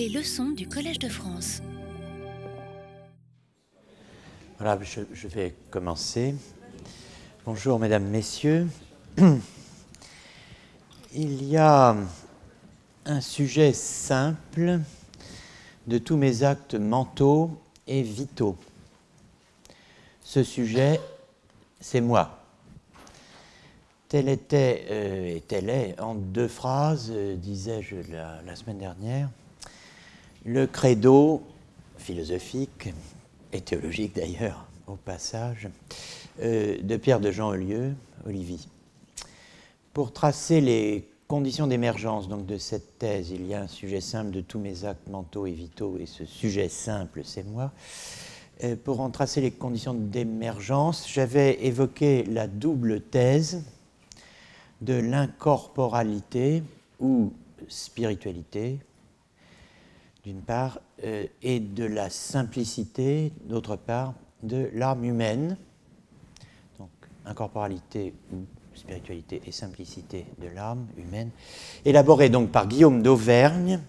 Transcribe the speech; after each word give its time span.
Les 0.00 0.08
leçons 0.08 0.48
du 0.52 0.66
Collège 0.66 0.98
de 0.98 1.10
France. 1.10 1.60
Voilà, 4.58 4.78
je, 4.82 5.28
vais 5.28 5.54
commencer. 5.70 6.34
Bonjour 7.44 7.78
mesdames, 7.78 8.06
messieurs. 8.06 8.66
Il 11.14 11.44
y 11.44 11.58
a 11.58 11.94
un 13.04 13.20
sujet 13.20 13.74
simple 13.74 14.80
de 15.86 15.98
tous 15.98 16.16
mes 16.16 16.44
actes 16.44 16.76
mentaux 16.76 17.60
et 17.86 18.00
vitaux. 18.00 18.56
Ce 20.22 20.42
sujet, 20.42 20.98
c'est 21.78 22.00
moi. 22.00 22.38
Tel 24.08 24.30
était 24.30 24.86
euh, 24.90 25.36
et 25.36 25.42
tel 25.42 25.68
est, 25.68 26.00
en 26.00 26.14
deux 26.14 26.48
phrases, 26.48 27.12
euh, 27.14 27.36
disais-je 27.36 27.96
la 28.10 28.56
semaine 28.56 28.78
dernière, 28.78 29.28
le 30.44 30.66
credo 30.66 31.42
philosophique 31.98 32.88
et 33.52 33.60
théologique 33.60 34.14
d'ailleurs, 34.16 34.66
au 34.86 34.96
passage, 34.96 35.68
euh, 36.42 36.80
de 36.82 36.96
Pierre 36.96 37.20
de 37.20 37.30
Jean 37.30 37.50
Olieu, 37.50 37.94
Olivier. 38.26 38.58
Pour 39.92 40.12
tracer 40.12 40.60
les 40.60 41.08
conditions 41.28 41.66
d'émergence 41.66 42.28
donc 42.28 42.46
de 42.46 42.58
cette 42.58 42.98
thèse, 42.98 43.30
il 43.30 43.46
y 43.46 43.54
a 43.54 43.62
un 43.62 43.68
sujet 43.68 44.00
simple 44.00 44.30
de 44.30 44.40
tous 44.40 44.58
mes 44.58 44.84
actes 44.84 45.08
mentaux 45.08 45.46
et 45.46 45.52
vitaux, 45.52 45.98
et 45.98 46.06
ce 46.06 46.24
sujet 46.24 46.68
simple, 46.68 47.22
c'est 47.24 47.44
moi. 47.44 47.72
Euh, 48.64 48.76
pour 48.76 49.00
en 49.00 49.10
tracer 49.10 49.40
les 49.40 49.50
conditions 49.50 49.94
d'émergence, 49.94 51.06
j'avais 51.08 51.64
évoqué 51.64 52.24
la 52.24 52.46
double 52.46 53.00
thèse 53.00 53.62
de 54.80 54.94
l'incorporalité 54.94 56.62
ou 56.98 57.32
spiritualité, 57.68 58.78
d'une 60.24 60.42
part, 60.42 60.80
euh, 61.04 61.24
et 61.42 61.60
de 61.60 61.84
la 61.84 62.10
simplicité, 62.10 63.32
d'autre 63.44 63.76
part, 63.76 64.14
de 64.42 64.70
l'âme 64.74 65.04
humaine. 65.04 65.56
Donc, 66.78 66.90
incorporalité 67.26 68.14
ou 68.32 68.38
spiritualité 68.74 69.42
et 69.46 69.52
simplicité 69.52 70.26
de 70.40 70.48
l'âme 70.48 70.86
humaine, 70.96 71.30
élaborée 71.84 72.28
donc 72.28 72.50
par 72.50 72.66
Guillaume 72.66 73.02
d'Auvergne, 73.02 73.80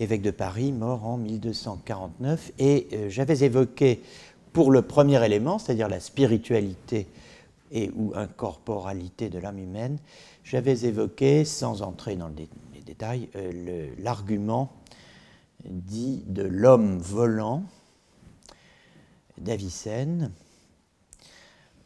évêque 0.00 0.22
de 0.22 0.30
Paris, 0.30 0.72
mort 0.72 1.06
en 1.06 1.16
1249. 1.18 2.52
Et 2.58 2.88
euh, 2.92 3.10
j'avais 3.10 3.44
évoqué 3.44 4.02
pour 4.52 4.70
le 4.70 4.82
premier 4.82 5.24
élément, 5.24 5.58
c'est-à-dire 5.58 5.88
la 5.88 6.00
spiritualité 6.00 7.06
et 7.72 7.90
ou 7.96 8.12
incorporalité 8.14 9.28
de 9.28 9.38
l'âme 9.38 9.58
humaine, 9.58 9.98
j'avais 10.44 10.84
évoqué, 10.84 11.44
sans 11.44 11.82
entrer 11.82 12.14
dans 12.16 12.28
les 12.28 12.48
détails, 12.82 13.28
euh, 13.34 13.88
l'argument 13.98 14.70
dit 15.64 16.22
de 16.26 16.42
l'homme 16.42 16.98
volant 16.98 17.64
d'Avicenne, 19.38 20.30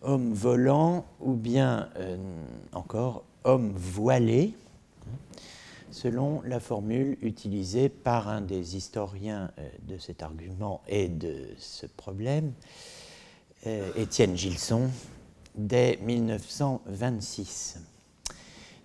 homme 0.03 0.33
volant 0.33 1.07
ou 1.21 1.35
bien 1.35 1.89
euh, 1.97 2.17
encore 2.73 3.25
homme 3.45 3.73
voilé, 3.75 4.55
selon 5.91 6.43
la 6.43 6.61
formule 6.61 7.17
utilisée 7.23 7.89
par 7.89 8.29
un 8.29 8.41
des 8.41 8.77
historiens 8.77 9.51
euh, 9.59 9.69
de 9.89 9.99
cet 9.99 10.23
argument 10.23 10.83
et 10.87 11.09
de 11.09 11.47
ce 11.59 11.87
problème, 11.87 12.53
euh, 13.67 13.91
Étienne 13.97 14.37
Gilson, 14.37 14.91
dès 15.57 15.99
1926. 16.03 17.81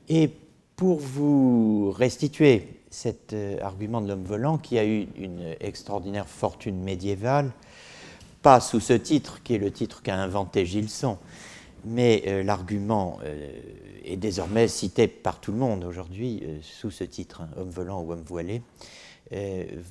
Et 0.09 0.31
pour 0.75 0.99
vous 0.99 1.91
restituer 1.91 2.82
cet 2.93 3.35
argument 3.61 4.01
de 4.01 4.07
l'homme 4.07 4.23
volant 4.23 4.57
qui 4.57 4.77
a 4.77 4.85
eu 4.85 5.07
une 5.17 5.55
extraordinaire 5.59 6.27
fortune 6.27 6.81
médiévale, 6.81 7.51
pas 8.43 8.59
sous 8.59 8.79
ce 8.79 8.93
titre, 8.93 9.41
qui 9.41 9.55
est 9.55 9.57
le 9.57 9.71
titre 9.71 10.03
qu'a 10.03 10.15
inventé 10.15 10.65
Gilson, 10.65 11.17
mais 11.85 12.23
euh, 12.27 12.43
l'argument 12.43 13.19
euh, 13.23 13.49
est 14.03 14.17
désormais 14.17 14.67
cité 14.67 15.07
par 15.07 15.39
tout 15.39 15.51
le 15.51 15.57
monde 15.57 15.83
aujourd'hui 15.83 16.43
euh, 16.43 16.59
sous 16.61 16.91
ce 16.91 17.03
titre, 17.03 17.41
hein, 17.41 17.49
Homme 17.57 17.69
volant 17.69 18.01
ou 18.01 18.11
Homme 18.11 18.23
voilé. 18.23 18.61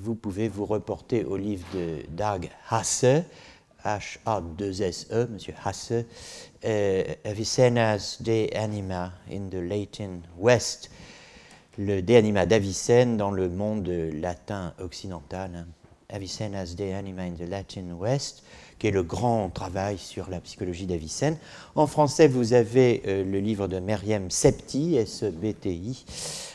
vous 0.01 0.15
pouvez 0.15 0.49
vous 0.49 0.67
reporter 0.67 1.25
au 1.25 1.37
livre 1.37 1.67
de 1.75 2.03
Dag 2.11 2.51
Hasse, 2.71 3.05
H-A-2-S-E, 3.85 5.27
Monsieur 5.33 5.55
Hasse, 5.65 5.93
Avicenna's 7.25 8.23
De 8.23 8.55
Anima 8.55 9.13
in 9.31 9.49
the 9.49 9.55
Latin 9.55 10.21
West, 10.39 10.91
le 11.79 12.03
De 12.03 12.15
Anima 12.15 12.47
d'Avicenne 12.47 13.17
dans 13.17 13.31
le 13.31 13.49
monde 13.49 13.89
latin 13.89 14.75
occidental. 14.79 15.51
Hein. 15.55 15.67
Avicenna's 16.11 16.77
De 16.77 16.93
Anima 16.93 17.23
in 17.23 17.33
the 17.33 17.49
Latin 17.49 17.95
West, 17.99 18.43
qui 18.79 18.89
est 18.89 18.91
le 18.91 19.03
grand 19.03 19.49
travail 19.49 19.97
sur 19.97 20.29
la 20.29 20.41
psychologie 20.41 20.87
d'Avicenne. 20.87 21.39
En 21.75 21.87
français, 21.87 22.29
vous 22.29 22.53
avez 22.53 23.03
euh, 23.07 23.25
le 23.25 23.39
livre 23.41 23.67
de 23.67 23.79
Meriem 23.79 24.31
Septi, 24.31 24.97
S-E-B-T-I, 24.97 26.05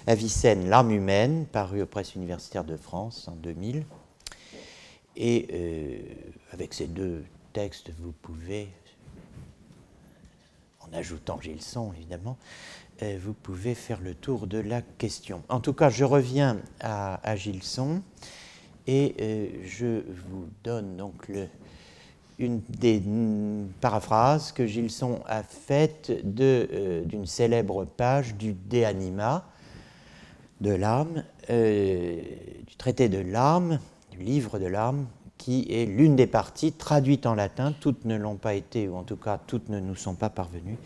Avicenne, 0.05 0.69
l'âme 0.69 0.91
humaine, 0.91 1.45
paru 1.51 1.81
aux 1.81 1.87
presses 1.87 2.13
universitaires 2.13 2.63
de 2.63 2.77
France 2.77 3.27
en 3.27 3.35
2000. 3.35 3.83
Et 5.15 5.47
euh, 5.51 5.99
avec 6.51 6.75
ces 6.75 6.85
deux 6.85 7.23
textes, 7.53 7.89
vous 7.99 8.11
pouvez, 8.11 8.69
en 10.81 10.95
ajoutant 10.95 11.41
Gilson 11.41 11.91
évidemment, 11.97 12.37
vous 13.19 13.33
pouvez 13.33 13.75
faire 13.75 13.99
le 14.01 14.15
tour 14.15 14.47
de 14.47 14.57
la 14.57 14.81
question. 14.81 15.43
En 15.49 15.59
tout 15.59 15.73
cas, 15.73 15.89
je 15.89 16.03
reviens 16.03 16.57
à, 16.79 17.19
à 17.27 17.35
Gilson. 17.35 18.01
Et 18.87 19.15
euh, 19.19 19.47
je 19.65 20.01
vous 20.29 20.47
donne 20.63 20.95
donc 20.95 21.29
une 22.39 22.61
des 22.69 23.03
paraphrases 23.81 24.53
que 24.53 24.65
Gilson 24.65 25.19
a 25.27 25.43
faites 25.43 26.11
euh, 26.39 27.03
d'une 27.03 27.25
célèbre 27.25 27.85
page 27.85 28.35
du 28.35 28.53
De 28.53 28.83
Anima, 28.83 29.45
de 30.61 30.71
l'âme, 30.71 31.23
euh, 31.49 32.21
du 32.65 32.75
traité 32.77 33.09
de 33.09 33.19
l'âme, 33.19 33.79
du 34.11 34.19
livre 34.19 34.57
de 34.57 34.67
l'âme, 34.67 35.07
qui 35.37 35.67
est 35.69 35.85
l'une 35.85 36.15
des 36.15 36.27
parties 36.27 36.71
traduites 36.71 37.25
en 37.25 37.35
latin. 37.35 37.73
Toutes 37.79 38.05
ne 38.05 38.15
l'ont 38.15 38.37
pas 38.37 38.53
été, 38.53 38.87
ou 38.87 38.95
en 38.95 39.03
tout 39.03 39.17
cas 39.17 39.37
toutes 39.45 39.67
ne 39.67 39.79
nous 39.81 39.95
sont 39.95 40.15
pas 40.15 40.29
parvenues. 40.29 40.77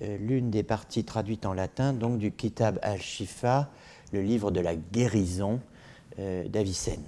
L'une 0.00 0.50
des 0.50 0.62
parties 0.62 1.04
traduites 1.04 1.46
en 1.46 1.52
latin, 1.52 1.92
donc 1.92 2.18
du 2.18 2.32
Kitab 2.32 2.78
al-Shifa, 2.82 3.70
le 4.12 4.22
livre 4.22 4.50
de 4.50 4.60
la 4.60 4.74
guérison 4.74 5.60
d'Avicenne. 6.18 7.04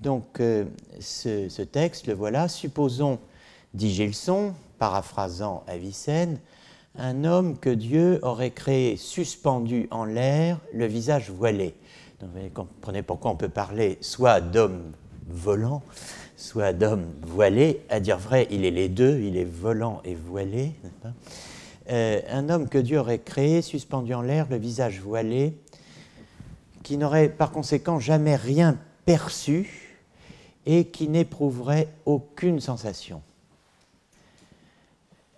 Donc 0.00 0.40
euh, 0.40 0.64
ce, 1.00 1.62
texte, 1.62 2.06
le 2.06 2.14
voilà, 2.14 2.48
supposons, 2.48 3.18
dit 3.72 3.92
Gilson, 3.92 4.54
paraphrasant 4.78 5.64
Avicenne, 5.66 6.38
un 6.96 7.24
homme 7.24 7.58
que 7.58 7.70
Dieu 7.70 8.18
aurait 8.22 8.50
créé 8.50 8.96
suspendu 8.96 9.88
en 9.90 10.04
l'air, 10.04 10.58
le 10.72 10.86
visage 10.86 11.30
voilé. 11.30 11.74
Vous 12.20 12.28
comprenez 12.52 13.02
pourquoi 13.02 13.30
on 13.30 13.36
peut 13.36 13.48
parler 13.48 13.98
soit 14.00 14.40
d'homme 14.40 14.92
volant, 15.26 15.82
soit 16.36 16.72
d'homme 16.72 17.06
voilé. 17.22 17.80
À 17.88 18.00
dire 18.00 18.18
vrai, 18.18 18.46
il 18.50 18.64
est 18.64 18.70
les 18.70 18.88
deux, 18.88 19.20
il 19.20 19.36
est 19.36 19.44
volant 19.44 20.00
et 20.04 20.14
voilé. 20.14 20.72
Euh, 21.90 22.20
un 22.30 22.48
homme 22.48 22.68
que 22.68 22.78
Dieu 22.78 22.98
aurait 22.98 23.18
créé, 23.18 23.62
suspendu 23.62 24.14
en 24.14 24.22
l'air, 24.22 24.46
le 24.50 24.56
visage 24.56 25.00
voilé, 25.00 25.56
qui 26.82 26.96
n'aurait 26.96 27.28
par 27.28 27.50
conséquent 27.50 27.98
jamais 27.98 28.36
rien 28.36 28.78
perçu 29.04 29.98
et 30.66 30.86
qui 30.86 31.08
n'éprouverait 31.08 31.88
aucune 32.06 32.60
sensation. 32.60 33.22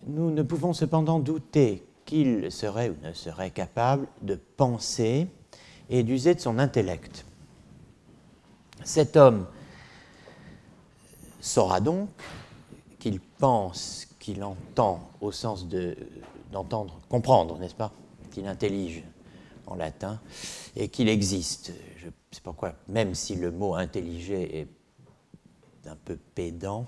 Nous 0.07 0.31
ne 0.31 0.43
pouvons 0.43 0.73
cependant 0.73 1.19
douter 1.19 1.85
qu'il 2.05 2.53
serait 2.53 2.91
ou 2.91 2.97
ne 3.03 3.13
serait 3.13 3.51
capable 3.51 4.07
de 4.23 4.39
penser 4.57 5.27
et 5.91 6.05
d'user 6.05 6.35
de 6.35 6.41
son 6.41 6.61
intellect. 6.61 7.25
Cet 8.85 9.17
homme 9.17 9.47
saura 11.47 11.81
donc 11.81 12.09
qu'il 12.99 13.21
pense, 13.21 14.07
qu'il 14.19 14.43
entend 14.43 15.11
au 15.21 15.33
sens 15.33 15.67
d'entendre, 16.51 16.99
comprendre, 17.09 17.59
n'est-ce 17.59 17.75
pas 17.75 17.93
Qu'il 18.33 18.47
intellige 18.47 19.05
en 19.67 19.77
latin 19.77 20.21
et 20.75 20.89
qu'il 20.89 21.09
existe. 21.09 21.73
C'est 22.31 22.43
pourquoi, 22.43 22.75
même 22.89 23.15
si 23.15 23.37
le 23.37 23.51
mot 23.51 23.75
intelliger 23.75 24.61
est 24.61 24.69
un 25.89 25.97
peu 26.05 26.17
pédant, 26.35 26.87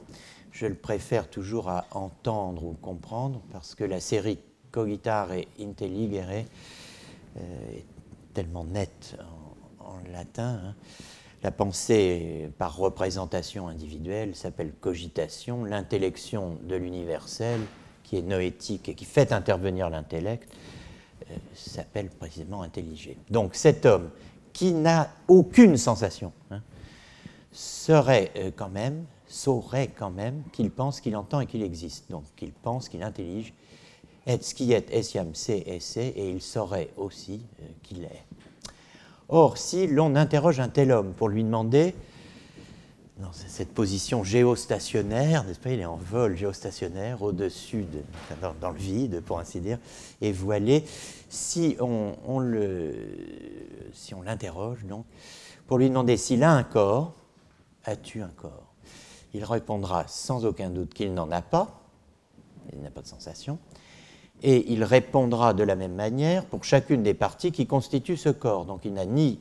je 0.50 0.66
le 0.66 0.74
préfère 0.74 1.30
toujours 1.30 1.68
à 1.68 1.86
entendre 1.92 2.64
ou 2.64 2.72
comprendre 2.74 3.40
parce 3.52 3.74
que 3.74 3.84
la 3.84 4.00
série 4.00 4.38
cogitare 4.72 5.32
et 5.32 5.48
intelligere 5.60 6.44
euh, 7.36 7.76
est 7.76 7.84
tellement 8.34 8.64
nette 8.64 9.16
en, 9.78 9.98
latin. 10.12 10.60
Hein. 10.64 10.74
La 11.42 11.52
pensée 11.52 12.50
par 12.58 12.76
représentation 12.76 13.68
individuelle 13.68 14.34
s'appelle 14.34 14.72
cogitation, 14.80 15.64
l'intellection 15.64 16.58
de 16.64 16.74
l'universel, 16.74 17.60
qui 18.02 18.16
est 18.16 18.22
noétique 18.22 18.88
et 18.88 18.94
qui 18.94 19.04
fait 19.04 19.32
intervenir 19.32 19.90
l'intellect, 19.90 20.50
euh, 21.30 21.34
s'appelle 21.54 22.08
précisément 22.08 22.62
intelliger. 22.62 23.16
Donc 23.30 23.54
cet 23.54 23.86
homme 23.86 24.10
qui 24.52 24.72
n'a 24.72 25.10
aucune 25.28 25.76
sensation, 25.76 26.32
hein, 26.50 26.62
euh, 27.90 28.50
quand 28.56 28.70
même, 28.70 29.04
saurait 29.28 29.88
quand 29.88 30.10
même 30.10 30.42
qu'il 30.52 30.70
pense, 30.70 31.00
qu'il 31.00 31.16
entend 31.16 31.40
et 31.40 31.46
qu'il 31.46 31.62
existe. 31.62 32.10
Donc 32.10 32.24
qu'il 32.34 32.52
pense, 32.52 32.88
qu'il 32.88 33.02
intellige, 33.02 33.52
ce 34.26 34.54
qui 34.54 34.72
est 34.72 34.90
esse, 34.90 35.96
et 35.96 36.30
il 36.30 36.42
saurait 36.42 36.90
aussi 36.96 37.40
euh, 37.60 37.66
qu'il 37.82 38.04
est. 38.04 38.24
Or, 39.28 39.58
si 39.58 39.86
l'on 39.86 40.16
interroge 40.16 40.58
un 40.58 40.68
tel 40.68 40.90
homme 40.90 41.12
pour 41.12 41.28
lui 41.28 41.44
demander 41.44 41.94
dans 43.18 43.32
cette 43.32 43.74
position 43.74 44.22
géostationnaire, 44.22 45.44
n'est-ce 45.44 45.58
pas 45.58 45.70
Il 45.70 45.80
est 45.80 45.84
en 45.84 45.96
vol 45.96 46.36
géostationnaire 46.36 47.22
au-dessus, 47.22 47.84
dans, 48.60 48.70
le 48.70 48.78
vide, 48.78 49.22
pour 49.22 49.38
ainsi 49.40 49.60
dire, 49.60 49.78
et 50.20 50.32
voilé. 50.32 50.84
Si 51.28 51.76
on, 51.80 52.14
si 53.92 54.14
on 54.14 54.22
l'interroge, 54.22 54.84
donc, 54.84 55.04
pour 55.66 55.78
lui 55.78 55.88
demander 55.88 56.16
s'il 56.16 56.42
a 56.44 56.52
un 56.52 56.62
corps, 56.62 57.12
as-tu 57.84 58.22
un 58.22 58.28
corps? 58.28 58.72
Il 59.34 59.44
répondra 59.44 60.04
sans 60.06 60.46
aucun 60.46 60.70
doute 60.70 60.94
qu'il 60.94 61.12
n'en 61.12 61.30
a 61.32 61.42
pas, 61.42 61.82
il 62.72 62.80
n'a 62.80 62.90
pas 62.90 63.02
de 63.02 63.08
sensation, 63.08 63.58
et 64.42 64.72
il 64.72 64.84
répondra 64.84 65.54
de 65.54 65.62
la 65.62 65.74
même 65.74 65.94
manière 65.94 66.44
pour 66.44 66.64
chacune 66.64 67.02
des 67.02 67.14
parties 67.14 67.52
qui 67.52 67.66
constituent 67.66 68.16
ce 68.16 68.28
corps. 68.28 68.64
Donc 68.64 68.84
il 68.84 68.94
n'a 68.94 69.04
ni 69.04 69.40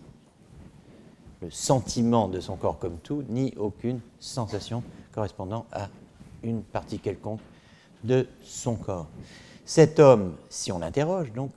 le 1.42 1.52
sentiment 1.52 2.28
de 2.28 2.40
son 2.40 2.56
corps 2.56 2.80
comme 2.80 2.98
tout, 2.98 3.24
ni 3.30 3.54
aucune 3.58 4.00
sensation 4.20 4.84
correspondant 5.14 5.66
à 5.72 5.90
une 6.44 6.64
partie 6.64 7.00
quelconque 7.00 7.42
de 8.04 8.28
son 8.44 8.76
corps. 8.76 9.08
Cet 9.66 10.00
homme, 10.00 10.36
si 10.50 10.72
on 10.72 10.80
l'interroge 10.80 11.32
donc, 11.34 11.52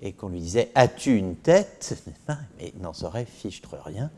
et 0.00 0.12
qu'on 0.12 0.28
lui 0.28 0.40
disait 0.40 0.70
As-tu 0.74 1.16
une 1.16 1.36
tête? 1.36 1.96
Mais 2.58 2.72
n'en 2.80 2.92
saurait 2.92 3.24
fichtre 3.24 3.76
rien 3.84 4.10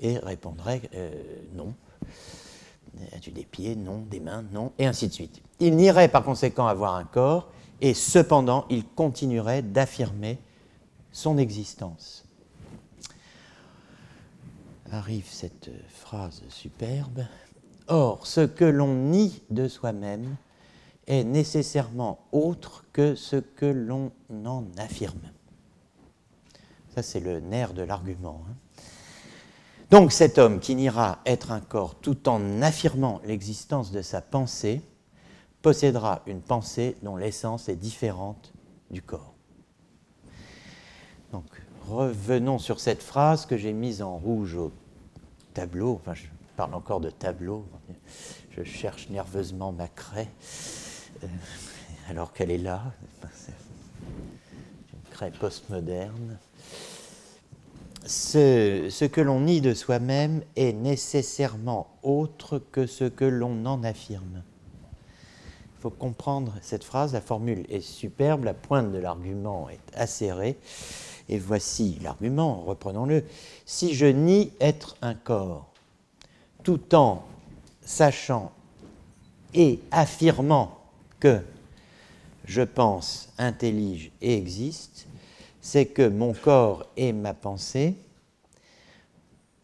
et 0.00 0.18
répondrait 0.18 0.82
euh, 0.94 1.10
Non. 1.54 1.72
As-tu 3.12 3.30
des 3.30 3.44
pieds? 3.44 3.74
Non. 3.74 4.04
Des 4.10 4.20
mains? 4.20 4.44
Non. 4.52 4.72
Et 4.78 4.86
ainsi 4.86 5.08
de 5.08 5.12
suite. 5.12 5.40
Il 5.60 5.76
n'irait 5.76 6.08
par 6.08 6.24
conséquent 6.24 6.66
avoir 6.66 6.94
un 6.94 7.04
corps 7.04 7.48
et 7.80 7.94
cependant 7.94 8.66
il 8.70 8.84
continuerait 8.84 9.62
d'affirmer 9.62 10.38
son 11.12 11.38
existence 11.38 12.24
arrive 14.94 15.26
cette 15.28 15.70
phrase 15.88 16.42
superbe. 16.48 17.26
Or, 17.88 18.26
ce 18.26 18.40
que 18.40 18.64
l'on 18.64 18.94
nie 18.94 19.42
de 19.50 19.68
soi-même 19.68 20.36
est 21.06 21.24
nécessairement 21.24 22.18
autre 22.32 22.84
que 22.92 23.14
ce 23.14 23.36
que 23.36 23.66
l'on 23.66 24.12
en 24.30 24.64
affirme. 24.78 25.30
Ça, 26.94 27.02
c'est 27.02 27.20
le 27.20 27.40
nerf 27.40 27.74
de 27.74 27.82
l'argument. 27.82 28.42
Hein. 28.48 28.54
Donc 29.90 30.12
cet 30.12 30.38
homme 30.38 30.60
qui 30.60 30.74
niera 30.74 31.18
être 31.26 31.52
un 31.52 31.60
corps 31.60 31.94
tout 31.96 32.28
en 32.28 32.62
affirmant 32.62 33.20
l'existence 33.24 33.92
de 33.92 34.00
sa 34.00 34.22
pensée 34.22 34.80
possédera 35.64 36.20
une 36.26 36.42
pensée 36.42 36.94
dont 37.02 37.16
l'essence 37.16 37.70
est 37.70 37.74
différente 37.74 38.52
du 38.90 39.00
corps. 39.00 39.32
Donc 41.32 41.46
revenons 41.88 42.58
sur 42.58 42.80
cette 42.80 43.02
phrase 43.02 43.46
que 43.46 43.56
j'ai 43.56 43.72
mise 43.72 44.02
en 44.02 44.18
rouge 44.18 44.56
au 44.56 44.72
tableau, 45.54 45.94
enfin 45.94 46.12
je 46.12 46.26
parle 46.58 46.74
encore 46.74 47.00
de 47.00 47.08
tableau, 47.08 47.64
je 48.50 48.62
cherche 48.62 49.08
nerveusement 49.08 49.72
ma 49.72 49.88
craie, 49.88 50.28
euh, 51.22 51.26
alors 52.10 52.34
qu'elle 52.34 52.50
est 52.50 52.58
là, 52.58 52.82
une 54.92 55.10
craie 55.12 55.30
postmoderne. 55.30 56.38
Ce, 58.04 58.88
ce 58.90 59.06
que 59.06 59.22
l'on 59.22 59.40
nie 59.40 59.62
de 59.62 59.72
soi-même 59.72 60.42
est 60.56 60.74
nécessairement 60.74 61.88
autre 62.02 62.58
que 62.58 62.86
ce 62.86 63.04
que 63.04 63.24
l'on 63.24 63.64
en 63.64 63.82
affirme. 63.82 64.42
Comprendre 65.90 66.54
cette 66.62 66.84
phrase, 66.84 67.12
la 67.12 67.20
formule 67.20 67.66
est 67.68 67.80
superbe, 67.80 68.44
la 68.44 68.54
pointe 68.54 68.92
de 68.92 68.98
l'argument 68.98 69.68
est 69.68 69.80
acérée. 69.94 70.58
Et 71.28 71.38
voici 71.38 71.98
l'argument, 72.02 72.62
reprenons-le. 72.62 73.24
Si 73.66 73.94
je 73.94 74.06
nie 74.06 74.52
être 74.60 74.96
un 75.02 75.14
corps, 75.14 75.70
tout 76.62 76.94
en 76.94 77.24
sachant 77.82 78.52
et 79.52 79.80
affirmant 79.90 80.78
que 81.20 81.40
je 82.44 82.62
pense, 82.62 83.30
intellige 83.38 84.10
et 84.20 84.36
existe, 84.36 85.06
c'est 85.60 85.86
que 85.86 86.06
mon 86.06 86.34
corps 86.34 86.86
est 86.96 87.12
ma 87.12 87.32
pensée, 87.32 87.94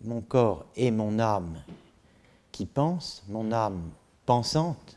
mon 0.02 0.22
corps 0.22 0.64
est 0.76 0.90
mon 0.90 1.18
âme 1.18 1.62
qui 2.52 2.64
pense, 2.64 3.22
mon 3.28 3.52
âme 3.52 3.82
pensante, 4.24 4.96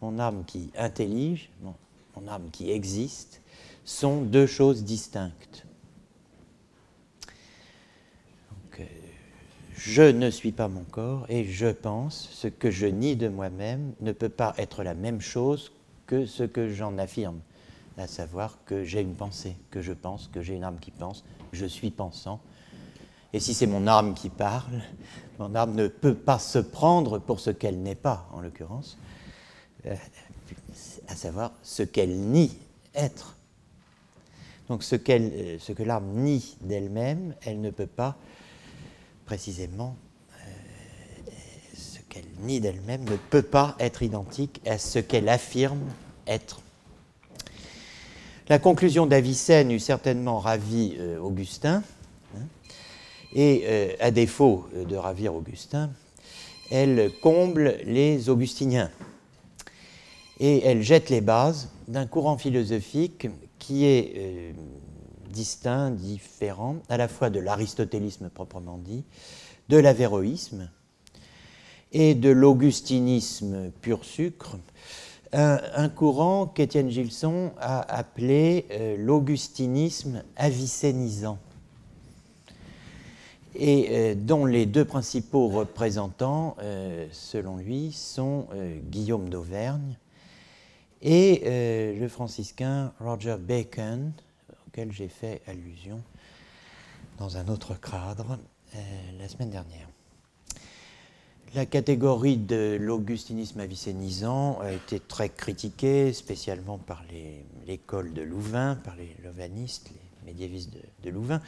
mon 0.00 0.18
âme 0.18 0.44
qui 0.46 0.70
intellige, 0.76 1.50
mon, 1.62 2.28
âme 2.28 2.50
qui 2.50 2.70
existe, 2.70 3.42
sont 3.84 4.22
deux 4.22 4.46
choses 4.46 4.84
distinctes. 4.84 5.66
je 9.76 10.02
ne 10.02 10.30
suis 10.30 10.52
pas 10.52 10.68
mon 10.68 10.82
corps 10.82 11.26
et 11.28 11.44
je 11.44 11.68
pense, 11.68 12.28
ce 12.32 12.48
que 12.48 12.70
je 12.70 12.86
nie 12.86 13.14
de 13.14 13.28
moi-même 13.28 13.92
ne 14.00 14.10
peut 14.10 14.30
pas 14.30 14.54
être 14.58 14.82
la 14.82 14.94
même 14.94 15.20
chose 15.20 15.70
que 16.06 16.26
ce 16.26 16.42
que 16.42 16.70
j'en 16.70 16.98
affirme, 16.98 17.38
à 17.98 18.06
savoir 18.06 18.58
que 18.64 18.84
j'ai 18.84 19.00
une 19.00 19.14
pensée, 19.14 19.54
que 19.70 19.82
je 19.82 19.92
pense, 19.92 20.28
que 20.32 20.42
j'ai 20.42 20.54
une 20.54 20.64
âme 20.64 20.80
qui 20.80 20.90
pense, 20.90 21.24
je 21.52 21.66
suis 21.66 21.90
pensant. 21.90 22.40
Et 23.32 23.38
si 23.38 23.54
c'est 23.54 23.66
mon 23.66 23.86
âme 23.86 24.14
qui 24.14 24.28
parle, 24.28 24.82
mon 25.38 25.54
âme 25.54 25.74
ne 25.74 25.88
peut 25.88 26.14
pas 26.14 26.38
se 26.38 26.58
prendre 26.58 27.18
pour 27.18 27.38
ce 27.38 27.50
qu'elle 27.50 27.80
n'est 27.80 27.94
pas, 27.94 28.28
en 28.32 28.40
l'occurrence, 28.40 28.96
euh, 29.00 29.05
à 31.08 31.14
savoir 31.16 31.52
ce 31.62 31.82
qu'elle 31.82 32.16
nie 32.16 32.56
être. 32.94 33.36
Donc 34.68 34.82
ce, 34.82 34.96
euh, 34.96 35.58
que 35.58 35.82
l'âme 35.82 36.08
nie 36.14 36.56
d'elle-même, 36.60 37.34
elle 37.44 37.60
ne 37.60 37.70
peut 37.70 37.86
pas 37.86 38.16
précisément 39.24 39.96
euh, 40.32 40.44
ce 41.74 41.98
qu'elle 42.08 42.24
nie 42.40 42.60
d'elle-même 42.60 43.04
ne 43.04 43.16
peut 43.16 43.42
pas 43.42 43.76
être 43.78 44.02
identique 44.02 44.60
à 44.66 44.78
ce 44.78 44.98
qu'elle 44.98 45.28
affirme 45.28 45.80
être. 46.26 46.60
La 48.48 48.58
conclusion 48.58 49.06
d'Avicenne 49.06 49.72
eut 49.72 49.80
certainement 49.80 50.38
ravi 50.38 50.94
euh, 50.98 51.18
Augustin, 51.18 51.82
hein, 52.36 52.42
et 53.34 53.64
euh, 53.66 53.92
à 54.00 54.10
défaut 54.10 54.68
de 54.74 54.96
ravir 54.96 55.34
Augustin, 55.34 55.90
elle 56.70 57.10
comble 57.20 57.76
les 57.84 58.28
augustiniens 58.28 58.90
et 60.38 60.64
elle 60.64 60.82
jette 60.82 61.10
les 61.10 61.20
bases 61.20 61.70
d'un 61.88 62.06
courant 62.06 62.36
philosophique 62.36 63.28
qui 63.58 63.84
est 63.84 64.54
distinct, 65.30 65.90
différent, 65.90 66.76
à 66.88 66.96
la 66.96 67.08
fois 67.08 67.30
de 67.30 67.40
l'aristotélisme 67.40 68.28
proprement 68.28 68.78
dit, 68.78 69.04
de 69.68 69.76
l'avéroïsme 69.76 70.70
et 71.92 72.14
de 72.14 72.30
l'augustinisme 72.30 73.70
pur 73.80 74.04
sucre, 74.04 74.56
un, 75.32 75.88
courant 75.88 76.46
qu'Étienne 76.46 76.90
Gilson 76.90 77.52
a 77.58 77.80
appelé 77.94 78.66
euh, 78.70 78.96
l'augustinisme 78.98 80.22
avicénisant 80.36 81.38
et 83.54 83.88
euh, 83.90 84.14
dont 84.14 84.46
les 84.46 84.66
deux 84.66 84.84
principaux 84.84 85.48
représentants, 85.48 86.56
euh, 86.62 87.06
selon 87.10 87.56
lui, 87.56 87.92
sont 87.92 88.46
Guillaume 88.90 89.28
d'Auvergne 89.28 89.98
et 91.06 91.94
le 91.98 92.08
franciscain 92.08 92.92
Roger 93.00 93.36
Bacon, 93.38 94.12
j'ai 94.90 95.08
fait 95.08 95.42
allusion 95.46 96.02
dans 97.18 97.38
un 97.38 97.48
autre 97.48 97.74
cadre 97.80 98.38
euh, 98.74 98.78
la 99.18 99.28
semaine 99.28 99.50
dernière. 99.50 99.88
La 101.54 101.64
catégorie 101.64 102.36
de 102.36 102.76
l'augustinisme 102.78 103.60
avicénisant 103.60 104.60
a 104.60 104.72
été 104.72 105.00
très 105.00 105.30
critiquée, 105.30 106.12
spécialement 106.12 106.76
par 106.76 107.02
l'école 107.66 108.12
de 108.12 108.20
Louvain, 108.20 108.74
par 108.84 108.96
les 108.96 109.16
louvanistes, 109.24 109.90
les 109.90 110.32
médiévistes 110.32 110.76
de, 111.02 111.10
Louvain. 111.10 111.40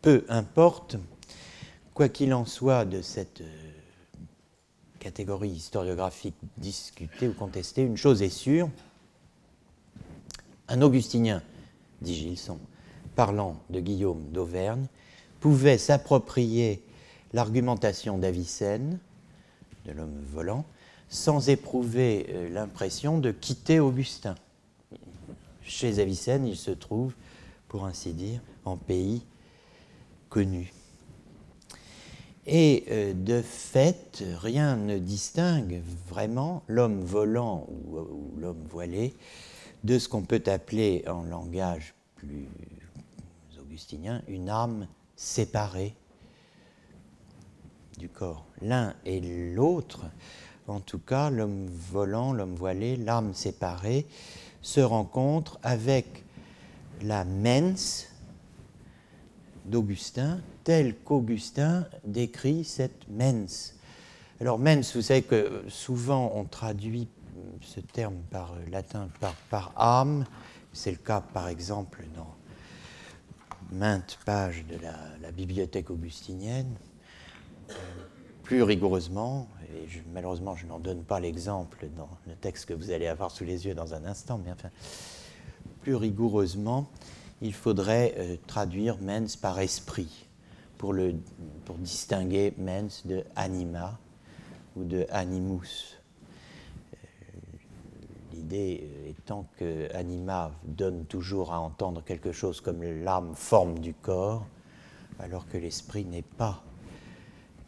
Peu 0.00 0.24
importe, 0.28 0.96
quoi 1.94 2.08
qu'il 2.08 2.34
en 2.34 2.44
soit 2.44 2.84
de 2.84 3.00
cette 3.02 3.42
euh, 3.42 3.70
catégorie 4.98 5.50
historiographique 5.50 6.34
discutée 6.56 7.28
ou 7.28 7.34
contestée, 7.34 7.82
une 7.82 7.96
chose 7.96 8.22
est 8.22 8.28
sûre, 8.28 8.68
un 10.72 10.80
augustinien, 10.80 11.42
dit 12.00 12.14
Gilson, 12.14 12.58
parlant 13.14 13.60
de 13.68 13.78
Guillaume 13.78 14.24
d'Auvergne, 14.32 14.86
pouvait 15.38 15.76
s'approprier 15.76 16.82
l'argumentation 17.34 18.16
d'Avicenne, 18.16 18.98
de 19.84 19.92
l'homme 19.92 20.22
volant, 20.32 20.64
sans 21.10 21.50
éprouver 21.50 22.26
euh, 22.30 22.48
l'impression 22.48 23.18
de 23.18 23.32
quitter 23.32 23.80
Augustin. 23.80 24.34
Chez 25.62 25.98
Avicenne, 25.98 26.46
il 26.46 26.56
se 26.56 26.70
trouve, 26.70 27.12
pour 27.68 27.84
ainsi 27.84 28.14
dire, 28.14 28.40
en 28.64 28.78
pays 28.78 29.22
connu. 30.30 30.72
Et 32.46 32.84
euh, 32.90 33.12
de 33.12 33.42
fait, 33.42 34.24
rien 34.38 34.76
ne 34.76 34.96
distingue 34.96 35.82
vraiment 36.08 36.62
l'homme 36.66 37.02
volant 37.02 37.66
ou, 37.68 37.98
ou 37.98 38.32
l'homme 38.40 38.64
voilé 38.70 39.14
de 39.84 39.98
ce 39.98 40.08
qu'on 40.08 40.22
peut 40.22 40.42
appeler 40.46 41.04
en 41.08 41.22
langage 41.22 41.94
plus 42.16 42.48
augustinien 43.60 44.22
une 44.28 44.48
âme 44.48 44.86
séparée 45.16 45.94
du 47.98 48.08
corps. 48.08 48.44
L'un 48.60 48.94
et 49.04 49.20
l'autre, 49.54 50.00
en 50.68 50.80
tout 50.80 50.98
cas 50.98 51.30
l'homme 51.30 51.66
volant, 51.66 52.32
l'homme 52.32 52.54
voilé, 52.54 52.96
l'âme 52.96 53.34
séparée, 53.34 54.06
se 54.60 54.80
rencontrent 54.80 55.58
avec 55.62 56.24
la 57.02 57.24
mens 57.24 58.06
d'Augustin, 59.64 60.40
telle 60.64 60.96
qu'Augustin 60.96 61.86
décrit 62.04 62.64
cette 62.64 63.08
mens. 63.08 63.74
Alors 64.40 64.58
mens, 64.58 64.94
vous 64.94 65.02
savez 65.02 65.22
que 65.22 65.64
souvent 65.68 66.32
on 66.34 66.44
traduit 66.44 67.08
ce 67.60 67.80
terme 67.80 68.16
par 68.30 68.54
latin 68.70 69.08
par, 69.50 69.72
âme. 69.76 70.24
C'est 70.72 70.90
le 70.90 70.96
cas 70.96 71.20
par 71.20 71.48
exemple 71.48 72.04
dans 72.14 72.34
maintes 73.70 74.18
pages 74.24 74.64
de 74.66 74.76
la, 74.76 75.32
bibliothèque 75.32 75.90
augustinienne. 75.90 76.74
Plus 78.42 78.62
rigoureusement, 78.62 79.48
et 79.72 79.86
malheureusement 80.12 80.56
je 80.56 80.66
n'en 80.66 80.78
donne 80.78 81.04
pas 81.04 81.20
l'exemple 81.20 81.86
dans 81.96 82.08
le 82.26 82.34
texte 82.34 82.66
que 82.66 82.74
vous 82.74 82.90
allez 82.90 83.06
avoir 83.06 83.30
sous 83.30 83.44
les 83.44 83.66
yeux 83.66 83.74
dans 83.74 83.94
un 83.94 84.04
instant, 84.04 84.40
mais 84.44 84.52
enfin, 84.52 84.70
plus 85.80 85.94
rigoureusement, 85.94 86.90
il 87.40 87.54
faudrait 87.54 88.14
euh, 88.18 88.36
traduire 88.46 88.98
mens 89.00 89.36
par 89.36 89.58
esprit 89.58 90.28
pour, 90.78 90.92
le, 90.92 91.14
pour 91.64 91.76
distinguer 91.76 92.54
mens 92.58 93.06
de 93.06 93.24
anima 93.36 93.98
ou 94.76 94.84
de 94.84 95.06
animus. 95.10 96.01
Euh, 98.52 98.56
L'idée 98.56 98.88
étant 99.08 99.46
que 99.58 99.94
anima 99.94 100.52
donne 100.64 101.06
toujours 101.06 101.52
à 101.52 101.60
entendre 101.60 102.02
quelque 102.04 102.32
chose 102.32 102.60
comme 102.60 102.82
l'âme 102.82 103.34
forme 103.34 103.78
du 103.78 103.94
corps, 103.94 104.46
alors 105.18 105.46
que 105.46 105.58
l'esprit 105.58 106.04
n'est 106.04 106.22
pas 106.22 106.62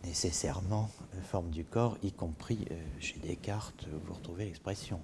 nécessairement 0.04 0.90
forme 1.22 1.50
du 1.50 1.64
corps, 1.64 1.96
y 2.02 2.12
compris 2.12 2.66
euh, 2.70 2.74
chez 3.00 3.18
Descartes, 3.20 3.86
vous 4.06 4.12
retrouvez 4.12 4.44
l'expression. 4.44 5.00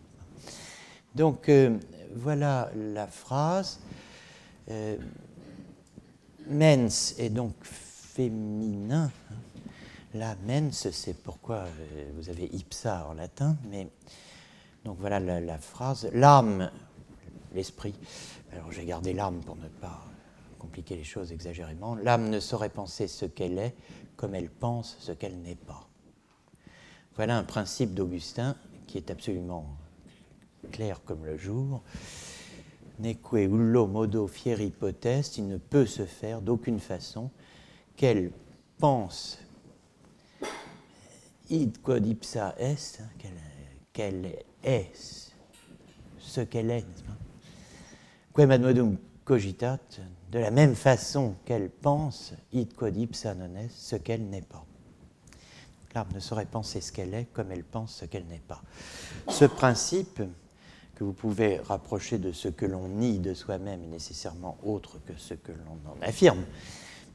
Donc 1.15 1.49
euh, 1.49 1.79
voilà 2.15 2.71
la 2.77 3.07
phrase. 3.07 3.81
Euh, 4.71 4.97
mens 6.47 7.15
est 7.19 7.31
donc 7.31 7.55
féminin. 7.63 9.11
La 10.15 10.37
mens, 10.47 10.91
c'est 10.91 11.17
pourquoi 11.23 11.59
euh, 11.59 12.11
vous 12.17 12.29
avez 12.29 12.45
ipsa 12.55 13.07
en 13.09 13.15
latin, 13.15 13.57
mais 13.71 13.89
donc 14.85 14.97
voilà 14.99 15.21
la, 15.21 15.59
phrase. 15.59 16.09
L'âme, 16.13 16.71
l'esprit. 17.55 17.95
Alors 18.53 18.73
j'ai 18.73 18.85
gardé 18.85 19.13
l'âme 19.13 19.41
pour 19.45 19.57
ne 19.57 19.69
pas 19.69 20.05
compliquer 20.59 20.97
les 20.97 21.05
choses 21.05 21.33
exagérément. 21.33 21.95
L'âme 21.95 22.31
ne 22.31 22.41
saurait 22.41 22.71
penser 22.71 23.09
ce 23.09 23.27
qu'elle 23.27 23.59
est 23.59 23.75
comme 24.17 24.35
elle 24.35 24.51
pense 24.51 24.97
ce 25.01 25.13
qu'elle 25.13 25.39
n'est 25.41 25.55
pas. 25.55 25.89
Voilà 27.17 27.39
un 27.39 27.45
principe 27.45 27.95
d'Augustin 27.95 28.57
qui 28.87 28.99
est 28.99 29.11
absolument 29.11 29.67
clair 30.73 31.03
comme 31.05 31.25
le 31.25 31.37
jour. 31.37 31.83
Neque 32.99 33.33
ullo 33.33 33.87
modo 33.87 34.27
fieri 34.27 34.71
potest, 34.71 35.39
il 35.39 35.49
ne 35.49 35.57
peut 35.57 35.87
se 35.87 36.05
faire 36.05 36.43
d'aucune 36.43 36.81
façon 36.81 37.31
qu'elle 37.97 38.31
pense 38.79 39.39
id 41.49 41.81
quod 41.83 42.07
ipsa 42.07 42.55
est, 42.59 43.03
qu'elle 43.93 44.45
est 44.65 45.33
ce 46.19 46.41
qu'elle 46.41 46.71
est, 46.71 46.83
n'est-ce 46.83 47.03
pas? 47.03 47.17
Quem 48.35 48.51
ad 48.51 48.97
cogitat, 49.25 49.79
de 50.33 50.39
la 50.39 50.51
même 50.51 50.75
façon 50.75 51.35
qu'elle 51.45 51.71
pense 51.71 52.33
id 52.53 52.75
quod 52.75 52.97
ipsa 52.97 53.35
non 53.35 53.55
est, 53.57 53.71
ce 53.71 53.97
qu'elle 53.97 54.25
n'est 54.25 54.43
pas. 54.43 54.65
L'âme 55.95 56.09
ne 56.15 56.21
saurait 56.21 56.47
penser 56.47 56.81
ce 56.81 56.93
qu'elle 56.93 57.15
est 57.15 57.27
comme 57.33 57.51
elle 57.51 57.65
pense 57.65 57.97
ce 57.97 58.05
qu'elle 58.05 58.27
n'est 58.27 58.39
pas. 58.39 58.63
Ce 59.29 59.45
principe 59.45 60.23
que 60.95 61.05
vous 61.05 61.13
pouvez 61.13 61.59
rapprocher 61.59 62.19
de 62.19 62.31
ce 62.31 62.49
que 62.49 62.67
l'on 62.67 62.87
nie 62.89 63.19
de 63.19 63.35
soi-même 63.35 63.83
est 63.83 63.89
nécessairement 63.89 64.59
autre 64.63 64.99
que 65.07 65.15
ce 65.17 65.35
que 65.35 65.53
l'on 65.53 65.91
en 65.91 66.03
affirme. 66.03 66.45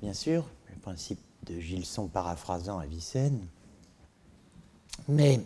Bien 0.01 0.13
sûr, 0.13 0.45
le 0.73 0.79
principe 0.79 1.19
de 1.43 1.59
Gilson 1.59 2.07
paraphrasant 2.07 2.79
Avicenne. 2.79 3.45
Mais 5.07 5.37
euh, 5.37 5.41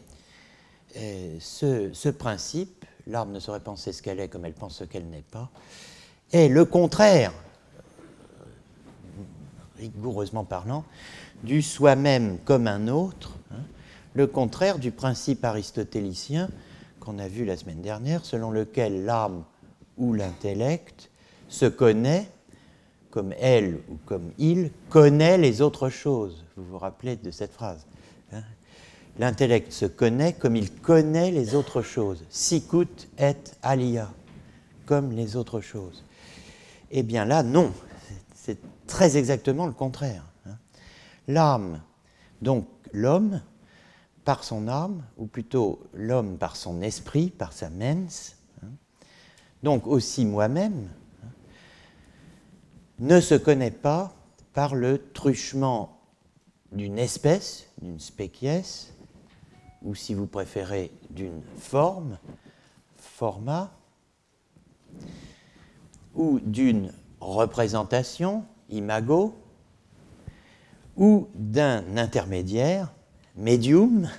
ce, 0.96 1.90
ce, 1.94 2.10
principe, 2.10 2.86
l'âme 3.08 3.32
ne 3.32 3.40
saurait 3.40 3.60
penser 3.60 3.94
ce 3.94 4.02
qu'elle 4.02 4.20
est 4.20 4.28
comme 4.28 4.46
elle 4.46 4.54
pense 4.54 4.78
ce 4.78 4.84
qu'elle 4.84 5.08
n'est 5.08 5.22
pas, 5.22 5.50
est 6.32 6.48
le 6.48 6.66
contraire, 6.66 7.34
rigoureusement 9.78 10.44
parlant, 10.44 10.84
du 11.44 11.62
soi-même 11.62 12.38
comme 12.40 12.68
un 12.68 12.88
autre, 12.88 13.36
hein, 13.52 13.64
le 14.14 14.28
contraire 14.28 14.80
du 14.80 14.92
principe 14.92 15.46
aristotélicien 15.46 16.50
qu'on 17.00 17.20
a 17.20 17.28
vu 17.28 17.46
la 17.46 17.56
semaine 17.56 17.82
dernière, 17.82 18.26
selon 18.26 18.52
lequel 18.52 19.06
l'âme 19.06 19.44
ou 19.98 20.14
l'intellect 20.14 21.10
se 21.48 21.66
connaît 21.66 22.30
comme 23.10 23.34
elle 23.40 23.80
ou 23.90 23.98
comme 24.06 24.32
il 24.38 24.72
connaît 24.90 25.38
les 25.38 25.62
autres 25.62 25.90
choses. 25.90 26.46
Vous 26.56 26.64
vous 26.64 26.78
rappelez 26.78 27.16
de 27.16 27.32
cette 27.32 27.54
phrase 27.54 27.86
L'intellect 29.20 29.74
se 29.74 29.86
connaît 29.86 30.32
comme 30.32 30.56
il 30.56 30.72
connaît 30.72 31.30
les 31.30 31.54
autres 31.54 31.82
choses. 31.82 32.24
Sicut 32.30 33.10
et 33.18 33.36
alia, 33.62 34.10
comme 34.86 35.12
les 35.12 35.36
autres 35.36 35.60
choses. 35.60 36.06
Eh 36.90 37.04
bien 37.04 37.26
là, 37.26 37.44
non, 37.44 37.74
c'est 38.34 38.58
très 38.88 39.18
exactement 39.18 39.68
le 39.68 39.74
contraire. 39.74 40.24
Hein. 40.46 40.58
L'âme, 41.28 41.82
donc 42.42 42.66
l'homme, 42.94 43.42
par 44.24 44.46
son 44.46 44.70
âme, 44.70 45.04
ou 45.18 45.26
plutôt 45.26 45.82
l'homme 45.94 46.38
par 46.38 46.56
son 46.56 46.82
esprit, 46.82 47.30
par 47.30 47.52
sa 47.52 47.70
mens, 47.70 48.38
hein, 48.64 48.70
donc 49.64 49.86
aussi 49.86 50.26
moi-même, 50.26 50.88
hein, 51.24 51.30
ne 53.00 53.20
se 53.20 53.36
connaît 53.36 53.70
pas 53.70 54.16
par 54.54 54.76
le 54.76 55.12
truchement 55.12 56.00
d'une 56.72 56.98
espèce, 56.98 57.68
d'une 57.82 58.00
spéciès, 58.00 58.94
ou 59.84 59.96
si 59.96 60.14
vous 60.14 60.28
préférez 60.28 60.92
d'une 61.10 61.42
forme, 61.58 62.18
format, 62.98 63.72
ou 66.16 66.40
d'une 66.40 66.94
représentation, 67.20 68.44
imago, 68.70 69.36
ou 70.98 71.30
d'un 71.34 71.98
intermédiaire, 71.98 72.94
médium, 73.36 74.10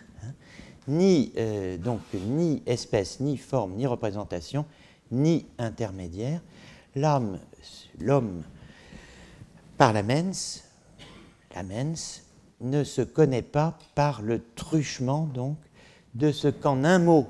ni, 0.89 1.33
euh, 1.37 1.77
donc, 1.77 2.01
ni 2.15 2.63
espèce, 2.67 3.21
ni 3.21 3.37
forme, 3.37 3.75
ni 3.75 3.87
représentation, 3.87 4.65
ni 5.11 5.47
intermédiaire. 5.59 6.41
L'âme, 6.95 7.39
l'homme, 8.01 8.43
par 9.77 9.93
la 9.93 10.03
mens, 10.03 10.65
la 11.55 11.63
ne 12.61 12.85
se 12.85 13.03
connaît 13.03 13.43
pas 13.43 13.79
par 13.95 14.23
le 14.23 14.43
truchement, 14.55 15.27
donc, 15.27 15.57
de 16.15 16.33
ce 16.33 16.49
qu'en 16.49 16.85
un 16.85 16.99
mot, 16.99 17.29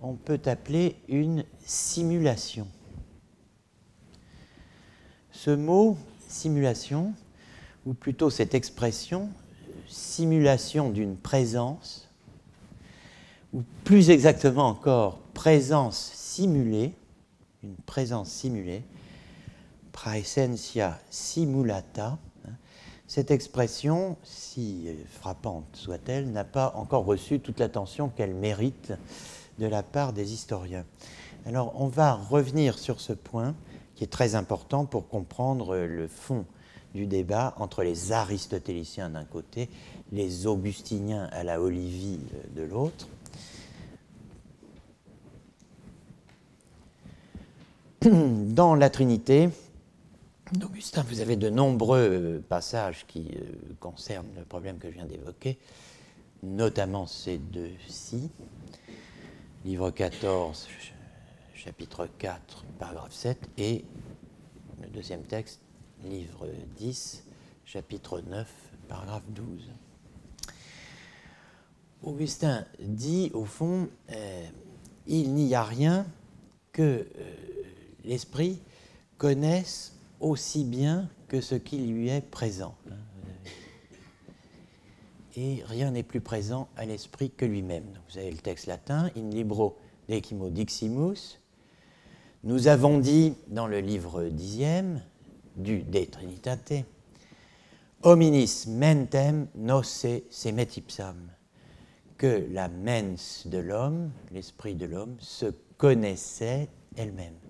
on 0.00 0.14
peut 0.14 0.40
appeler 0.46 0.96
une 1.08 1.44
simulation. 1.64 2.66
Ce 5.32 5.50
mot, 5.50 5.96
simulation, 6.28 7.14
ou 7.86 7.94
plutôt 7.94 8.30
cette 8.30 8.54
expression, 8.54 9.30
simulation 9.86 10.90
d'une 10.90 11.16
présence, 11.16 12.08
ou 13.52 13.62
plus 13.84 14.10
exactement 14.10 14.68
encore, 14.68 15.18
présence 15.32 16.12
simulée, 16.14 16.94
une 17.62 17.76
présence 17.76 18.30
simulée, 18.30 18.82
praesentia 19.92 20.98
simulata, 21.08 22.18
cette 23.06 23.30
expression, 23.30 24.16
si 24.22 24.88
frappante 25.10 25.66
soit-elle, 25.74 26.30
n'a 26.32 26.44
pas 26.44 26.72
encore 26.76 27.04
reçu 27.04 27.38
toute 27.40 27.60
l'attention 27.60 28.08
qu'elle 28.08 28.34
mérite 28.34 28.92
de 29.58 29.66
la 29.66 29.82
part 29.82 30.12
des 30.12 30.32
historiens. 30.32 30.84
Alors 31.46 31.80
on 31.80 31.86
va 31.86 32.14
revenir 32.14 32.78
sur 32.78 33.00
ce 33.00 33.12
point 33.12 33.54
qui 33.94 34.04
est 34.04 34.08
très 34.08 34.34
important 34.34 34.86
pour 34.86 35.08
comprendre 35.08 35.76
le 35.76 36.08
fond 36.08 36.46
du 36.94 37.06
débat 37.06 37.54
entre 37.58 37.82
les 37.82 38.12
aristotéliciens 38.12 39.10
d'un 39.10 39.24
côté, 39.24 39.68
les 40.12 40.46
augustiniens 40.46 41.28
à 41.32 41.44
la 41.44 41.60
Olivie 41.60 42.20
de 42.54 42.62
l'autre. 42.62 43.08
Dans 48.02 48.74
la 48.74 48.90
Trinité, 48.90 49.50
d'Augustin, 50.58 51.02
vous 51.08 51.20
avez 51.20 51.36
de 51.36 51.50
nombreux 51.50 52.42
passages 52.48 53.06
qui 53.06 53.28
euh, 53.34 53.74
concernent 53.80 54.32
le 54.36 54.44
problème 54.44 54.78
que 54.78 54.88
je 54.88 54.94
viens 54.94 55.04
d'évoquer, 55.04 55.58
notamment 56.42 57.06
ces 57.06 57.38
deux-ci. 57.38 58.30
Livre 59.64 59.90
14, 59.90 60.68
chapitre 61.54 62.08
4, 62.18 62.64
paragraphe 62.78 63.12
7, 63.12 63.38
et 63.58 63.84
le 64.80 64.88
deuxième 64.88 65.22
texte, 65.22 65.60
livre 66.04 66.46
10, 66.76 67.24
chapitre 67.64 68.20
9, 68.20 68.48
paragraphe 68.88 69.24
12. 69.30 69.70
Augustin 72.02 72.64
dit, 72.78 73.30
au 73.34 73.44
fond, 73.44 73.88
euh, 74.12 74.46
il 75.06 75.34
n'y 75.34 75.54
a 75.54 75.64
rien 75.64 76.06
que 76.72 76.82
euh, 76.82 77.06
l'esprit 78.04 78.60
connaisse 79.16 79.93
aussi 80.24 80.64
bien 80.64 81.08
que 81.28 81.40
ce 81.40 81.54
qui 81.54 81.78
lui 81.78 82.08
est 82.08 82.22
présent. 82.22 82.74
Et 85.36 85.62
rien 85.66 85.90
n'est 85.90 86.02
plus 86.02 86.20
présent 86.20 86.68
à 86.76 86.86
l'esprit 86.86 87.30
que 87.30 87.44
lui-même. 87.44 87.86
Vous 88.08 88.18
avez 88.18 88.30
le 88.30 88.38
texte 88.38 88.66
latin, 88.66 89.10
in 89.16 89.30
libro 89.30 89.76
decimo 90.08 90.48
diximus. 90.48 91.40
Nous 92.42 92.68
avons 92.68 92.98
dit 92.98 93.34
dans 93.48 93.66
le 93.66 93.80
livre 93.80 94.24
dixième 94.24 95.02
du 95.56 95.82
De 95.82 96.04
Trinitate, 96.04 96.84
hominis 98.02 98.66
mentem 98.68 99.48
nosse 99.54 100.06
semet 100.30 100.68
ipsam 100.76 101.16
que 102.16 102.46
la 102.52 102.68
mens 102.68 103.46
de 103.46 103.58
l'homme, 103.58 104.10
l'esprit 104.30 104.74
de 104.74 104.86
l'homme, 104.86 105.16
se 105.20 105.46
connaissait 105.76 106.68
elle-même. 106.96 107.43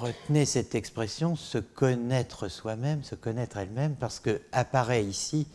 Retenez 0.00 0.44
cette 0.44 0.74
expression, 0.74 1.36
se 1.36 1.56
connaître 1.56 2.48
soi-même, 2.48 3.02
se 3.02 3.14
connaître 3.14 3.56
elle-même, 3.56 3.94
parce 3.94 4.20
que 4.20 4.42
apparaît 4.52 5.02
ici 5.02 5.46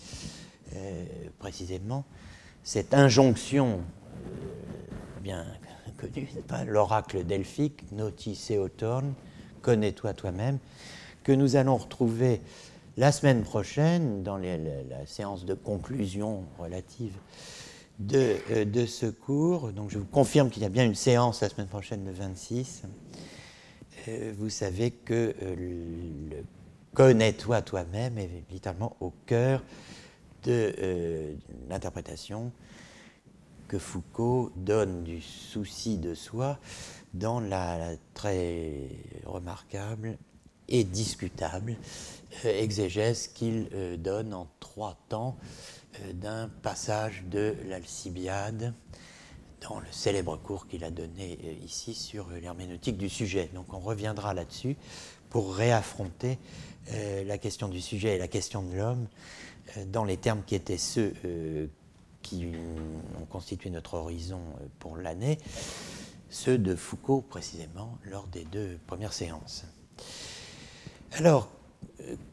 euh, 0.75 1.05
précisément 1.37 2.05
cette 2.63 2.95
injonction 2.95 3.81
euh, 3.81 5.19
bien 5.21 5.45
connue, 5.95 6.27
l'oracle 6.65 7.23
delphique, 7.23 7.83
noti 7.91 8.33
seotorn, 8.35 9.13
connais-toi 9.61 10.15
toi-même, 10.15 10.57
que 11.23 11.31
nous 11.31 11.55
allons 11.55 11.77
retrouver 11.77 12.41
la 12.97 13.11
semaine 13.11 13.43
prochaine, 13.43 14.23
dans 14.23 14.37
la, 14.37 15.05
séance 15.05 15.45
de 15.45 15.53
conclusion 15.53 16.45
relative 16.57 17.13
euh, 18.11 18.65
de, 18.65 18.85
ce 18.87 19.05
cours, 19.05 19.71
donc 19.71 19.91
je 19.91 19.99
vous 19.99 20.05
confirme 20.05 20.49
qu'il 20.49 20.63
y 20.63 20.65
a 20.65 20.69
bien 20.69 20.85
une 20.85 20.95
séance 20.95 21.41
la 21.41 21.49
semaine 21.49 21.67
prochaine, 21.67 22.05
le 22.05 22.11
26, 22.11 22.83
euh, 24.07 24.33
vous 24.37 24.49
savez 24.49 24.91
que 24.91 25.35
euh, 25.41 25.55
le 26.29 26.43
connais-toi 26.93 27.61
toi-même 27.61 28.17
est 28.17 28.29
littéralement 28.51 28.97
au 28.99 29.13
cœur 29.25 29.63
de 30.43 31.37
l'interprétation 31.69 32.51
que 33.69 33.77
Foucault 33.79 34.51
donne 34.57 35.03
du 35.03 35.21
souci 35.21 35.97
de 35.97 36.13
soi 36.13 36.59
dans 37.13 37.39
la 37.39 37.95
très 38.13 38.89
remarquable 39.25 40.17
et 40.67 40.83
discutable 40.83 41.75
euh, 42.45 42.61
exégèse 42.61 43.27
qu'il 43.27 43.67
euh, 43.73 43.97
donne 43.97 44.33
en 44.33 44.47
trois 44.59 44.97
temps 45.09 45.37
euh, 46.01 46.13
d'un 46.13 46.49
passage 46.61 47.23
de 47.29 47.55
l'Alcibiade 47.67 48.73
dans 49.61 49.79
le 49.79 49.91
célèbre 49.91 50.37
cours 50.37 50.67
qu'il 50.67 50.83
a 50.83 50.91
donné 50.91 51.37
ici 51.63 51.93
sur 51.93 52.27
l'herméneutique 52.29 52.97
du 52.97 53.09
sujet. 53.09 53.49
Donc 53.53 53.73
on 53.73 53.79
reviendra 53.79 54.33
là-dessus 54.33 54.75
pour 55.29 55.55
réaffronter 55.55 56.37
la 57.25 57.37
question 57.37 57.67
du 57.67 57.79
sujet 57.79 58.15
et 58.15 58.17
la 58.17 58.27
question 58.27 58.63
de 58.63 58.75
l'homme 58.75 59.07
dans 59.87 60.03
les 60.03 60.17
termes 60.17 60.41
qui 60.45 60.55
étaient 60.55 60.77
ceux 60.77 61.13
qui 62.21 62.47
ont 63.19 63.25
constitué 63.25 63.69
notre 63.69 63.95
horizon 63.95 64.41
pour 64.79 64.97
l'année, 64.97 65.37
ceux 66.29 66.57
de 66.57 66.75
Foucault 66.75 67.21
précisément 67.21 67.97
lors 68.05 68.27
des 68.27 68.43
deux 68.45 68.77
premières 68.87 69.13
séances. 69.13 69.65
Alors, 71.13 71.49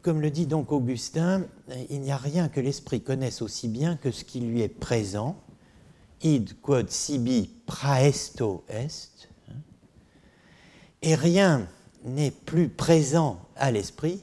comme 0.01 0.21
le 0.21 0.31
dit 0.31 0.47
donc 0.47 0.71
Augustin, 0.71 1.45
il 1.89 2.01
n'y 2.01 2.11
a 2.11 2.17
rien 2.17 2.49
que 2.49 2.59
l'esprit 2.59 3.01
connaisse 3.01 3.41
aussi 3.41 3.67
bien 3.67 3.97
que 3.97 4.11
ce 4.11 4.23
qui 4.23 4.39
lui 4.39 4.61
est 4.61 4.67
présent, 4.67 5.41
id 6.21 6.59
quod 6.61 6.89
sibi 6.89 7.49
praesto 7.65 8.63
est, 8.67 9.29
hein. 9.49 9.61
et 11.01 11.15
rien 11.15 11.67
n'est 12.03 12.31
plus 12.31 12.69
présent 12.69 13.39
à 13.55 13.71
l'esprit, 13.71 14.21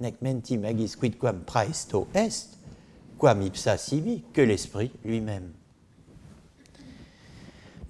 nec 0.00 0.20
menti 0.22 0.58
magis 0.58 0.96
quidquam 0.98 1.42
praesto 1.44 2.08
est, 2.14 2.58
quam 3.18 3.42
ipsa 3.42 3.76
sibi, 3.76 4.24
que 4.32 4.40
l'esprit 4.40 4.92
lui-même. 5.04 5.52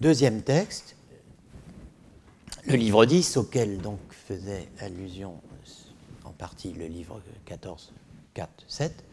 Deuxième 0.01 0.43
texte, 0.43 0.97
le 2.67 2.75
livre 2.75 3.05
10, 3.05 3.37
auquel 3.37 3.79
donc 3.79 4.01
faisait 4.11 4.69
allusion 4.81 5.41
partie 6.41 6.73
le 6.73 6.87
livre 6.87 7.21
14, 7.45 7.93
4, 8.33 8.51
7, 8.67 9.05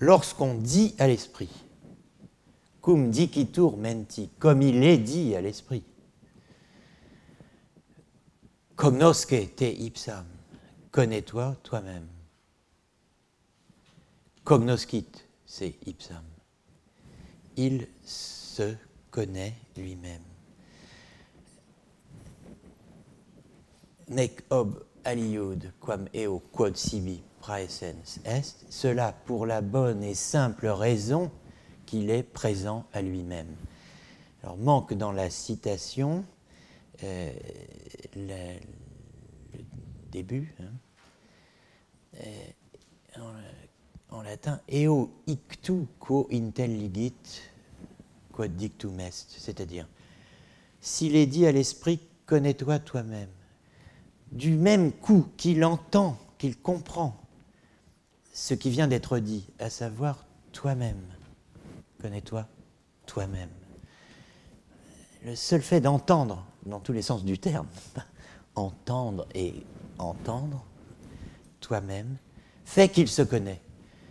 lorsqu'on 0.00 0.54
dit 0.54 0.94
à 0.98 1.08
l'esprit, 1.08 1.48
cum 2.86 3.10
dicitur 3.10 3.76
menti, 3.76 4.30
comme 4.38 4.62
il 4.62 4.84
est 4.84 4.98
dit 4.98 5.34
à 5.34 5.40
l'esprit, 5.40 5.82
cognosce 8.76 9.26
te 9.56 9.64
ipsam, 9.64 10.24
connais-toi 10.92 11.56
toi-même. 11.64 12.06
Cognoscit, 14.44 15.08
c'est 15.44 15.74
ipsam. 15.84 16.22
Il 17.56 17.88
se 18.04 18.76
connaît 19.10 19.54
lui-même. 19.76 20.22
Nec 24.10 24.44
ob 24.50 24.84
aliud 25.02 25.72
quam 25.80 26.06
eo 26.14 26.38
quod 26.52 26.76
sibi 26.76 27.20
praesens 27.40 28.20
est, 28.24 28.64
cela 28.70 29.12
pour 29.12 29.44
la 29.44 29.60
bonne 29.60 30.04
et 30.04 30.14
simple 30.14 30.68
raison 30.68 31.32
qu'il 31.86 32.10
est 32.10 32.22
présent 32.22 32.84
à 32.92 33.02
lui-même. 33.02 33.54
Alors 34.42 34.56
manque 34.56 34.94
dans 34.94 35.12
la 35.12 35.30
citation 35.30 36.24
euh, 37.02 37.32
le, 38.14 38.58
début, 40.10 40.54
hein, 40.60 42.20
euh, 42.20 43.20
en, 44.10 44.22
latin, 44.22 44.60
eo 44.68 45.10
ictu 45.26 45.86
quo 45.98 46.28
intelligit 46.32 47.14
quod 48.32 48.54
dictum 48.56 49.00
est, 49.00 49.26
c'est-à-dire, 49.28 49.86
s'il 50.80 51.16
est 51.16 51.26
dit 51.26 51.46
à 51.46 51.52
l'esprit, 51.52 52.00
connais-toi 52.26 52.78
toi-même 52.78 53.28
du 54.32 54.54
même 54.54 54.92
coup 54.92 55.26
qu'il 55.36 55.64
entend, 55.64 56.18
qu'il 56.38 56.56
comprend 56.56 57.16
ce 58.32 58.54
qui 58.54 58.70
vient 58.70 58.88
d'être 58.88 59.18
dit, 59.18 59.46
à 59.58 59.70
savoir 59.70 60.26
toi-même. 60.52 61.00
Connais-toi 62.00 62.46
toi-même. 63.06 63.48
Le 65.24 65.34
seul 65.34 65.62
fait 65.62 65.80
d'entendre, 65.80 66.44
dans 66.64 66.80
tous 66.80 66.92
les 66.92 67.02
sens 67.02 67.24
du 67.24 67.38
terme, 67.38 67.66
entendre 68.54 69.26
et 69.34 69.54
entendre 69.98 70.64
toi-même, 71.60 72.16
fait 72.64 72.88
qu'il 72.88 73.08
se 73.08 73.22
connaît. 73.22 73.60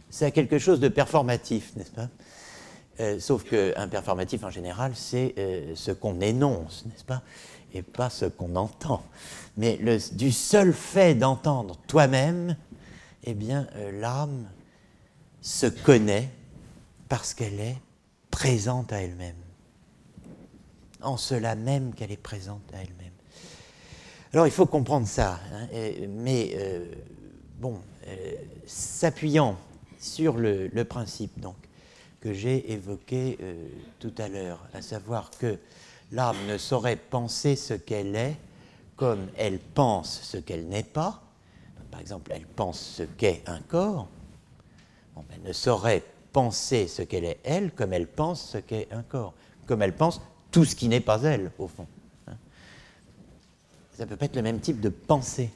C'est 0.09 0.31
quelque 0.31 0.59
chose 0.59 0.79
de 0.79 0.87
performatif, 0.87 1.75
n'est-ce 1.75 1.91
pas? 1.91 2.09
Euh, 3.01 3.19
Sauf 3.19 3.43
qu'un 3.43 3.87
performatif, 3.87 4.43
en 4.43 4.49
général, 4.49 4.93
c'est 4.95 5.35
euh, 5.37 5.75
ce 5.75 5.91
qu'on 5.91 6.21
énonce, 6.21 6.85
n'est-ce 6.85 7.03
pas? 7.03 7.21
Et 7.73 7.81
pas 7.81 8.09
ce 8.09 8.25
qu'on 8.25 8.55
entend 8.55 9.03
mais 9.57 9.79
du 10.11 10.31
seul 10.31 10.73
fait 10.73 11.15
d'entendre 11.15 11.77
toi-même, 11.87 12.57
eh 13.23 13.33
bien, 13.33 13.67
euh, 13.75 13.99
l'âme 13.99 14.49
se 15.41 15.67
connaît 15.67 16.29
parce 17.09 17.33
qu'elle 17.33 17.59
est 17.59 17.77
présente 18.31 18.91
à 18.93 19.01
elle-même. 19.01 19.35
En 21.01 21.17
cela 21.17 21.55
même 21.55 21.93
qu'elle 21.93 22.11
est 22.11 22.17
présente 22.17 22.63
à 22.73 22.77
elle-même. 22.77 23.13
Alors 24.33 24.47
il 24.47 24.51
faut 24.51 24.65
comprendre 24.65 25.07
ça, 25.07 25.39
hein, 25.53 25.67
mais 26.09 26.51
euh, 26.55 26.85
bon, 27.59 27.79
euh, 28.07 28.33
s'appuyant 28.65 29.57
sur 29.99 30.35
le, 30.37 30.69
principe 30.83 31.39
donc 31.39 31.55
que 32.19 32.33
j'ai 32.33 32.71
évoqué 32.71 33.37
tout 33.99 34.13
à 34.17 34.27
l'heure, 34.27 34.59
à 34.73 34.81
savoir 34.81 35.29
que 35.31 35.59
l'âme 36.11 36.37
ne 36.47 36.57
saurait 36.57 36.95
penser 36.95 37.55
ce 37.55 37.73
qu'elle 37.73 38.15
est 38.15 38.35
comme 38.95 39.27
elle 39.37 39.59
pense 39.59 40.21
ce 40.21 40.37
qu'elle 40.37 40.67
n'est 40.67 40.83
pas, 40.83 41.21
par 41.91 41.99
exemple, 41.99 42.31
elle 42.33 42.45
pense 42.45 42.79
ce 42.79 43.03
qu'est 43.03 43.41
un 43.47 43.59
corps, 43.59 44.07
ben, 45.15 45.23
elle 45.33 45.47
ne 45.47 45.53
saurait 45.53 46.03
penser 46.35 46.89
ce 46.89 47.01
qu'elle 47.01 47.23
est 47.23 47.39
elle 47.45 47.71
comme 47.71 47.93
elle 47.93 48.07
pense 48.07 48.49
ce 48.49 48.57
qu'est 48.57 48.89
un 48.91 49.03
corps, 49.03 49.33
comme 49.65 49.81
elle 49.81 49.95
pense 49.95 50.19
tout 50.51 50.65
ce 50.65 50.75
qui 50.75 50.89
n'est 50.89 50.99
pas 50.99 51.21
elle, 51.21 51.49
au 51.57 51.69
fond. 51.69 51.87
Hein. 52.27 52.35
Ça 53.93 54.05
peut 54.05 54.17
pas 54.17 54.25
être 54.25 54.35
le 54.35 54.41
même 54.41 54.59
type 54.59 54.81
de 54.81 54.89
pensée. 54.89 55.49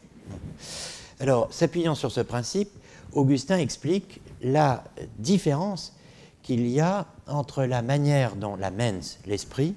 Alors, 1.19 1.51
s'appuyant 1.53 1.95
sur 1.95 2.13
ce 2.13 2.21
principe, 2.21 2.69
Augustin 3.11 3.57
explique 3.57 4.21
la 4.41 4.85
différence 5.17 5.97
qu'il 6.43 6.65
y 6.65 6.79
a 6.79 7.07
entre 7.27 7.65
la 7.65 7.81
manière 7.81 8.37
dont 8.37 8.55
la 8.55 8.71
mens, 8.71 9.19
l'esprit, 9.25 9.75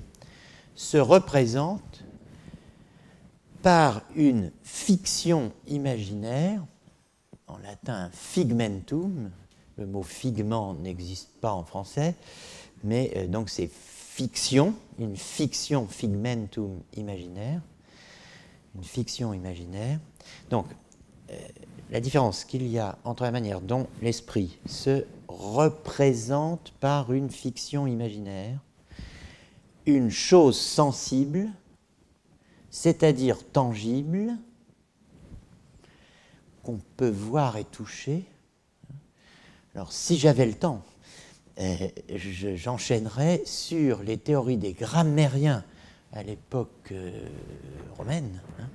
se 0.77 0.99
représente 0.99 2.05
par 3.61 4.03
une 4.15 4.53
fiction 4.63 5.51
imaginaire, 5.67 6.65
en 7.49 7.59
latin 7.59 8.09
figmentum, 8.13 9.33
le 9.77 9.87
mot 9.87 10.03
figment 10.03 10.75
n'existe 10.75 11.31
pas 11.41 11.53
en 11.53 11.65
français, 11.65 12.15
mais 12.85 13.13
euh, 13.17 13.27
donc 13.27 13.49
c'est 13.51 13.71
fiction, 13.71 14.75
une 14.99 15.17
fiction 15.17 15.87
figmentum 15.87 16.81
imaginaire, 16.97 17.61
une 18.75 18.85
fiction 18.85 19.33
imaginaire. 19.33 19.99
Donc, 20.51 20.67
euh, 21.31 21.35
la 21.91 22.01
différence 22.01 22.45
qu'il 22.45 22.67
y 22.67 22.79
a 22.79 22.99
entre 23.05 23.23
la 23.23 23.31
manière 23.31 23.61
dont 23.61 23.87
l'esprit 24.01 24.59
se 24.67 25.05
représente 25.29 26.73
par 26.81 27.13
une 27.13 27.31
fiction 27.31 27.87
imaginaire 27.87 28.59
une 29.87 30.11
chose 30.11 30.59
sensible, 30.59 31.49
c'est-à-dire 32.71 33.45
tangible, 33.51 34.37
qu'on 36.63 36.79
peut 36.97 37.11
voir 37.11 37.57
et 37.57 37.65
toucher. 37.65 38.25
Alors, 39.75 39.93
si 39.93 40.19
j'avais 40.19 40.45
le 40.45 40.53
temps, 40.53 40.83
euh, 41.59 41.89
j'enchaînerais 42.55 43.43
sur 43.47 44.03
les 44.03 44.19
théories 44.19 44.59
des 44.59 44.75
grammairiens 44.75 45.65
à 46.13 46.23
l'époque 46.23 46.93
euh, 46.93 47.11
romaine, 47.97 48.43
hein, 48.61 48.69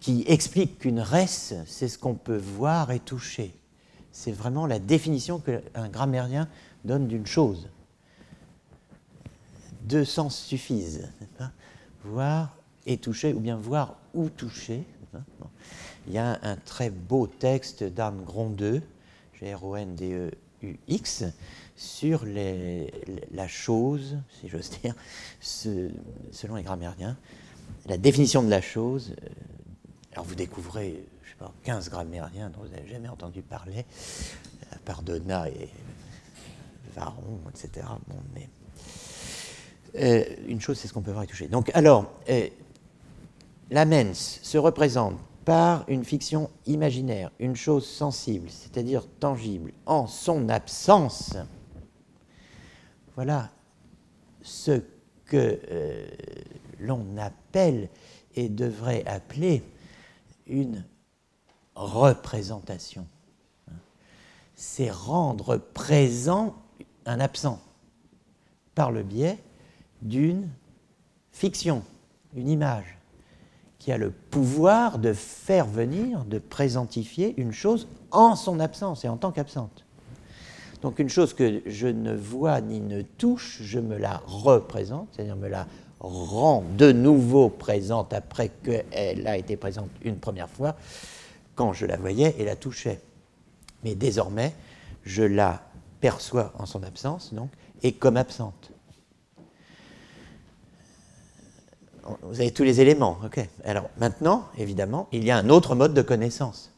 qui 0.00 0.24
expliquent 0.26 0.80
qu'une 0.80 1.00
res, 1.00 1.28
c'est 1.66 1.88
ce 1.88 1.96
qu'on 1.96 2.14
peut 2.14 2.36
voir 2.36 2.90
et 2.90 2.98
toucher. 2.98 3.54
C'est 4.10 4.32
vraiment 4.32 4.66
la 4.66 4.80
définition 4.80 5.38
qu'un 5.38 5.88
grammairien 5.88 6.48
donne 6.84 7.06
d'une 7.06 7.26
chose. 7.26 7.68
Deux 9.82 10.04
sens 10.04 10.36
suffisent, 10.36 11.08
voir 12.04 12.56
et 12.86 12.96
toucher, 12.96 13.32
ou 13.32 13.40
bien 13.40 13.56
voir 13.56 13.96
ou 14.14 14.28
toucher. 14.28 14.84
Il 16.08 16.14
y 16.14 16.18
a 16.18 16.38
un 16.42 16.56
très 16.56 16.90
beau 16.90 17.26
texte 17.26 17.84
d'Anne 17.84 18.22
Grondeux, 18.24 18.82
G-R-O-N-D-E-U-X, 19.40 21.24
sur 21.76 22.24
la 22.24 23.48
chose, 23.48 24.18
si 24.40 24.48
j'ose 24.48 24.70
dire, 24.82 24.94
selon 25.40 26.56
les 26.56 26.62
grammairiens, 26.62 27.16
la 27.86 27.98
définition 27.98 28.42
de 28.42 28.50
la 28.50 28.60
chose. 28.60 29.14
Euh, 29.22 29.28
alors 30.12 30.24
vous 30.24 30.34
découvrez, 30.34 31.04
je 31.24 31.30
sais 31.30 31.36
pas, 31.36 31.52
15 31.64 31.90
grammairiens 31.90 32.50
dont 32.50 32.62
vous 32.62 32.68
n'avez 32.68 32.88
jamais 32.88 33.08
entendu 33.08 33.42
parler, 33.42 33.84
à 34.72 34.78
part 34.78 35.02
Donat 35.02 35.50
et 35.50 35.68
Varon, 36.94 37.40
etc. 37.50 37.86
Bon, 38.08 38.16
mais 38.34 38.48
euh, 39.98 40.24
une 40.48 40.60
chose, 40.60 40.78
c'est 40.78 40.88
ce 40.88 40.92
qu'on 40.92 41.02
peut 41.02 41.12
voir 41.12 41.24
et 41.24 41.26
toucher. 41.26 41.48
Donc, 41.48 41.70
alors, 41.74 42.10
euh, 42.28 42.48
la 43.70 43.84
mens 43.84 44.40
se 44.42 44.58
représente 44.58 45.18
par 45.46 45.84
une 45.88 46.04
fiction 46.04 46.50
imaginaire, 46.66 47.30
une 47.38 47.56
chose 47.56 47.86
sensible, 47.86 48.50
c'est-à-dire 48.50 49.06
tangible, 49.18 49.72
en 49.86 50.06
son 50.06 50.50
absence 50.50 51.34
voilà 53.16 53.50
ce 54.42 54.82
que 55.24 55.58
euh, 55.70 56.06
l'on 56.78 57.16
appelle 57.16 57.88
et 58.34 58.50
devrait 58.50 59.04
appeler 59.06 59.64
une 60.46 60.84
représentation. 61.74 63.06
C'est 64.54 64.90
rendre 64.90 65.56
présent 65.56 66.54
un 67.06 67.18
absent 67.18 67.60
par 68.74 68.92
le 68.92 69.02
biais 69.02 69.38
d'une 70.02 70.50
fiction, 71.32 71.82
une 72.34 72.48
image, 72.48 72.95
qui 73.86 73.92
a 73.92 73.98
le 73.98 74.10
pouvoir 74.10 74.98
de 74.98 75.12
faire 75.12 75.64
venir, 75.64 76.24
de 76.24 76.40
présentifier 76.40 77.40
une 77.40 77.52
chose 77.52 77.86
en 78.10 78.34
son 78.34 78.58
absence 78.58 79.04
et 79.04 79.08
en 79.08 79.16
tant 79.16 79.30
qu'absente. 79.30 79.84
Donc 80.82 80.98
une 80.98 81.08
chose 81.08 81.34
que 81.34 81.62
je 81.66 81.86
ne 81.86 82.12
vois 82.12 82.60
ni 82.60 82.80
ne 82.80 83.02
touche, 83.02 83.58
je 83.62 83.78
me 83.78 83.96
la 83.96 84.20
représente, 84.26 85.06
c'est-à-dire 85.12 85.36
me 85.36 85.46
la 85.46 85.68
rend 86.00 86.64
de 86.76 86.90
nouveau 86.90 87.48
présente 87.48 88.12
après 88.12 88.48
qu'elle 88.48 89.24
a 89.24 89.36
été 89.36 89.56
présente 89.56 89.90
une 90.02 90.16
première 90.16 90.50
fois, 90.50 90.74
quand 91.54 91.72
je 91.72 91.86
la 91.86 91.96
voyais 91.96 92.34
et 92.38 92.44
la 92.44 92.56
touchais. 92.56 93.00
Mais 93.84 93.94
désormais, 93.94 94.52
je 95.04 95.22
la 95.22 95.62
perçois 96.00 96.52
en 96.58 96.66
son 96.66 96.82
absence, 96.82 97.32
donc, 97.32 97.50
et 97.84 97.92
comme 97.92 98.16
absente. 98.16 98.72
Vous 102.22 102.40
avez 102.40 102.52
tous 102.52 102.62
les 102.62 102.80
éléments. 102.80 103.18
Alors 103.64 103.88
maintenant, 103.98 104.44
évidemment, 104.58 105.08
il 105.12 105.24
y 105.24 105.30
a 105.30 105.36
un 105.36 105.48
autre 105.48 105.74
mode 105.74 105.94
de 105.94 106.02
connaissance 106.02 106.72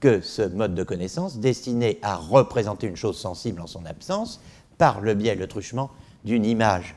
que 0.00 0.20
ce 0.20 0.42
mode 0.42 0.74
de 0.74 0.82
connaissance 0.82 1.38
destiné 1.38 1.98
à 2.02 2.16
représenter 2.16 2.86
une 2.86 2.96
chose 2.96 3.18
sensible 3.18 3.60
en 3.60 3.66
son 3.66 3.86
absence 3.86 4.40
par 4.78 5.00
le 5.00 5.14
biais, 5.14 5.34
le 5.34 5.46
truchement 5.46 5.90
d'une 6.24 6.44
image. 6.44 6.94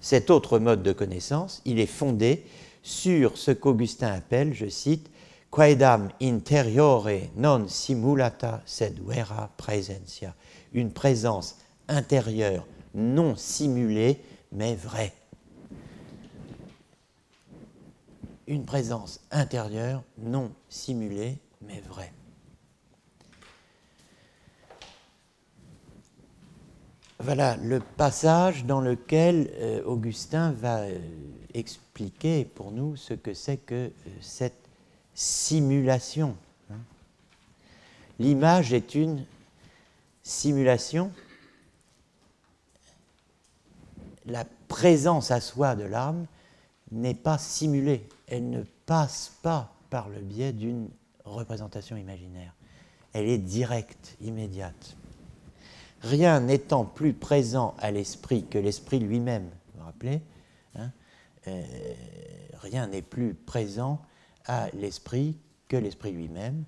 Cet 0.00 0.30
autre 0.30 0.58
mode 0.58 0.82
de 0.82 0.92
connaissance, 0.92 1.62
il 1.64 1.80
est 1.80 1.86
fondé 1.86 2.44
sur 2.82 3.36
ce 3.36 3.50
qu'Augustin 3.50 4.12
appelle, 4.12 4.54
je 4.54 4.68
cite, 4.68 5.10
quaedam 5.50 6.10
interiore 6.22 7.28
non 7.36 7.66
simulata 7.68 8.62
sed 8.64 9.00
vera 9.04 9.50
presentia, 9.56 10.34
une 10.72 10.92
présence 10.92 11.56
intérieure 11.88 12.66
non 12.94 13.34
simulée 13.36 14.20
mais 14.52 14.74
vraie. 14.76 15.12
Une 18.50 18.64
présence 18.64 19.20
intérieure 19.30 20.02
non 20.18 20.50
simulée 20.68 21.38
mais 21.62 21.80
vrai. 21.82 22.12
Voilà 27.20 27.56
le 27.58 27.78
passage 27.78 28.64
dans 28.64 28.80
lequel 28.80 29.52
euh, 29.54 29.84
Augustin 29.84 30.50
va 30.50 30.80
euh, 30.80 30.98
expliquer 31.54 32.44
pour 32.44 32.72
nous 32.72 32.96
ce 32.96 33.14
que 33.14 33.34
c'est 33.34 33.58
que 33.58 33.74
euh, 33.74 33.90
cette 34.20 34.68
simulation. 35.14 36.36
Hein. 36.72 36.78
L'image 38.18 38.72
est 38.72 38.96
une 38.96 39.26
simulation. 40.24 41.12
La 44.26 44.44
présence 44.66 45.30
à 45.30 45.40
soi 45.40 45.76
de 45.76 45.84
l'âme 45.84 46.26
n'est 46.90 47.14
pas 47.14 47.38
simulée, 47.38 48.08
elle 48.30 48.48
ne 48.48 48.62
passe 48.86 49.32
pas 49.42 49.74
par 49.90 50.08
le 50.08 50.20
biais 50.20 50.52
d'une 50.52 50.88
représentation 51.24 51.96
imaginaire. 51.96 52.54
Elle 53.12 53.26
est 53.26 53.38
directe, 53.38 54.16
immédiate. 54.20 54.96
Rien 56.02 56.40
n'étant 56.40 56.84
plus 56.84 57.12
présent 57.12 57.74
à 57.78 57.90
l'esprit 57.90 58.46
que 58.46 58.58
l'esprit 58.58 59.00
lui-même, 59.00 59.44
vous 59.44 59.80
vous 59.80 59.84
rappelez 59.84 60.22
hein, 60.76 60.90
euh, 61.48 61.62
Rien 62.60 62.86
n'est 62.86 63.02
plus 63.02 63.34
présent 63.34 64.00
à 64.46 64.68
l'esprit 64.70 65.36
que 65.68 65.76
l'esprit 65.76 66.12
lui-même. 66.12 66.64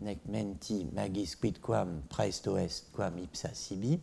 Nec 0.00 0.18
menti 0.28 0.86
magis 0.92 1.34
quidquam 1.40 2.02
praesto 2.08 2.56
est 2.56 2.86
quam 2.92 3.18
ipsa 3.18 3.52
sibi. 3.52 4.00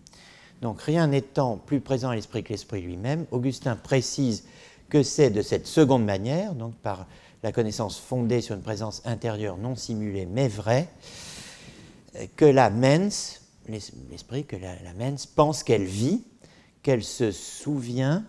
Donc 0.62 0.82
rien 0.82 1.08
n'étant 1.08 1.58
plus 1.58 1.80
présent 1.80 2.10
à 2.10 2.16
l'esprit 2.16 2.44
que 2.44 2.50
l'esprit 2.50 2.82
lui-même, 2.82 3.26
Augustin 3.32 3.76
précise 3.76 4.46
que 4.90 5.04
c'est 5.04 5.30
de 5.30 5.42
cette 5.42 5.68
seconde 5.68 6.06
manière, 6.06 6.54
donc 6.54 6.76
par 6.76 7.08
la 7.44 7.52
connaissance 7.52 8.00
fondée 8.00 8.42
sur 8.42 8.56
une 8.56 8.62
présence 8.62 9.02
intérieure 9.06 9.58
non 9.58 9.76
simulée 9.76 10.26
mais 10.26 10.48
vraie, 10.48 10.88
que 12.36 12.46
la 12.46 12.70
mens, 12.70 13.42
l'esprit, 13.68 14.46
que 14.46 14.56
la, 14.56 14.94
mens 14.98 15.26
pense 15.26 15.64
qu'elle 15.64 15.84
vit, 15.84 16.24
qu'elle 16.82 17.04
se 17.04 17.32
souvient, 17.32 18.26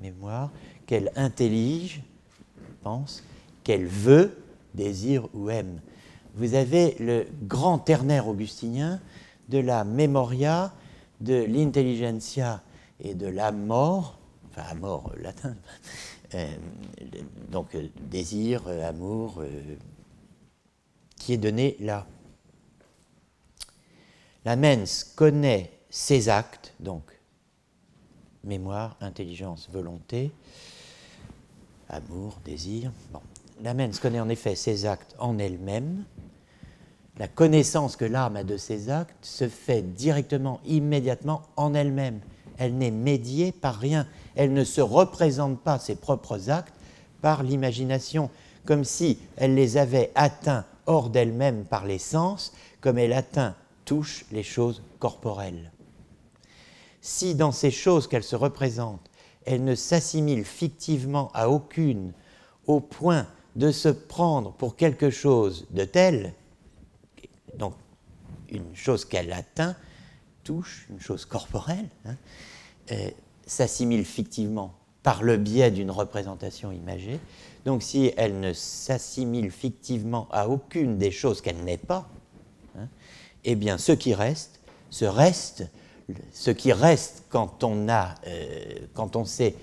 mémoire, 0.00 0.50
qu'elle 0.86 1.10
intellige, 1.16 2.02
pense, 2.82 3.22
qu'elle 3.64 3.86
veut, 3.86 4.36
désire 4.74 5.28
ou 5.34 5.50
aime. 5.50 5.80
Vous 6.34 6.54
avez 6.54 6.96
le 6.98 7.26
grand 7.42 7.78
ternaire 7.78 8.28
augustinien 8.28 9.00
de 9.48 9.58
la 9.58 9.84
memoria, 9.84 10.72
de 11.20 11.44
l'intelligentsia 11.44 12.62
et 13.00 13.14
de 13.14 13.26
la 13.26 13.52
mort, 13.52 14.18
enfin 14.52 14.68
amor 14.70 15.12
latin, 15.20 15.56
euh, 16.34 16.46
donc 17.50 17.74
euh, 17.74 17.88
désir, 18.10 18.62
euh, 18.66 18.88
amour, 18.88 19.42
qui 21.16 21.32
est 21.34 21.38
donné 21.38 21.76
là. 21.80 22.06
La 24.44 24.56
mens 24.56 25.04
connaît 25.16 25.70
ses 25.88 26.28
actes, 26.28 26.74
donc 26.80 27.04
mémoire, 28.44 28.96
intelligence, 29.00 29.68
volonté, 29.72 30.32
amour, 31.88 32.40
désir. 32.44 32.90
la 33.62 33.74
mens 33.74 34.00
connaît 34.00 34.20
en 34.20 34.28
effet 34.28 34.56
ses 34.56 34.84
actes 34.86 35.14
en 35.18 35.38
elle-même. 35.38 36.04
La 37.18 37.28
connaissance 37.28 37.96
que 37.96 38.06
l'âme 38.06 38.36
a 38.36 38.44
de 38.44 38.56
ses 38.56 38.88
actes 38.88 39.24
se 39.24 39.48
fait 39.48 39.82
directement, 39.82 40.60
immédiatement 40.64 41.42
en 41.56 41.74
elle-même. 41.74 42.20
Elle 42.58 42.76
n'est 42.76 42.90
médiée 42.90 43.52
par 43.52 43.78
rien. 43.78 44.06
Elle 44.34 44.52
ne 44.52 44.64
se 44.64 44.80
représente 44.80 45.60
pas 45.60 45.78
ses 45.78 45.94
propres 45.94 46.50
actes 46.50 46.74
par 47.20 47.42
l'imagination, 47.42 48.30
comme 48.64 48.84
si 48.84 49.18
elle 49.36 49.54
les 49.54 49.76
avait 49.76 50.10
atteints 50.14 50.64
hors 50.86 51.10
d'elle-même 51.10 51.64
par 51.64 51.86
les 51.86 51.98
sens, 51.98 52.52
comme 52.80 52.98
elle 52.98 53.12
atteint, 53.12 53.54
touche 53.84 54.24
les 54.32 54.42
choses 54.42 54.82
corporelles. 54.98 55.70
Si 57.00 57.34
dans 57.34 57.52
ces 57.52 57.70
choses 57.70 58.06
qu'elle 58.06 58.22
se 58.22 58.36
représente, 58.36 59.00
elle 59.44 59.64
ne 59.64 59.74
s'assimile 59.74 60.44
fictivement 60.44 61.30
à 61.34 61.48
aucune 61.48 62.12
au 62.66 62.80
point 62.80 63.26
de 63.56 63.70
se 63.70 63.88
prendre 63.88 64.52
pour 64.52 64.76
quelque 64.76 65.10
chose 65.10 65.66
de 65.70 65.84
tel, 65.84 66.32
donc 67.58 67.74
une 68.48 68.74
chose 68.74 69.04
qu'elle 69.04 69.32
atteint, 69.32 69.76
touche, 70.44 70.86
une 70.90 71.00
chose 71.00 71.24
corporelle, 71.24 71.88
hein, 72.04 72.16
euh, 72.92 73.10
s'assimile 73.46 74.04
fictivement 74.04 74.74
par 75.02 75.22
le 75.22 75.36
biais 75.36 75.70
d'une 75.70 75.90
représentation 75.90 76.72
imagée. 76.72 77.18
Donc 77.64 77.82
si 77.82 78.12
elle 78.16 78.40
ne 78.40 78.52
s'assimile 78.52 79.50
fictivement 79.50 80.28
à 80.30 80.48
aucune 80.48 80.98
des 80.98 81.10
choses 81.10 81.40
qu'elle 81.40 81.62
n'est 81.64 81.76
pas, 81.76 82.08
hein, 82.78 82.88
eh 83.44 83.54
bien 83.54 83.78
ce 83.78 83.92
qui 83.92 84.14
reste, 84.14 84.60
ce 84.90 85.04
reste, 85.04 85.66
ce 86.32 86.50
qui 86.50 86.72
reste 86.72 87.24
quand 87.28 87.64
on 87.64 87.88
a, 87.88 88.14
euh, 88.26 88.86
quand 88.94 89.16
on 89.16 89.24
s'est 89.24 89.54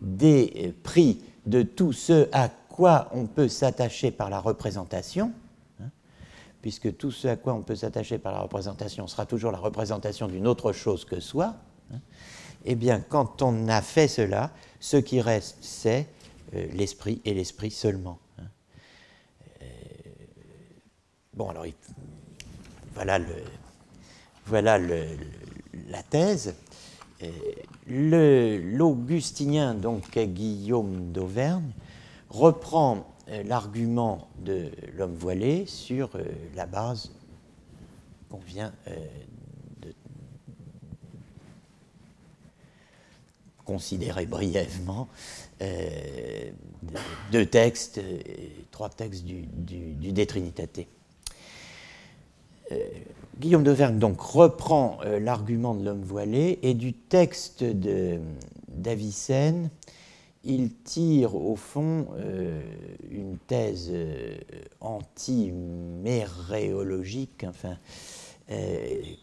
dépris 0.00 1.20
de 1.46 1.62
tout 1.62 1.92
ce 1.92 2.28
à 2.32 2.48
quoi 2.48 3.08
on 3.12 3.26
peut 3.26 3.48
s'attacher 3.48 4.10
par 4.10 4.30
la 4.30 4.40
représentation, 4.40 5.32
hein, 5.80 5.88
puisque 6.62 6.96
tout 6.96 7.10
ce 7.10 7.28
à 7.28 7.36
quoi 7.36 7.54
on 7.54 7.62
peut 7.62 7.74
s'attacher 7.74 8.18
par 8.18 8.32
la 8.32 8.40
représentation 8.40 9.06
sera 9.06 9.26
toujours 9.26 9.50
la 9.50 9.58
représentation 9.58 10.28
d'une 10.28 10.46
autre 10.46 10.72
chose 10.72 11.04
que 11.04 11.20
soi, 11.20 11.54
eh 12.64 12.74
bien, 12.74 13.00
quand 13.00 13.42
on 13.42 13.68
a 13.68 13.82
fait 13.82 14.08
cela, 14.08 14.50
ce 14.80 14.96
qui 14.96 15.20
reste, 15.20 15.58
c'est 15.60 16.06
euh, 16.54 16.66
l'esprit 16.72 17.20
et 17.24 17.34
l'esprit 17.34 17.70
seulement. 17.70 18.18
Hein. 18.38 18.46
Euh, 19.62 19.66
bon, 21.34 21.50
alors, 21.50 21.66
voilà, 24.46 24.78
la 24.78 26.02
thèse. 26.08 26.54
Euh, 27.22 28.60
l'augustinien, 28.62 29.74
donc 29.74 30.16
Guillaume 30.18 31.10
d'Auvergne, 31.12 31.72
reprend 32.28 33.06
l'argument 33.44 34.28
de 34.38 34.70
l'homme 34.94 35.14
voilé 35.14 35.66
sur 35.66 36.10
la 36.54 36.66
base 36.66 37.10
qu'on 38.28 38.38
vient 38.38 38.72
de 38.86 39.94
considérer 43.68 44.24
brièvement 44.24 45.08
deux 47.30 47.44
textes, 47.44 48.00
trois 48.70 48.88
textes 48.88 49.26
du, 49.26 49.42
du, 49.42 50.12
De 50.12 50.24
Trinitate. 50.24 50.86
Guillaume 53.38 53.62
d'Auvergne 53.62 54.00
donc 54.00 54.20
reprend 54.20 54.98
euh, 55.04 55.20
l'argument 55.20 55.76
de 55.76 55.84
l'homme 55.84 56.02
voilé 56.02 56.58
et 56.62 56.74
du 56.74 56.92
texte 56.92 57.64
d'Avicenne, 58.68 59.70
il 60.42 60.74
tire 60.74 61.36
au 61.36 61.54
fond 61.54 62.08
euh, 62.16 62.60
une 63.10 63.38
thèse 63.38 63.90
euh, 63.92 64.36
anti-méréologique, 64.80 67.44
enfin, 67.46 67.78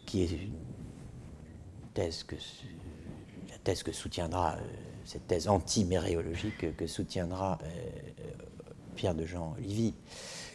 qui 0.06 0.24
est 0.24 0.32
une 0.32 0.54
thèse 1.94 2.24
que, 2.24 2.38
thèse 3.66 3.84
que 3.84 3.92
soutiendra, 3.92 4.56
cette 5.04 5.28
thèse 5.28 5.50
anti-méréologique 5.50 6.78
que 6.78 6.88
soutiendra 6.88 7.58
Pierre 8.96 9.16
de 9.16 9.26
Jean 9.26 9.56
Livy. 9.60 9.94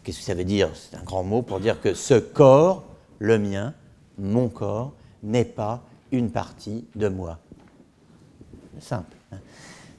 Qu'est-ce 0.03 0.19
que 0.19 0.25
ça 0.25 0.35
veut 0.35 0.45
dire? 0.45 0.71
C'est 0.75 0.97
un 0.97 1.03
grand 1.03 1.23
mot 1.23 1.43
pour 1.43 1.61
dire 1.61 1.81
que 1.81 1.93
ce 1.93 2.15
corps 2.15 2.85
le 3.19 3.39
mien, 3.39 3.75
mon 4.19 4.49
corps, 4.49 4.95
n'est 5.23 5.45
pas 5.45 5.85
une 6.11 6.31
partie 6.31 6.87
de 6.97 7.09
moi. 7.09 7.39
Simple. 8.81 9.17
Hein. 9.31 9.39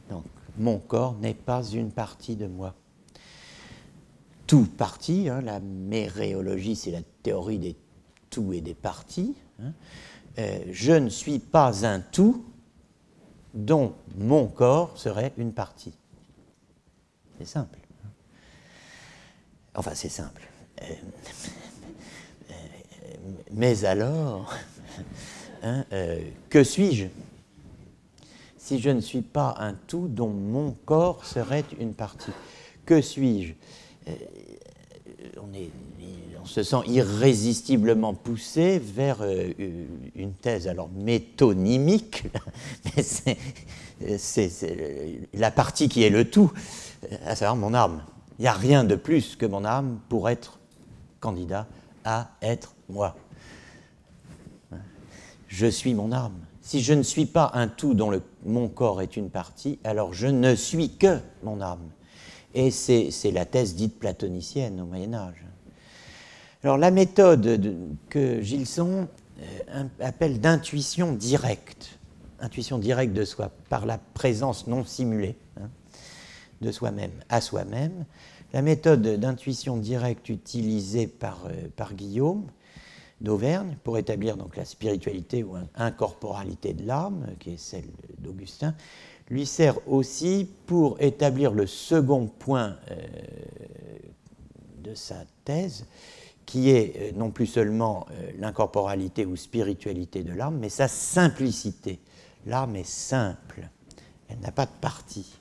Donc, 0.10 0.24
mon 0.58 0.80
corps 0.80 1.13
n'est 1.21 1.36
pas 1.36 1.63
une 1.63 1.91
partie 1.91 2.36
de 2.36 2.47
moi. 2.47 2.74
Tout 4.47 4.65
partie, 4.65 5.30
hein, 5.30 5.41
la 5.41 5.60
méréologie, 5.60 6.76
c'est 6.76 6.91
la 6.91 7.04
théorie 7.24 7.60
des 7.60 7.76
tout 8.30 8.54
et 8.54 8.62
des 8.62 8.74
parties. 8.74 9.36
Hein. 9.62 9.71
Euh, 10.39 10.60
je 10.71 10.93
ne 10.93 11.10
suis 11.10 11.39
pas 11.39 11.86
un 11.86 12.00
tout 12.00 12.43
dont 13.54 13.94
mon 14.16 14.48
corps 14.48 14.98
serait 14.98 15.34
une 15.38 15.54
partie. 15.54 15.94
C'est 17.38 17.46
simple. 17.46 17.80
Enfin, 19.76 19.92
c'est 19.96 20.10
simple. 20.10 20.42
Euh, 20.82 20.86
mais 23.52 23.86
alors, 23.86 24.54
hein, 25.64 25.86
euh, 25.92 26.22
que 26.50 26.64
suis-je? 26.64 27.08
Si 28.58 28.80
je 28.80 28.90
ne 28.90 29.02
suis 29.02 29.22
pas 29.22 29.56
un 29.60 29.74
tout 29.74 30.08
dont 30.08 30.30
mon 30.30 30.72
corps 30.86 31.26
serait 31.26 31.66
une 31.80 31.94
partie 31.94 32.32
Que 32.86 33.02
suis-je? 33.02 33.54
Euh, 34.08 34.14
on, 36.41 36.45
se 36.45 36.63
sent 36.63 36.82
irrésistiblement 36.88 38.13
poussé 38.13 38.80
vers 38.80 39.17
euh, 39.21 39.51
une 40.15 40.34
thèse, 40.34 40.67
alors 40.67 40.89
métonymique, 40.89 42.25
mais 42.95 43.04
c'est 44.17 45.27
la 45.34 45.51
partie 45.51 45.89
qui 45.89 46.04
est 46.04 46.10
le 46.10 46.30
tout, 46.30 46.51
à 47.25 47.36
savoir 47.36 47.56
mon 47.56 47.73
âme. 47.73 48.04
Il 48.39 48.43
n'y 48.43 48.47
a 48.47 48.54
rien 48.54 48.84
de 48.84 48.95
plus 48.95 49.36
que 49.36 49.45
mon 49.45 49.65
âme 49.65 49.99
pour 50.10 50.30
être 50.30 50.60
candidat 51.19 51.67
à 52.04 52.32
être 52.41 52.73
moi. 52.89 53.15
Je 55.47 55.67
suis 55.67 55.93
mon 55.93 56.12
âme. 56.12 56.39
Si 56.62 56.82
je 56.82 56.93
ne 56.93 57.04
suis 57.04 57.25
pas 57.25 57.51
un 57.54 57.67
tout 57.67 57.93
dont 57.93 58.12
mon 58.45 58.69
corps 58.69 59.01
est 59.01 59.17
une 59.17 59.30
partie, 59.30 59.80
alors 59.84 60.13
je 60.13 60.27
ne 60.27 60.56
suis 60.56 60.95
que 60.95 61.19
mon 61.43 61.62
âme. 61.62 61.89
Et 62.54 62.71
c'est 62.71 63.12
la 63.32 63.45
thèse 63.45 63.75
dite 63.75 63.99
platonicienne 63.99 64.80
au 64.82 64.86
Moyen 64.86 65.13
Âge. 65.13 65.45
Alors 66.63 66.78
la 66.78 66.91
méthode 66.91 67.88
que 68.10 68.41
Gilson 68.41 69.08
euh, 69.39 69.84
appelle 70.00 70.39
d'intuition 70.39 71.13
directe, 71.13 71.97
intuition 72.39 72.78
directe 72.78 73.13
de 73.13 73.26
soi, 73.26 73.52
par 73.69 73.88
la 73.88 73.97
présence 73.97 74.67
non 74.67 74.86
simulée 74.86 75.36
hein, 75.60 75.69
de 76.62 76.71
soi-même 76.71 77.13
à 77.30 77.41
soi-même, 77.41 78.06
la 78.54 78.62
méthode 78.62 79.02
d'intuition 79.02 79.78
directe 79.78 80.30
utilisée 80.30 81.08
par, 81.08 81.47
euh, 81.47 81.93
Guillaume 81.95 82.45
d'Auvergne 83.21 83.76
pour 83.84 83.97
établir 83.97 84.38
donc 84.38 84.56
la 84.56 84.65
spiritualité 84.65 85.43
ou 85.43 85.56
incorporalité 85.76 86.74
de 86.74 86.86
l'âme, 86.86 87.26
qui 87.39 87.54
est 87.54 87.60
celle 87.60 87.89
d'Augustin, 88.19 88.76
lui 89.30 89.47
sert 89.47 89.80
aussi 89.88 90.47
pour 90.67 91.02
établir 91.02 91.54
le 91.54 91.65
second 91.65 92.28
point 92.28 92.78
euh, 92.91 92.97
de 94.84 94.93
sa 94.93 95.24
thèse, 95.43 95.86
qui 96.52 96.70
est 96.70 96.96
euh, 96.98 97.12
non 97.16 97.32
plus 97.32 97.46
seulement 97.46 98.06
l'incorporalité 98.38 99.26
ou 99.26 99.38
spiritualité 99.38 100.22
de 100.22 100.34
l'âme, 100.34 100.58
mais 100.60 100.68
sa 100.68 100.90
simplicité. 100.90 102.00
L'âme 102.46 102.76
est 102.76 102.88
simple, 102.88 103.70
elle 104.28 104.40
n'a 104.40 104.52
pas 104.52 104.66
de 104.66 104.72
partie. 104.82 105.40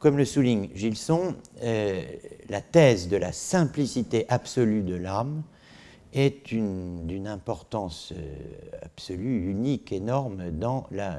Comme 0.00 0.16
le 0.16 0.24
souligne 0.24 0.70
Gilson, 0.74 1.36
euh, 1.62 2.02
la 2.48 2.62
thèse 2.62 3.08
de 3.08 3.16
la 3.16 3.30
simplicité 3.30 4.26
absolue 4.28 4.82
de 4.82 4.96
l'âme 4.96 5.44
est 6.12 6.46
d'une 6.46 7.26
importance 7.26 8.12
euh, 8.16 8.34
absolue, 8.82 9.50
unique, 9.50 9.92
énorme 9.92 10.50
dans 10.50 10.86
la, 10.90 11.18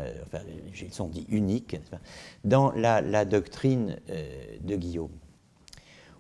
dit 1.10 1.26
unique, 1.30 1.78
dans 2.43 2.71
la, 2.71 3.26
doctrine 3.26 3.98
euh, 4.10 4.58
de 4.62 4.76
Guillaume. 4.76 5.12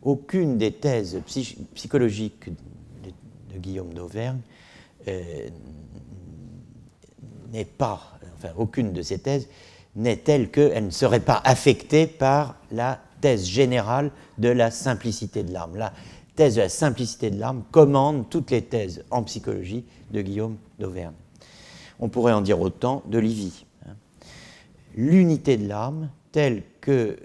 Aucune 0.01 0.57
des 0.57 0.71
thèses 0.71 1.21
psychologiques 1.73 2.49
de, 2.49 3.57
Guillaume 3.57 3.93
d'Auvergne 3.93 4.41
n'est 7.51 7.65
pas, 7.65 8.19
enfin, 8.37 8.49
aucune 8.57 8.91
de 8.91 9.01
ces 9.01 9.19
thèses 9.19 9.47
n'est 9.95 10.17
telle 10.17 10.51
qu'elle 10.51 10.85
ne 10.85 10.89
serait 10.91 11.21
pas 11.21 11.41
affectée 11.43 12.05
par 12.05 12.55
la 12.71 12.99
thèse 13.21 13.45
générale 13.45 14.11
de 14.37 14.49
la 14.49 14.71
simplicité 14.71 15.43
de 15.43 15.53
l'âme. 15.53 15.75
La 15.75 15.93
thèse 16.35 16.55
de 16.55 16.61
la 16.61 16.69
simplicité 16.69 17.31
de 17.31 17.39
l'âme 17.39 17.63
commande 17.71 18.29
toutes 18.29 18.51
les 18.51 18.61
thèses 18.61 19.03
en 19.09 19.23
psychologie 19.23 19.85
de 20.11 20.21
Guillaume 20.21 20.57
d'Auvergne. 20.79 21.13
On 21.99 22.09
pourrait 22.09 22.33
en 22.33 22.41
dire 22.41 22.59
autant 22.59 23.03
de 23.07 23.17
Livy. 23.19 23.65
Hein. 23.87 23.93
L'unité 24.95 25.55
de 25.55 25.67
l'âme, 25.67 26.09
telle 26.33 26.63
que 26.85 27.17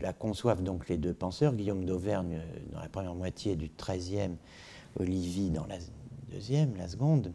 la 0.00 0.12
conçoivent 0.12 0.62
donc 0.62 0.88
les 0.88 0.96
deux 0.96 1.12
penseurs, 1.12 1.52
Guillaume 1.52 1.84
d'Auvergne 1.84 2.38
dans 2.72 2.78
la 2.78 2.88
première 2.88 3.16
moitié 3.16 3.56
du 3.56 3.68
XIIIe, 3.76 4.36
Olivier 5.00 5.50
dans 5.50 5.66
la 5.66 5.78
deuxième, 6.30 6.76
la 6.76 6.86
seconde, 6.86 7.32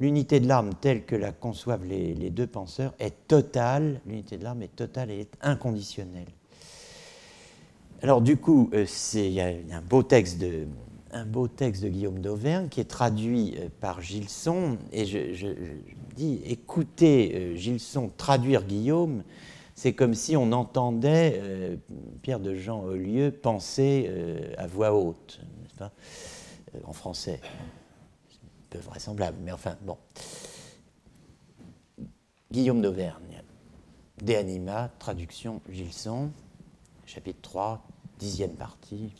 l'unité 0.00 0.40
de 0.40 0.48
l'arme 0.48 0.70
telle 0.80 1.04
que 1.04 1.14
la 1.14 1.30
conçoivent 1.30 1.84
les, 1.84 2.30
deux 2.30 2.46
penseurs 2.46 2.94
est 2.98 3.28
totale, 3.28 4.00
l'unité 4.06 4.38
de 4.38 4.44
l'arme 4.44 4.62
est 4.62 4.74
totale 4.74 5.10
et 5.10 5.28
inconditionnelle. 5.42 6.28
Alors 8.02 8.22
du 8.22 8.38
coup, 8.38 8.70
il 8.72 9.30
y, 9.30 9.42
a 9.42 9.48
un 9.72 9.82
beau 9.82 10.02
texte 10.02 10.38
de, 10.38 10.66
un 11.12 11.26
beau 11.26 11.48
texte 11.48 11.82
de 11.82 11.90
Guillaume 11.90 12.20
d'Auvergne 12.20 12.68
qui 12.70 12.80
est 12.80 12.84
traduit 12.84 13.56
par 13.82 14.00
Gilson, 14.00 14.78
et 14.90 15.04
je, 15.04 15.48
dis, 16.16 16.40
écoutez 16.46 17.52
Gilson 17.56 18.10
traduire 18.16 18.64
Guillaume, 18.64 19.22
c'est 19.80 19.94
comme 19.94 20.14
si 20.14 20.36
on 20.36 20.52
entendait 20.52 21.78
Pierre 22.22 22.40
de 22.40 22.54
Jean 22.54 22.86
Lieu 22.88 23.30
penser 23.30 24.10
à 24.58 24.66
voix 24.66 24.92
haute, 24.92 25.40
n'est-ce 25.62 25.74
pas? 25.74 25.92
Euh, 26.74 26.78
en 26.84 26.92
français. 26.92 27.40
Un 27.44 28.66
peu 28.70 28.78
vraisemblable, 28.78 29.36
mais 29.42 29.52
enfin, 29.52 29.76
bon. 29.82 29.96
Guillaume 32.50 32.82
d'Auvergne, 32.82 33.42
De 34.22 34.34
Anima, 34.34 34.90
traduction 34.98 35.60
Gilson, 35.68 36.30
chapitre 37.06 37.40
3, 37.42 37.82
dixième 38.18 38.54
partie. 38.54 39.14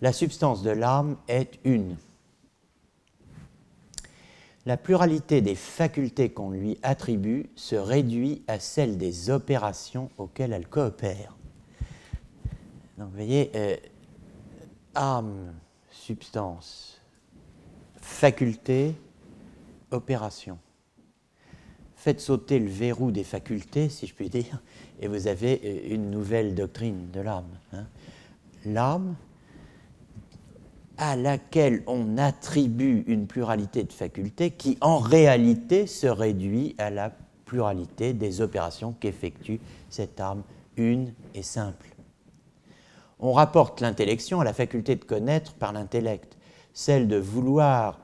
La 0.00 0.12
substance 0.12 0.62
de 0.62 0.70
l'âme 0.70 1.16
est 1.28 1.58
une. 1.64 1.96
La 4.68 4.76
pluralité 4.76 5.40
des 5.40 5.54
facultés 5.54 6.28
qu'on 6.28 6.50
lui 6.50 6.76
attribue 6.82 7.48
se 7.56 7.74
réduit 7.74 8.42
à 8.48 8.60
celle 8.60 8.98
des 8.98 9.30
opérations 9.30 10.10
auxquelles 10.18 10.52
elle 10.52 10.68
coopère. 10.68 11.38
Donc 12.98 13.08
vous 13.08 13.14
voyez, 13.14 13.50
euh, 13.54 13.76
âme, 14.94 15.54
substance, 15.90 17.00
faculté, 18.02 18.94
opération. 19.90 20.58
Faites 21.96 22.20
sauter 22.20 22.58
le 22.58 22.68
verrou 22.68 23.10
des 23.10 23.24
facultés, 23.24 23.88
si 23.88 24.06
je 24.06 24.12
puis 24.12 24.28
dire, 24.28 24.60
et 25.00 25.08
vous 25.08 25.28
avez 25.28 25.62
euh, 25.64 25.94
une 25.94 26.10
nouvelle 26.10 26.54
doctrine 26.54 27.10
de 27.10 27.20
l'âme. 27.20 27.58
Hein. 27.72 27.86
L'âme 28.66 29.16
à 30.98 31.16
laquelle 31.16 31.82
on 31.86 32.18
attribue 32.18 33.04
une 33.06 33.26
pluralité 33.26 33.84
de 33.84 33.92
facultés 33.92 34.50
qui 34.50 34.76
en 34.80 34.98
réalité 34.98 35.86
se 35.86 36.06
réduit 36.06 36.74
à 36.78 36.90
la 36.90 37.12
pluralité 37.44 38.12
des 38.12 38.40
opérations 38.40 38.94
qu'effectue 38.98 39.60
cette 39.88 40.20
âme 40.20 40.42
une 40.76 41.12
et 41.34 41.42
simple 41.42 41.88
on 43.20 43.32
rapporte 43.32 43.80
l'intellection 43.80 44.40
à 44.40 44.44
la 44.44 44.52
faculté 44.52 44.96
de 44.96 45.04
connaître 45.04 45.54
par 45.54 45.72
l'intellect. 45.72 46.36
Celle 46.72 47.08
de 47.08 47.16
vouloir 47.16 47.98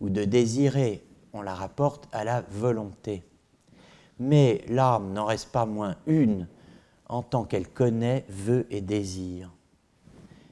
ou 0.00 0.08
de 0.08 0.24
désirer, 0.24 1.04
on 1.32 1.42
la 1.42 1.54
rapporte 1.54 2.08
à 2.12 2.24
la 2.24 2.42
volonté. 2.50 3.22
Mais 4.18 4.64
l'âme 4.68 5.12
n'en 5.12 5.26
reste 5.26 5.50
pas 5.50 5.66
moins 5.66 5.96
une 6.06 6.48
en 7.08 7.22
tant 7.22 7.44
qu'elle 7.44 7.68
connaît, 7.68 8.24
veut 8.28 8.66
et 8.70 8.80
désire. 8.80 9.52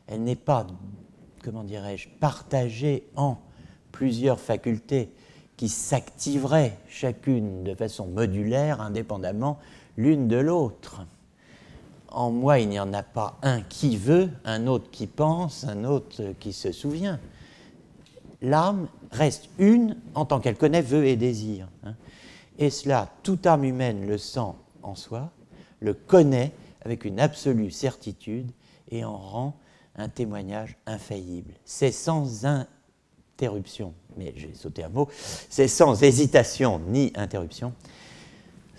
Elle 0.06 0.24
n'est 0.24 0.36
pas, 0.36 0.66
comment 1.42 1.64
dirais-je, 1.64 2.08
partagée 2.20 3.08
en 3.16 3.38
plusieurs 3.90 4.40
facultés 4.40 5.10
qui 5.56 5.68
s'activeraient 5.68 6.78
chacune 6.88 7.64
de 7.64 7.74
façon 7.74 8.06
modulaire, 8.06 8.80
indépendamment 8.80 9.58
l'une 9.96 10.28
de 10.28 10.36
l'autre 10.36 11.02
en 12.14 12.30
moi, 12.30 12.58
il 12.58 12.68
n'y 12.68 12.78
en 12.78 12.92
a 12.92 13.02
pas 13.02 13.38
un 13.42 13.62
qui 13.62 13.96
veut, 13.96 14.30
un 14.44 14.66
autre 14.66 14.90
qui 14.90 15.06
pense, 15.06 15.64
un 15.64 15.84
autre 15.84 16.34
qui 16.38 16.52
se 16.52 16.72
souvient. 16.72 17.18
L'âme 18.42 18.88
reste 19.10 19.48
une 19.58 19.96
en 20.14 20.24
tant 20.24 20.40
qu'elle 20.40 20.56
connaît, 20.56 20.82
veut 20.82 21.06
et 21.06 21.16
désire. 21.16 21.68
Hein. 21.84 21.94
Et 22.58 22.70
cela, 22.70 23.08
toute 23.22 23.46
âme 23.46 23.64
humaine 23.64 24.06
le 24.06 24.18
sent 24.18 24.52
en 24.82 24.94
soi, 24.94 25.30
le 25.80 25.94
connaît 25.94 26.52
avec 26.84 27.04
une 27.04 27.20
absolue 27.20 27.70
certitude 27.70 28.50
et 28.90 29.04
en 29.04 29.16
rend 29.16 29.56
un 29.96 30.08
témoignage 30.08 30.76
infaillible. 30.86 31.54
C'est 31.64 31.92
sans 31.92 32.44
interruption, 32.44 33.94
mais 34.16 34.32
j'ai 34.36 34.54
sauté 34.54 34.84
un 34.84 34.88
mot, 34.88 35.08
c'est 35.48 35.68
sans 35.68 36.02
hésitation 36.02 36.80
ni 36.88 37.12
interruption 37.14 37.72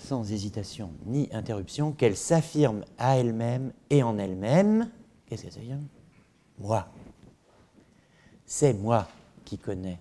sans 0.04 0.32
hésitation 0.32 0.92
ni 1.06 1.30
interruption, 1.32 1.92
qu'elle 1.92 2.18
s'affirme 2.18 2.84
à 2.98 3.18
elle-même 3.18 3.72
et 3.90 4.04
en 4.04 4.18
elle-même. 4.18 4.90
Qu'est-ce 5.26 5.44
qu'elle 5.44 5.54
s'affirme 5.54 5.88
Moi. 6.60 6.88
C'est 8.46 8.74
moi 8.74 9.08
qui 9.46 9.58
connais, 9.58 10.00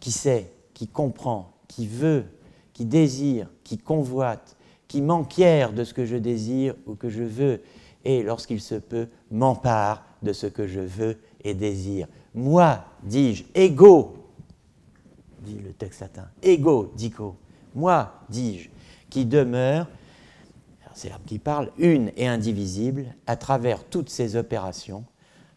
qui 0.00 0.10
sait, 0.10 0.52
qui 0.74 0.88
comprend, 0.88 1.52
qui 1.68 1.86
veut, 1.86 2.24
qui 2.74 2.84
désire, 2.84 3.48
qui 3.64 3.78
convoite, 3.78 4.56
qui 4.88 5.00
m'enquiert 5.00 5.72
de 5.72 5.84
ce 5.84 5.94
que 5.94 6.04
je 6.04 6.16
désire 6.16 6.74
ou 6.86 6.94
que 6.94 7.08
je 7.08 7.22
veux, 7.22 7.62
et 8.04 8.22
lorsqu'il 8.22 8.60
se 8.60 8.74
peut, 8.74 9.08
m'empare 9.30 10.04
de 10.22 10.32
ce 10.32 10.46
que 10.46 10.66
je 10.66 10.80
veux 10.80 11.18
et 11.42 11.54
désire. 11.54 12.06
Moi, 12.34 12.84
dis-je, 13.02 13.44
ego, 13.54 14.16
dit 15.40 15.58
le 15.58 15.72
texte 15.72 16.00
latin, 16.00 16.28
ego, 16.42 16.92
dico. 16.96 17.36
Moi, 17.74 18.12
dis-je, 18.28 18.68
qui 19.10 19.24
demeure, 19.24 19.86
c'est 20.94 21.08
l'âme 21.08 21.20
qui 21.26 21.38
parle, 21.38 21.70
une 21.78 22.10
et 22.16 22.26
indivisible 22.26 23.06
à 23.26 23.36
travers 23.36 23.84
toutes 23.84 24.10
ces 24.10 24.36
opérations, 24.36 25.04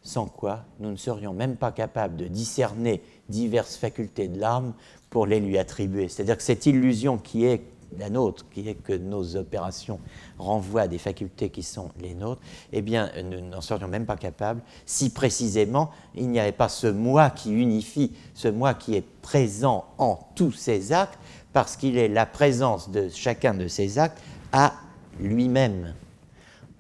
sans 0.04 0.28
quoi 0.28 0.66
nous 0.80 0.92
ne 0.92 0.96
serions 0.96 1.34
même 1.34 1.56
pas 1.56 1.72
capables 1.72 2.16
de 2.16 2.28
discerner 2.28 3.02
diverses 3.30 3.76
facultés 3.76 4.28
de 4.28 4.40
l'âme 4.40 4.74
pour 5.10 5.26
les 5.26 5.40
lui 5.40 5.58
attribuer. 5.58 6.08
C'est-à-dire 6.08 6.38
que 6.38 6.44
cette 6.44 6.66
illusion 6.66 7.18
qui 7.18 7.46
est 7.46 7.64
la 7.98 8.10
nôtre, 8.10 8.46
qui 8.52 8.68
est 8.68 8.76
que 8.76 8.94
nos 8.94 9.36
opérations 9.36 10.00
renvoient 10.38 10.82
à 10.82 10.88
des 10.88 10.98
facultés 10.98 11.50
qui 11.50 11.64
sont 11.64 11.90
les 12.00 12.14
nôtres, 12.14 12.42
eh 12.72 12.82
bien, 12.82 13.12
nous 13.24 13.42
n'en 13.42 13.62
serions 13.62 13.88
même 13.88 14.06
pas 14.06 14.16
capables 14.16 14.62
si 14.86 15.10
précisément 15.12 15.92
il 16.16 16.30
n'y 16.30 16.40
avait 16.40 16.52
pas 16.52 16.70
ce 16.70 16.88
moi 16.88 17.30
qui 17.30 17.52
unifie, 17.52 18.14
ce 18.34 18.48
moi 18.48 18.74
qui 18.74 18.96
est 18.96 19.06
présent 19.22 19.86
en 19.98 20.20
tous 20.36 20.52
ces 20.52 20.94
actes, 20.94 21.20
parce 21.54 21.76
qu'il 21.76 21.98
est 21.98 22.08
la 22.08 22.26
présence 22.26 22.90
de 22.90 23.10
chacun 23.10 23.54
de 23.54 23.68
ces 23.68 24.00
actes 24.00 24.22
à 24.54 24.74
lui-même, 25.20 25.94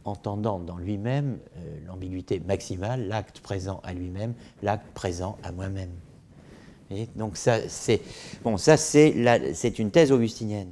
entendant 0.05 0.59
dans 0.59 0.77
lui-même 0.77 1.39
euh, 1.57 1.79
l'ambiguïté 1.87 2.39
maximale, 2.39 3.07
l'acte 3.07 3.41
présent 3.41 3.81
à 3.83 3.93
lui-même, 3.93 4.33
l'acte 4.63 4.87
présent 4.93 5.37
à 5.43 5.51
moi-même. 5.51 5.91
Donc 7.15 7.37
ça, 7.37 7.69
c'est 7.69 8.01
bon, 8.43 8.57
ça 8.57 8.75
c'est 8.77 9.79
une 9.79 9.91
thèse 9.91 10.11
augustinienne. 10.11 10.71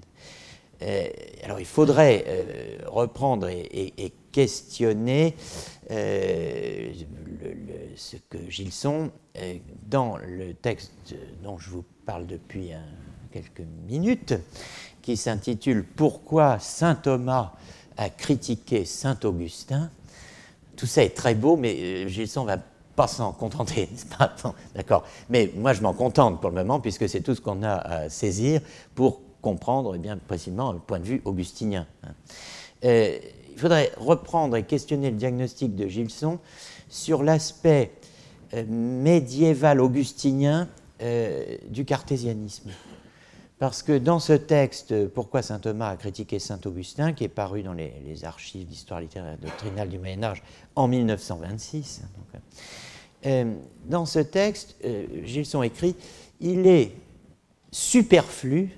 Euh, 0.81 1.07
alors 1.43 1.59
il 1.59 1.65
faudrait 1.65 2.23
euh, 2.27 2.77
reprendre 2.87 3.47
et, 3.49 4.13
questionner 4.31 5.35
ce 5.89 6.95
que 8.29 8.37
Gilson, 8.47 9.09
dans 9.87 10.17
le 10.17 10.53
texte 10.53 11.15
dont 11.43 11.57
je 11.57 11.71
vous 11.71 11.83
parle 12.05 12.27
depuis 12.27 12.69
quelques 13.31 13.63
minutes, 13.87 14.35
qui 15.01 15.17
s'intitule 15.17 15.83
Pourquoi 15.83 16.59
saint 16.59 16.95
Thomas 16.95 17.53
a 17.97 18.09
critiqué 18.09 18.85
saint 18.85 19.17
Augustin? 19.23 19.89
Tout 20.75 20.85
ça 20.85 21.03
est 21.03 21.15
très 21.15 21.35
beau, 21.35 21.57
mais 21.57 21.75
euh, 21.79 22.07
Gilson 22.07 22.45
va 22.45 22.57
pas 22.95 23.07
s'en 23.07 23.31
contenter, 23.31 23.81
n'est-ce 23.91 24.05
pas? 24.05 24.33
D'accord. 24.75 25.03
Mais 25.29 25.51
moi, 25.55 25.73
je 25.73 25.81
m'en 25.81 25.93
contente 25.93 26.39
pour 26.39 26.49
le 26.49 26.55
moment, 26.57 26.79
puisque 26.79 27.09
c'est 27.09 27.21
tout 27.21 27.35
ce 27.35 27.41
qu'on 27.41 27.63
a 27.63 27.73
à 27.73 28.09
saisir 28.09 28.61
pour 28.95 29.21
comprendre 29.41 29.95
eh 29.95 30.15
précisément 30.27 30.71
le 30.71 30.79
point 30.79 30.99
de 30.99 31.05
vue 31.05 31.21
augustinien. 31.25 31.87
Hein. 32.03 32.13
Euh, 32.85 33.17
il 33.51 33.57
faudrait 33.57 33.91
reprendre 33.97 34.55
et 34.55 34.63
questionner 34.63 35.11
le 35.11 35.17
diagnostic 35.17 35.75
de 35.75 35.87
Gilson 35.87 36.39
sur 36.87 37.23
l'aspect 37.23 37.91
euh, 38.53 38.63
médiéval 38.67 39.81
augustinien 39.81 40.67
du 41.69 41.85
cartésianisme. 41.85 42.71
Parce 43.57 43.83
que 43.83 43.97
dans 43.97 44.19
ce 44.19 44.33
texte, 44.33 45.07
Pourquoi 45.07 45.41
saint 45.41 45.59
Thomas 45.59 45.91
a 45.91 45.95
critiqué 45.95 46.39
saint 46.39 46.59
Augustin, 46.65 47.13
qui 47.13 47.23
est 47.23 47.29
paru 47.29 47.63
dans 47.63 47.71
les, 47.71 48.25
archives 48.25 48.67
d'histoire 48.67 48.99
littéraire 48.99 49.37
doctrinale 49.37 49.87
du 49.87 49.97
Moyen-Âge 49.97 50.43
en 50.75 50.89
1926, 50.89 52.01
hein, 52.03 52.39
euh, 53.25 53.53
dans 53.85 54.05
ce 54.05 54.19
texte, 54.19 54.75
euh, 54.85 55.05
Gilson 55.23 55.61
écrit 55.63 55.95
Il 56.39 56.67
est 56.67 56.93
superflu 57.71 58.71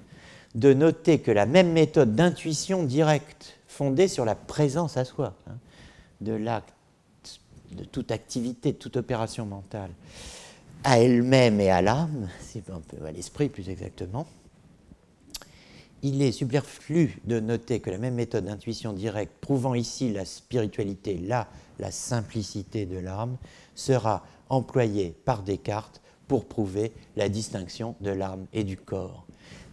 de 0.56 0.74
noter 0.74 1.20
que 1.20 1.32
la 1.32 1.46
même 1.46 1.72
méthode 1.72 2.16
d'intuition 2.16 2.84
directe, 2.84 3.58
fondée 3.68 4.08
sur 4.08 4.26
la 4.26 4.36
présence 4.36 4.98
à 4.98 5.06
soi, 5.06 5.34
hein, 5.48 5.58
de 6.20 6.34
l'acte, 6.34 6.74
de 7.72 7.84
toute 7.84 8.12
activité, 8.12 8.74
de 8.74 8.78
toute 8.78 8.98
opération 8.98 9.46
mentale, 9.46 9.92
à 10.84 11.00
elle-même 11.00 11.60
et 11.62 11.70
à 11.70 11.82
l'âme, 11.82 12.30
c'est 12.42 12.70
un 12.70 12.82
peu 12.82 13.06
à 13.06 13.12
l'esprit 13.12 13.50
plus 13.50 13.70
exactement, 13.70 14.28
il 16.04 16.22
est 16.22 16.32
superflu 16.32 17.20
de 17.26 17.40
noter 17.40 17.80
que 17.80 17.92
la 17.92 18.00
même 18.00 18.16
méthode 18.16 18.46
d'intuition 18.46 18.94
directe, 18.94 19.34
prouvant 19.40 19.76
ici 19.76 20.12
la 20.12 20.26
spiritualité, 20.26 21.18
là 21.18 21.48
la 21.80 21.92
simplicité 21.92 22.86
de 22.86 22.98
l'âme, 22.98 23.38
sera 23.76 24.26
employée 24.50 25.16
par 25.26 25.44
Descartes 25.44 26.02
pour 26.28 26.46
prouver 26.46 26.92
la 27.16 27.30
distinction 27.30 27.96
de 28.02 28.12
l'âme 28.12 28.46
et 28.54 28.64
du 28.64 28.78
corps. 28.78 29.26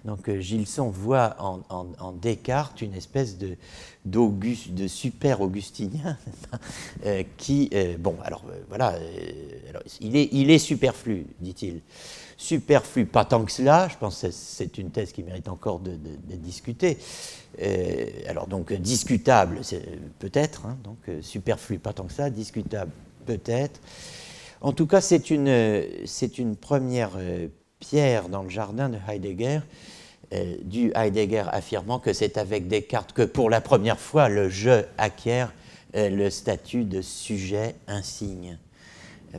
Donc 0.09 0.27
euh, 0.31 0.41
Gilson 0.41 0.89
voit 0.89 1.37
en, 1.39 2.13
Descartes 2.13 2.81
une 2.81 2.95
espèce 2.95 3.37
de, 3.37 3.59
super 4.87 5.43
augustinien 5.43 6.17
euh, 7.05 7.23
qui, 7.37 7.69
euh, 7.75 7.99
bon, 7.99 8.17
alors 8.25 8.43
voilà, 8.71 8.99
il, 10.01 10.51
est, 10.51 10.59
superflu, 10.59 11.27
dit-il 11.41 11.83
superflu, 12.39 13.05
pas 13.05 13.27
tant 13.27 13.45
que 13.45 13.53
cela, 13.53 13.89
je 13.89 13.99
pense 13.99 14.23
que 14.23 14.31
c'est 14.31 14.79
une 14.79 14.91
thèse 14.91 15.13
qui 15.13 15.23
mérite 15.23 15.49
encore 15.49 15.79
de, 15.79 15.99
discutée. 16.37 16.97
Euh, 17.61 18.07
alors 18.29 18.47
donc 18.47 18.73
discutable, 18.73 19.61
peut-être, 20.19 20.65
hein, 20.65 20.79
donc 20.85 20.97
superflu, 21.21 21.79
pas 21.79 21.93
tant 21.93 22.05
que 22.05 22.15
ça, 22.15 22.31
discutable, 22.31 22.93
peut-être. 23.27 23.79
En 24.63 24.73
tout 24.73 24.87
cas, 24.87 25.03
c'est 25.03 25.29
une, 25.29 26.57
première 26.59 27.11
pierre 27.79 28.31
dans 28.31 28.43
le 28.43 28.49
jardin 28.49 28.89
de 28.89 28.97
Heidegger, 29.07 29.61
du 30.62 30.93
Heidegger 30.95 31.45
affirmant 31.53 31.99
que 31.99 32.12
c'est 32.12 32.37
avec 32.37 32.68
Descartes 32.68 33.12
que 33.12 33.22
pour 33.22 33.49
la 33.49 33.61
première 33.61 33.99
fois 33.99 34.29
le 34.29 34.49
je 34.49 34.85
acquiert 34.99 35.53
le 35.95 36.29
statut 36.29 36.85
de 36.85 37.01
sujet 37.01 37.74
insigne 37.87 38.59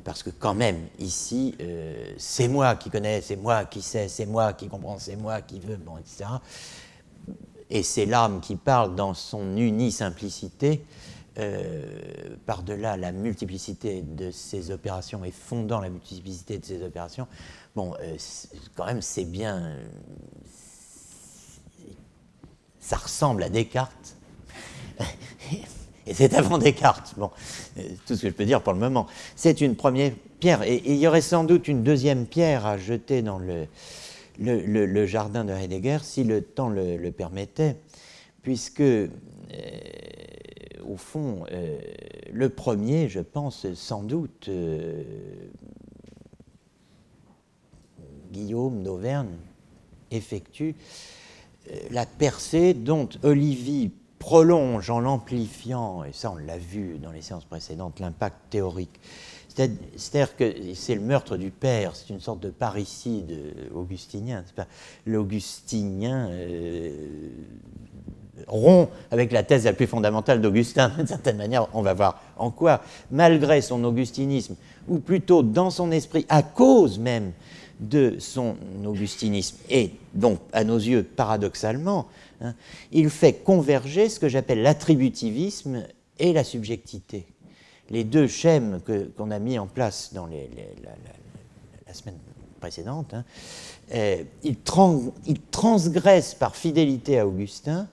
parce 0.04 0.24
que 0.24 0.30
quand 0.30 0.54
même, 0.54 0.88
ici, 1.00 1.56
euh, 1.62 2.14
c'est 2.18 2.48
moi 2.48 2.76
qui 2.76 2.90
connais, 2.90 3.22
c'est 3.22 3.36
moi 3.36 3.66
qui 3.66 3.82
sais, 3.82 4.08
c'est 4.08 4.26
moi 4.26 4.54
qui 4.54 4.68
comprends, 4.68 5.00
c'est 5.00 5.16
moi 5.16 5.42
qui 5.42 5.60
veux, 5.60 5.78
bon, 5.78 5.98
etc. 5.98 6.26
Et 7.70 7.84
c'est 7.84 8.06
l'âme 8.06 8.40
qui 8.42 8.56
parle 8.56 8.96
dans 8.96 9.14
son 9.14 9.58
unie 9.58 9.92
simplicité, 9.92 10.84
euh, 11.38 12.36
par-delà 12.46 12.98
la 12.98 13.12
multiplicité 13.12 14.02
de 14.02 14.30
ses 14.32 14.72
opérations 14.72 15.24
et 15.24 15.32
fondant 15.32 15.80
la 15.80 15.90
multiplicité 15.90 16.58
de 16.58 16.66
ses 16.66 16.84
opérations. 16.84 17.28
Bon, 17.76 17.94
euh, 18.02 18.18
quand 18.76 18.86
même, 18.86 19.02
c'est 19.02 19.26
bien. 19.26 19.76
Ça 22.80 22.98
ressemble 22.98 23.44
à 23.44 23.50
Descartes. 23.50 24.16
Et 26.08 26.14
c'est 26.14 26.34
avant 26.34 26.58
Descartes. 26.58 27.14
Bon, 27.18 27.30
euh, 27.78 27.84
tout 28.08 28.16
ce 28.16 28.24
que 28.24 28.30
je 28.30 28.34
peux 28.34 28.46
dire 28.46 28.64
pour 28.64 28.74
le 28.74 28.80
moment. 28.80 29.06
C'est 29.36 29.62
une 29.62 29.76
première 29.76 30.12
pierre. 30.40 30.64
Et, 30.64 30.82
il 30.86 30.96
y 30.96 31.08
aurait 31.08 31.22
sans 31.22 31.44
doute 31.44 31.68
une 31.68 31.84
deuxième 31.84 32.26
pierre 32.26 32.66
à 32.66 32.78
jeter 32.78 33.22
dans 33.22 33.40
le, 33.40 35.06
jardin 35.06 35.46
de 35.46 35.54
Heidegger, 35.54 36.00
si 36.02 36.24
le 36.24 36.42
temps 36.42 36.70
le, 36.70 37.10
permettait, 37.12 37.76
puisque, 38.42 38.82
euh, 38.82 39.08
au 40.88 40.98
fond, 40.98 41.46
euh, 41.52 41.78
le 42.32 42.50
premier, 42.50 43.08
je 43.08 43.20
pense, 43.20 43.72
sans 43.74 44.02
doute, 44.02 44.50
Guillaume 48.32 48.84
d'Auvergne 48.84 49.38
effectue 50.12 50.76
la 51.92 52.06
percée 52.06 52.74
dont 52.74 53.10
Olivier 53.24 53.92
prolonge 54.20 54.90
en 54.90 55.00
l'amplifiant, 55.00 56.04
et 56.04 56.12
ça 56.14 56.32
on 56.32 56.36
l'a 56.36 56.58
vu 56.58 56.98
dans 57.02 57.12
les 57.12 57.22
séances 57.22 57.46
précédentes, 57.46 58.00
l'impact 58.00 58.38
théorique. 58.50 59.00
C'est-à-dire 59.56 60.36
que 60.36 60.54
c'est 60.74 60.96
le 60.96 61.02
meurtre 61.02 61.36
du 61.36 61.52
père, 61.52 61.96
c'est 61.96 62.14
une 62.14 62.22
sorte 62.22 62.40
de 62.40 62.50
parricide 62.50 63.36
augustinien. 63.74 64.44
L'augustinien 65.06 66.30
euh, 66.30 67.30
rompt 68.48 68.90
avec 69.12 69.32
la 69.32 69.44
thèse 69.44 69.66
la 69.66 69.74
plus 69.74 69.88
fondamentale 69.88 70.42
d'Augustin, 70.42 70.90
d'une 70.98 71.08
certaine 71.08 71.38
manière, 71.38 71.68
on 71.74 71.82
va 71.82 71.94
voir 71.94 72.22
en 72.38 72.52
quoi, 72.52 72.82
malgré 73.12 73.62
son 73.62 73.84
augustinisme, 73.84 74.56
ou 74.88 75.00
plutôt 75.00 75.44
dans 75.44 75.70
son 75.70 75.92
esprit, 75.92 76.26
à 76.30 76.42
cause 76.42 77.00
même 77.00 77.34
de 77.80 78.18
son 78.20 78.56
augustinisme, 78.86 79.58
et 79.70 79.92
donc 80.14 80.40
à 80.52 80.64
nos 80.64 80.78
yeux 80.78 81.04
paradoxalement, 81.04 82.08
Hein. 82.42 82.54
il 82.92 83.10
fait 83.10 83.34
converger 83.34 84.10
ce 84.10 84.20
que 84.20 84.30
j'appelle 84.30 84.62
l'attributivisme 84.62 85.84
et 86.20 86.34
la 86.34 86.44
subjectivité. 86.44 87.26
Les 87.90 88.04
deux 88.04 88.28
schèmes 88.28 88.80
qu'on 89.18 89.32
a 89.32 89.40
mis 89.40 89.60
en 89.60 89.68
place 89.68 90.14
dans 90.14 90.28
la, 90.28 91.94
semaine 91.94 92.18
précédente, 92.60 93.14
hein, 93.14 93.26
euh, 93.94 94.24
ils, 94.44 94.58
transgressent 95.52 96.36
par 96.36 96.56
fidélité 96.56 97.20
à 97.20 97.28
Augustin, 97.28 97.88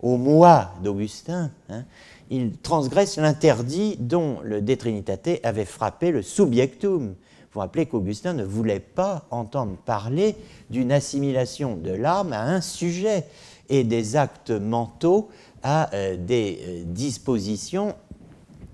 au 0.00 0.16
moi 0.16 0.72
d'Augustin, 0.82 1.50
hein, 1.68 1.84
ils 2.30 2.52
transgressent 2.58 3.16
l'interdit 3.16 3.96
dont 3.98 4.40
le 4.42 4.60
De 4.60 4.74
Trinitate 4.74 5.40
avait 5.44 5.64
frappé 5.64 6.10
le 6.10 6.22
subjectum. 6.22 7.14
Vous 7.52 7.60
rappelez 7.60 7.86
qu'Augustin 7.86 8.34
ne 8.34 8.44
voulait 8.44 8.80
pas 8.80 9.26
entendre 9.30 9.76
parler 9.84 10.36
d'une 10.70 10.92
assimilation 10.92 11.76
de 11.76 11.90
l'âme 11.90 12.32
à 12.32 12.42
un 12.42 12.60
sujet 12.60 13.24
et 13.68 13.84
des 13.84 14.16
actes 14.16 14.50
mentaux 14.50 15.28
à 15.62 15.92
euh, 15.94 16.16
des 16.16 16.60
euh, 16.62 16.82
dispositions 16.86 17.94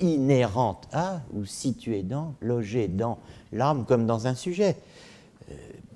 inhérentes 0.00 0.88
à 0.92 1.20
ou 1.32 1.44
situées 1.44 2.02
dans, 2.02 2.34
logées 2.40 2.88
dans 2.88 3.18
l'âme 3.52 3.84
comme 3.86 4.06
dans 4.06 4.26
un 4.26 4.34
sujet. 4.34 4.76
Euh, 5.50 5.54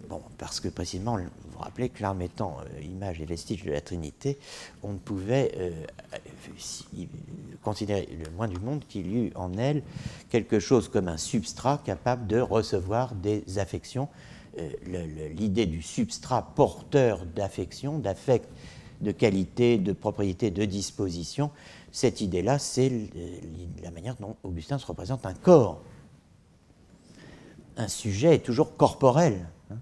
bon, 0.08 0.20
parce 0.38 0.60
que 0.60 0.68
précisément, 0.68 1.16
vous 1.16 1.24
vous 1.52 1.58
rappelez 1.58 1.88
que 1.88 2.02
l'âme 2.02 2.22
étant 2.22 2.58
image 2.82 3.20
et 3.20 3.24
vestige 3.24 3.64
de 3.64 3.70
la 3.72 3.80
Trinité, 3.80 4.38
on 4.82 4.92
ne 4.92 4.98
pouvait 4.98 5.72
considérer 7.62 8.08
le 8.24 8.30
moins 8.30 8.48
du 8.48 8.58
monde 8.58 8.84
qu'il 8.88 9.06
y 9.06 9.26
eût 9.26 9.32
en 9.34 9.52
elle 9.54 9.82
quelque 10.30 10.60
chose 10.60 10.88
comme 10.88 11.08
un 11.08 11.16
substrat 11.16 11.82
capable 11.84 12.26
de 12.26 12.40
recevoir 12.40 13.14
des 13.14 13.58
affections. 13.58 14.08
L'idée 14.86 15.66
du 15.66 15.82
substrat 15.82 16.52
porteur 16.54 17.24
d'affections, 17.26 17.98
d'affect 17.98 18.48
de 19.00 19.12
qualité, 19.12 19.78
de 19.78 19.92
propriété, 19.92 20.50
de 20.50 20.64
disposition. 20.64 21.50
Cette 21.92 22.20
idée-là, 22.20 22.58
c'est 22.58 22.90
la 23.82 23.90
manière 23.90 24.16
dont 24.16 24.36
Augustin 24.42 24.78
se 24.78 24.86
représente 24.86 25.26
un 25.26 25.34
corps. 25.34 25.80
Un 27.78 27.88
sujet 27.88 28.34
est 28.34 28.44
toujours 28.44 28.76
corporel. 28.76 29.48
Hein. 29.70 29.76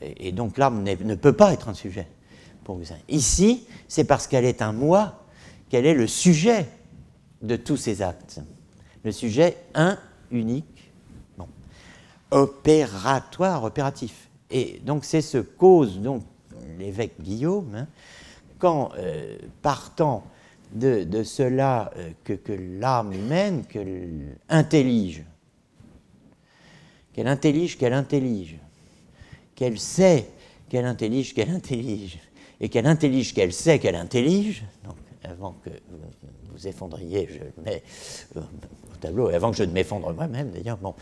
Et, 0.00 0.32
donc 0.32 0.56
l'âme 0.56 0.82
ne 0.82 1.14
peut 1.14 1.34
pas 1.34 1.52
être 1.52 1.68
un 1.68 1.74
sujet. 1.74 2.08
Ici, 3.08 3.66
c'est 3.88 4.04
parce 4.04 4.26
qu'elle 4.26 4.44
est 4.44 4.62
un 4.62 4.72
moi 4.72 5.24
qu'elle 5.68 5.86
est 5.86 5.94
le 5.94 6.06
sujet 6.06 6.66
de 7.42 7.56
tous 7.56 7.76
ces 7.76 8.02
actes. 8.02 8.40
Le 9.04 9.12
sujet 9.12 9.56
un, 9.74 9.98
unique, 10.30 10.90
opératoire, 12.30 13.62
opératif. 13.64 14.28
Et 14.50 14.80
donc 14.84 15.04
c'est 15.04 15.22
ce 15.22 15.38
cause 15.38 16.00
donc 16.00 16.22
l'évêque 16.78 17.20
Guillaume, 17.20 17.74
hein, 17.74 17.86
quand, 18.58 18.90
euh, 18.98 19.38
partant 19.62 20.24
de, 20.72 21.22
cela 21.22 21.90
euh, 21.96 22.10
que, 22.24 22.52
l'âme 22.52 23.12
humaine 23.12 23.64
que 23.66 23.78
intellige, 24.48 25.24
qu'elle 27.16 27.28
intellige, 27.28 27.78
qu'elle 27.78 27.94
intellige, 27.94 28.56
qu'elle 29.54 29.78
sait 29.78 30.26
qu'elle 30.68 30.84
intellige, 30.84 31.32
qu'elle 31.32 31.48
intellige, 31.48 32.18
et 32.60 32.68
qu'elle 32.68 32.86
intellige, 32.86 33.32
qu'elle 33.32 33.54
sait 33.54 33.78
qu'elle 33.78 33.94
intellige, 33.94 34.64
donc 34.84 34.96
avant 35.24 35.54
que 35.64 35.70
vous 36.52 36.68
effondriez, 36.68 37.26
je 37.30 37.38
le 37.38 37.64
mets 37.64 37.82
euh, 38.36 38.40
au 38.40 38.96
tableau, 39.00 39.30
et 39.30 39.34
avant 39.34 39.50
que 39.50 39.56
je 39.56 39.62
ne 39.64 39.72
m'effondre 39.72 40.12
moi-même 40.12 40.50
d'ailleurs. 40.50 40.76
Bon. 40.76 40.94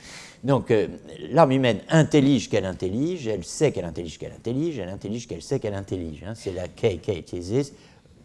Donc 0.44 0.70
euh, 0.70 0.86
l'âme 1.30 1.50
humaine 1.50 1.80
intellige 1.88 2.48
qu'elle 2.48 2.64
intellige, 2.64 3.26
elle 3.26 3.44
sait 3.44 3.72
qu'elle 3.72 3.84
intellige 3.84 4.18
qu'elle 4.18 4.32
intellige, 4.32 4.78
elle 4.78 4.88
intellige 4.90 5.26
qu'elle 5.26 5.42
sait 5.42 5.58
qu'elle 5.58 5.74
intellige. 5.74 6.22
Hein. 6.24 6.34
C'est 6.36 6.52
la 6.52 6.68
KK 6.68 7.24
thesis. 7.24 7.72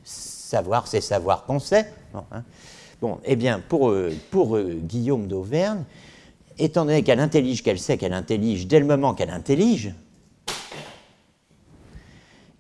Savoir, 0.04 0.88
c'est 0.88 1.02
savoir 1.02 1.46
qu'on 1.46 1.60
sait. 1.60 1.92
Bon, 2.14 2.24
hein. 2.32 3.20
eh 3.26 3.36
bien, 3.36 3.60
pour, 3.60 3.90
euh, 3.90 4.12
pour 4.32 4.60
Guillaume 4.60 5.28
d'Auvergne, 5.28 5.84
étant 6.60 6.86
donné 6.86 7.04
qu'elle 7.04 7.20
intellige 7.20 7.64
qu'elle 7.64 7.80
sait 7.80 7.98
qu'elle 7.98 8.14
intellige, 8.14 8.68
dès 8.68 8.80
le 8.80 8.86
moment 8.86 9.14
qu'elle 9.14 9.30
intellige, 9.30 9.94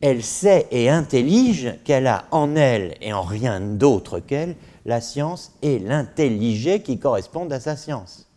elle 0.02 0.24
sait 0.24 0.68
et 0.72 0.89
intellige 0.89 1.76
qu'elle 1.84 2.08
a 2.08 2.26
en 2.32 2.56
elle 2.56 2.95
et 3.02 3.12
en 3.12 3.22
rien 3.22 3.60
d'autre 3.60 4.20
qu'elle 4.20 4.56
la 4.86 5.02
science 5.02 5.52
et 5.62 5.78
l'intelligé 5.78 6.82
qui 6.82 7.00
correspondent 7.00 7.52
à 7.52 7.60
sa 7.60 7.76
science. 7.76 8.28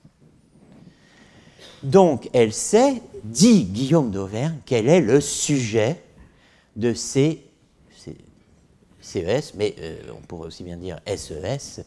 Donc 1.83 2.29
elle 2.33 2.53
sait, 2.53 3.01
dit 3.25 3.65
Guillaume 3.65 4.11
d'Auvergne, 4.11 4.59
qu'elle 4.67 4.89
est 4.89 5.01
le 5.01 5.21
sujet 5.21 6.03
de 6.77 6.95
ces 6.95 7.45
CES, 9.01 9.55
mais 9.57 9.75
euh, 9.81 9.99
on 10.17 10.21
pourrait 10.21 10.47
aussi 10.47 10.63
bien 10.63 10.77
dire 10.77 11.01
SES, 11.07 11.85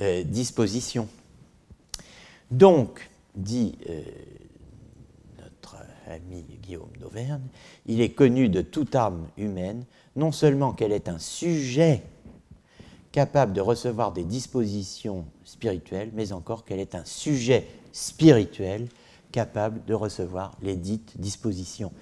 euh, 0.00 0.24
dispositions. 0.24 1.08
Donc, 2.50 3.08
dit 3.36 3.78
euh, 3.88 4.02
notre 5.38 5.76
ami 6.08 6.44
Guillaume 6.62 6.90
d'Auvergne, 7.00 7.46
il 7.86 8.00
est 8.00 8.10
connu 8.10 8.48
de 8.48 8.62
toute 8.62 8.94
âme 8.94 9.28
humaine, 9.36 9.84
non 10.16 10.32
seulement 10.32 10.72
qu'elle 10.72 10.92
est 10.92 11.08
un 11.08 11.18
sujet 11.18 12.02
capable 13.12 13.52
de 13.52 13.60
recevoir 13.60 14.12
des 14.12 14.24
dispositions 14.24 15.24
spirituelles, 15.44 16.10
mais 16.14 16.32
encore 16.32 16.64
qu'elle 16.64 16.80
est 16.80 16.94
un 16.94 17.04
sujet 17.04 17.66
spirituel 17.92 18.88
capable 19.32 19.84
de 19.86 19.94
recevoir 19.94 20.56
les 20.62 20.76
dites 20.76 21.18
dispositions. 21.20 21.92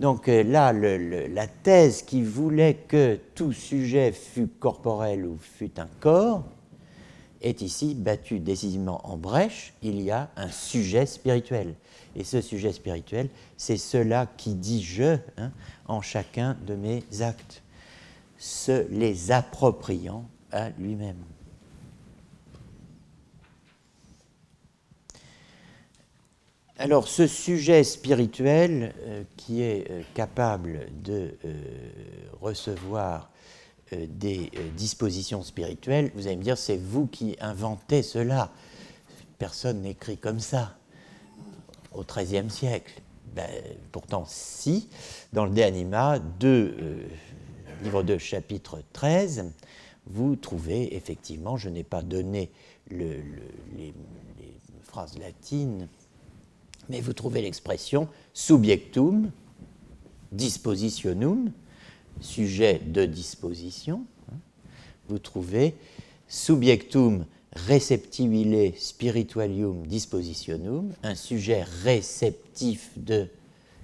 Donc 0.00 0.28
euh, 0.28 0.42
là, 0.42 0.72
la 0.72 1.46
thèse 1.46 2.02
qui 2.02 2.22
voulait 2.22 2.74
que 2.88 3.18
tout 3.34 3.52
sujet 3.52 4.12
fût 4.12 4.48
corporel 4.48 5.26
ou 5.26 5.36
fût 5.38 5.78
un 5.78 5.88
corps 6.00 6.44
est 7.40 7.62
ici 7.62 7.94
battue 7.94 8.40
décisivement 8.40 9.00
en 9.10 9.16
brèche. 9.16 9.72
Il 9.82 10.00
y 10.00 10.10
a 10.10 10.30
un 10.36 10.50
sujet 10.50 11.06
spirituel. 11.06 11.74
Et 12.16 12.24
ce 12.24 12.40
sujet 12.40 12.72
spirituel, 12.72 13.28
c'est 13.56 13.76
cela 13.76 14.26
qui 14.36 14.54
dit 14.54 14.82
je 14.82 15.16
hein, 15.36 15.52
en 15.86 16.00
chacun 16.00 16.56
de 16.66 16.74
mes 16.74 17.04
actes, 17.20 17.62
se 18.36 18.86
les 18.90 19.32
appropriant 19.32 20.24
à 20.50 20.70
lui-même. 20.70 21.22
Alors 26.80 27.08
ce 27.08 27.26
sujet 27.26 27.84
spirituel 27.84 28.94
euh, 29.02 29.22
qui 29.36 29.60
est 29.60 29.90
euh, 29.90 30.00
capable 30.14 30.88
de 31.02 31.36
euh, 31.44 31.54
recevoir 32.40 33.29
des 33.92 34.50
dispositions 34.76 35.42
spirituelles, 35.42 36.10
vous 36.14 36.26
allez 36.26 36.36
me 36.36 36.42
dire, 36.42 36.58
c'est 36.58 36.76
vous 36.76 37.06
qui 37.06 37.36
inventez 37.40 38.02
cela. 38.02 38.52
Personne 39.38 39.82
n'écrit 39.82 40.18
comme 40.18 40.40
ça 40.40 40.76
au 41.92 42.04
XIIIe 42.04 42.50
siècle. 42.50 43.00
Ben, 43.34 43.48
pourtant, 43.92 44.24
si, 44.26 44.88
dans 45.32 45.44
le 45.44 45.52
De 45.52 45.62
Anima, 45.62 46.18
livre 47.82 48.02
2, 48.02 48.18
chapitre 48.18 48.82
13, 48.92 49.52
vous 50.06 50.36
trouvez 50.36 50.96
effectivement, 50.96 51.56
je 51.56 51.68
n'ai 51.68 51.84
pas 51.84 52.02
donné 52.02 52.50
les 52.90 53.14
phrases 54.82 55.16
latines, 55.18 55.88
mais 56.88 57.00
vous 57.00 57.12
trouvez 57.12 57.42
l'expression 57.42 58.08
subjectum, 58.32 59.30
dispositionum, 60.32 61.52
sujet 62.20 62.80
de 62.84 63.04
disposition. 63.04 64.04
Vous 65.08 65.18
trouvez 65.18 65.74
subjectum 66.28 67.24
receptibile 67.68 68.72
spiritualium 68.78 69.86
dispositionum, 69.86 70.92
un 71.02 71.14
sujet 71.14 71.64
réceptif 71.82 72.90
de 72.96 73.28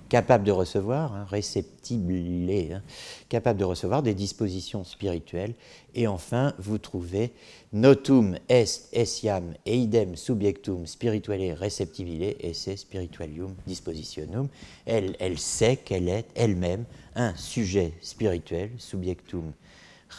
capable 0.09 0.45
de 0.45 0.53
recevoir, 0.53 1.15
hein, 1.15 1.27
hein, 1.31 2.83
capable 3.29 3.59
de 3.59 3.65
recevoir 3.65 4.03
des 4.03 4.15
dispositions 4.15 4.85
spirituelles. 4.85 5.55
Et 5.95 6.07
enfin, 6.07 6.55
vous 6.59 6.79
trouvez 6.79 7.33
notum 7.73 8.37
est 8.49 8.89
essiam 8.93 9.55
eidem 9.67 10.17
subjectum 10.17 10.87
spirituale 10.87 11.53
receptibile 11.53 12.37
esse 12.41 12.77
spiritualium 12.77 13.55
dispositionum. 13.67 14.49
Elle, 14.85 15.17
elle 15.19 15.39
sait 15.39 15.77
qu'elle 15.77 16.09
est 16.09 16.27
elle-même 16.35 16.85
un 17.15 17.35
sujet 17.37 17.93
spirituel, 18.01 18.71
subjectum 18.79 19.53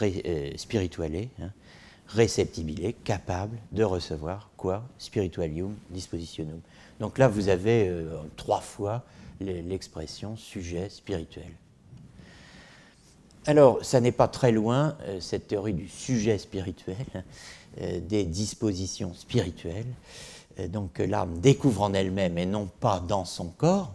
euh, 0.02 0.50
spirituale, 0.56 1.28
hein, 1.40 1.50
capable 3.04 3.58
de 3.72 3.84
recevoir 3.84 4.50
quoi? 4.56 4.84
Spiritualium 4.98 5.74
dispositionum. 5.90 6.60
Donc 7.00 7.18
là, 7.18 7.28
vous 7.28 7.48
avez 7.48 7.88
euh, 7.88 8.16
trois 8.36 8.60
fois 8.60 9.04
l'expression 9.40 10.36
sujet 10.36 10.88
spirituel. 10.88 11.50
Alors, 13.48 13.82
ça 13.82 14.00
n'est 14.00 14.12
pas 14.12 14.28
très 14.28 14.52
loin, 14.52 14.94
euh, 15.04 15.20
cette 15.20 15.48
théorie 15.48 15.72
du 15.72 15.88
sujet 15.88 16.36
spirituel, 16.36 16.96
euh, 17.80 17.98
des 18.00 18.24
dispositions 18.24 19.14
spirituelles, 19.14 19.86
euh, 20.60 20.68
donc 20.68 20.92
que 20.92 21.02
l'âme 21.02 21.38
découvre 21.38 21.80
en 21.80 21.94
elle-même 21.94 22.36
et 22.36 22.44
non 22.44 22.68
pas 22.80 23.00
dans 23.00 23.24
son 23.24 23.46
corps. 23.46 23.94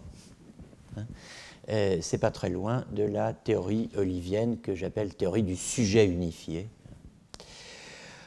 Hein, 0.97 1.05
c'est 2.01 2.17
pas 2.17 2.31
très 2.31 2.49
loin 2.49 2.83
de 2.91 3.03
la 3.03 3.31
théorie 3.31 3.89
olivienne 3.95 4.57
que 4.59 4.75
j'appelle 4.75 5.13
théorie 5.13 5.43
du 5.43 5.55
sujet 5.55 6.05
unifié, 6.05 6.67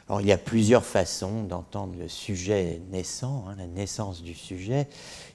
alors, 0.09 0.21
il 0.21 0.27
y 0.27 0.31
a 0.31 0.37
plusieurs 0.37 0.85
façons 0.85 1.43
d'entendre 1.43 1.95
le 1.99 2.07
sujet 2.07 2.81
naissant, 2.91 3.45
hein, 3.49 3.55
la 3.57 3.67
naissance 3.67 4.23
du 4.23 4.33
sujet. 4.33 4.87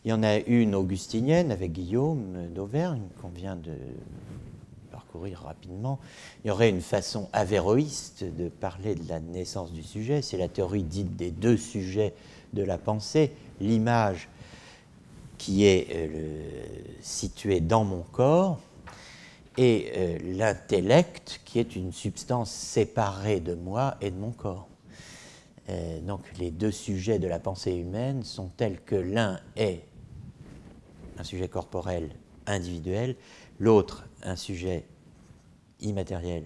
Il 0.05 0.09
y 0.09 0.15
en 0.15 0.23
a 0.23 0.39
une 0.39 0.75
augustinienne 0.75 1.53
avec 1.53 1.73
Guillaume 1.73 2.49
d'Auvergne 2.55 3.03
qu'on 3.21 3.29
vient 3.29 3.57
de 3.57 3.73
parcourir 4.91 5.43
rapidement. 5.43 5.99
Il 6.43 6.49
y 6.49 6.51
aurait 6.51 6.71
une 6.71 6.81
façon 6.81 7.29
avéroïste 7.35 8.25
de 8.25 8.49
parler 8.49 8.95
de 8.95 9.07
la 9.11 9.21
naissance 9.21 9.73
du 9.73 9.83
sujet. 9.83 10.23
C'est 10.23 10.39
la 10.39 10.49
théorie 10.49 10.85
dite 10.85 11.17
des 11.17 11.31
deux 11.31 11.59
sujets 11.59 12.15
de 12.55 12.63
la 12.63 12.79
pensée. 12.79 13.31
L'image 13.61 14.31
qui 15.37 15.67
est 15.67 15.89
euh, 15.91 16.65
située 17.03 17.61
dans 17.61 17.85
mon 17.85 18.05
corps 18.11 18.59
et 19.57 19.93
euh, 19.97 20.19
l'intellect 20.37 21.41
qui 21.45 21.59
est 21.59 21.77
une 21.77 21.93
substance 21.93 22.51
séparée 22.51 23.41
de 23.41 23.55
moi 23.55 23.97
et 24.01 24.11
de 24.11 24.17
mon 24.17 24.31
corps. 24.31 24.69
Euh, 25.69 26.01
donc 26.01 26.21
les 26.39 26.51
deux 26.51 26.71
sujets 26.71 27.19
de 27.19 27.29
la 27.29 27.39
pensée 27.39 27.75
humaine 27.75 28.23
sont 28.25 28.49
tels 28.49 28.81
que 28.81 28.97
l'un 28.97 29.41
est 29.57 29.85
un 31.19 31.25
sujet 31.25 31.49
corporel 31.49 32.11
individuel, 32.47 33.17
l'autre 33.59 34.07
un 34.23 34.37
sujet 34.37 34.85
immatériel, 35.81 36.45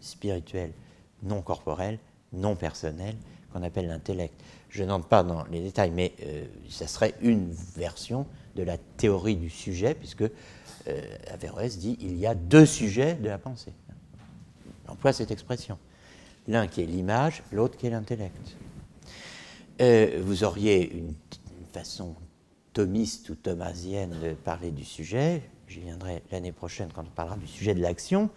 spirituel, 0.00 0.72
non 1.22 1.42
corporel, 1.42 1.98
non 2.32 2.54
personnel, 2.56 3.16
qu'on 3.52 3.62
appelle 3.62 3.88
l'intellect. 3.88 4.34
Je 4.68 4.84
n'entre 4.84 5.06
pas 5.06 5.22
dans 5.22 5.44
les 5.44 5.60
détails, 5.60 5.90
mais 5.90 6.12
euh, 6.22 6.44
ça 6.68 6.86
serait 6.86 7.14
une 7.20 7.50
version 7.50 8.26
de 8.56 8.62
la 8.62 8.78
théorie 8.78 9.36
du 9.36 9.50
sujet, 9.50 9.94
puisque 9.94 10.24
Averroès 11.30 11.78
dit 11.78 11.96
il 12.00 12.16
y 12.16 12.26
a 12.26 12.34
deux 12.34 12.66
sujets 12.66 13.14
de 13.14 13.28
la 13.28 13.38
pensée. 13.38 13.72
On 14.86 14.92
emploie 14.92 15.12
cette 15.12 15.30
expression. 15.30 15.78
L'un 16.48 16.66
qui 16.66 16.82
est 16.82 16.86
l'image, 16.86 17.42
l'autre 17.52 17.76
qui 17.76 17.86
est 17.86 17.90
l'intellect. 17.90 18.56
Euh, 19.80 20.20
vous 20.22 20.44
auriez 20.44 20.92
une, 20.92 21.14
façon 21.72 22.14
thomiste 22.74 23.30
ou 23.30 23.34
thomasienne 23.34 24.14
de 24.22 24.34
parler 24.34 24.72
du 24.72 24.84
sujet. 24.84 25.42
J'y 25.68 25.80
viendrai 25.80 26.22
l'année 26.30 26.52
prochaine 26.52 26.90
quand 26.94 27.02
on 27.02 27.14
parlera 27.14 27.38
du 27.38 27.46
sujet 27.46 27.74
de 27.74 27.80
l'action. 27.80 28.28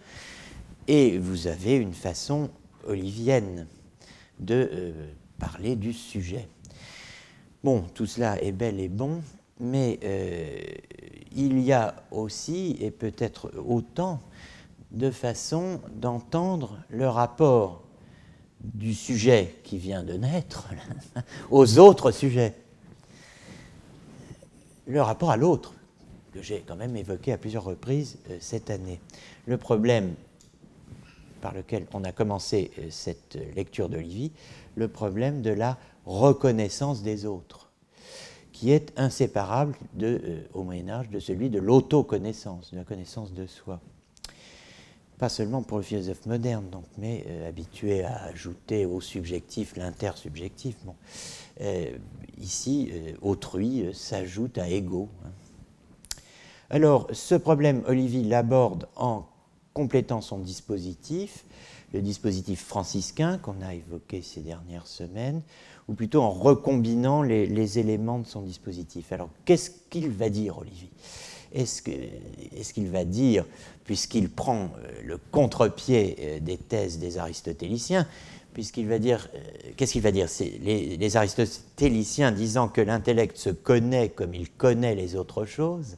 Et 0.88 1.18
vous 1.18 1.46
avez 1.46 1.76
une 1.76 1.92
façon 1.92 2.48
olivienne 2.86 3.66
de 4.38 4.70
euh, 4.72 5.12
parler 5.38 5.76
du 5.76 5.92
sujet. 5.92 6.48
Bon, 7.62 7.82
tout 7.92 8.06
cela 8.06 8.42
est 8.42 8.52
bel 8.52 8.80
et 8.80 8.88
bon, 8.88 9.20
mais 9.60 9.98
euh, 10.04 10.58
il 11.34 11.60
y 11.60 11.72
a 11.72 11.94
aussi, 12.10 12.76
et 12.80 12.90
peut-être 12.90 13.52
autant, 13.66 14.20
de 14.90 15.10
façons 15.10 15.80
d'entendre 15.94 16.78
le 16.88 17.08
rapport 17.08 17.82
du 18.60 18.94
sujet 18.94 19.56
qui 19.64 19.78
vient 19.78 20.02
de 20.02 20.14
naître 20.14 20.68
aux 21.50 21.78
autres 21.78 22.10
sujets. 22.10 22.54
Le 24.86 25.02
rapport 25.02 25.30
à 25.30 25.36
l'autre, 25.36 25.74
que 26.32 26.42
j'ai 26.42 26.62
quand 26.66 26.76
même 26.76 26.96
évoqué 26.96 27.32
à 27.32 27.38
plusieurs 27.38 27.64
reprises 27.64 28.18
euh, 28.30 28.36
cette 28.40 28.70
année. 28.70 29.00
Le 29.46 29.56
problème 29.56 30.14
par 31.40 31.54
lequel 31.54 31.86
on 31.92 32.04
a 32.04 32.12
commencé 32.12 32.70
euh, 32.78 32.86
cette 32.90 33.38
lecture 33.54 33.88
d'Olivier, 33.88 34.32
le 34.74 34.88
problème 34.88 35.42
de 35.42 35.50
la 35.50 35.78
reconnaissance 36.04 37.02
des 37.02 37.26
autres 37.26 37.65
qui 38.56 38.70
est 38.70 38.90
inséparable 38.96 39.76
de, 39.92 40.18
euh, 40.24 40.40
au 40.54 40.62
Moyen 40.62 40.88
Âge 40.88 41.10
de 41.10 41.18
celui 41.20 41.50
de 41.50 41.58
l'autoconnaissance, 41.58 42.70
de 42.70 42.78
la 42.78 42.84
connaissance 42.84 43.34
de 43.34 43.46
soi. 43.46 43.82
Pas 45.18 45.28
seulement 45.28 45.62
pour 45.62 45.76
le 45.76 45.82
philosophe 45.82 46.24
moderne, 46.24 46.64
donc, 46.70 46.84
mais 46.96 47.26
euh, 47.28 47.50
habitué 47.50 48.02
à 48.02 48.24
ajouter 48.24 48.86
au 48.86 49.02
subjectif 49.02 49.76
l'intersubjectif. 49.76 50.74
Bon. 50.86 50.94
Euh, 51.60 51.98
ici, 52.40 52.90
autrui 53.20 53.90
s'ajoute 53.92 54.56
à 54.56 54.70
ego. 54.70 55.10
Hein. 55.22 55.30
Alors, 56.70 57.08
ce 57.12 57.34
problème, 57.34 57.82
Olivier 57.86 58.24
l'aborde 58.24 58.88
en 58.96 59.26
complétant 59.74 60.22
son 60.22 60.38
dispositif, 60.38 61.44
le 61.92 62.02
dispositif 62.02 62.64
franciscain 62.64 63.38
qu'on 63.38 63.62
a 63.62 63.74
évoqué 63.74 64.22
ces 64.22 64.40
dernières 64.40 64.86
semaines, 64.86 65.42
ou 65.88 65.94
plutôt 65.94 66.22
en 66.22 66.30
recombinant 66.30 67.22
les, 67.22 67.78
éléments 67.78 68.18
de 68.18 68.26
son 68.26 68.42
dispositif. 68.42 69.12
Alors, 69.12 69.30
qu'est-ce 69.44 69.70
qu'il 69.90 70.10
va 70.10 70.28
dire, 70.28 70.58
Olivier? 70.58 70.90
Est-ce 71.52 71.82
qu'il 72.72 72.88
va 72.88 73.04
dire, 73.04 73.46
puisqu'il 73.84 74.28
prend 74.28 74.64
euh, 74.64 75.02
le 75.04 75.18
contre-pied 75.30 76.16
euh, 76.18 76.40
des 76.40 76.58
thèses 76.58 76.98
des 76.98 77.18
aristotéliciens, 77.18 78.06
puisqu'il 78.52 78.88
va 78.88 78.98
dire, 78.98 79.28
euh, 79.34 79.38
qu'est-ce 79.76 79.92
qu'il 79.92 80.02
va 80.02 80.10
dire? 80.10 80.26
Les, 80.60 80.96
les, 80.96 81.16
aristotéliciens 81.16 82.32
disant 82.32 82.68
que 82.68 82.80
l'intellect 82.80 83.36
se 83.36 83.50
connaît 83.50 84.08
comme 84.08 84.34
il 84.34 84.50
connaît 84.50 84.94
les 84.94 85.14
autres 85.14 85.44
choses, 85.44 85.96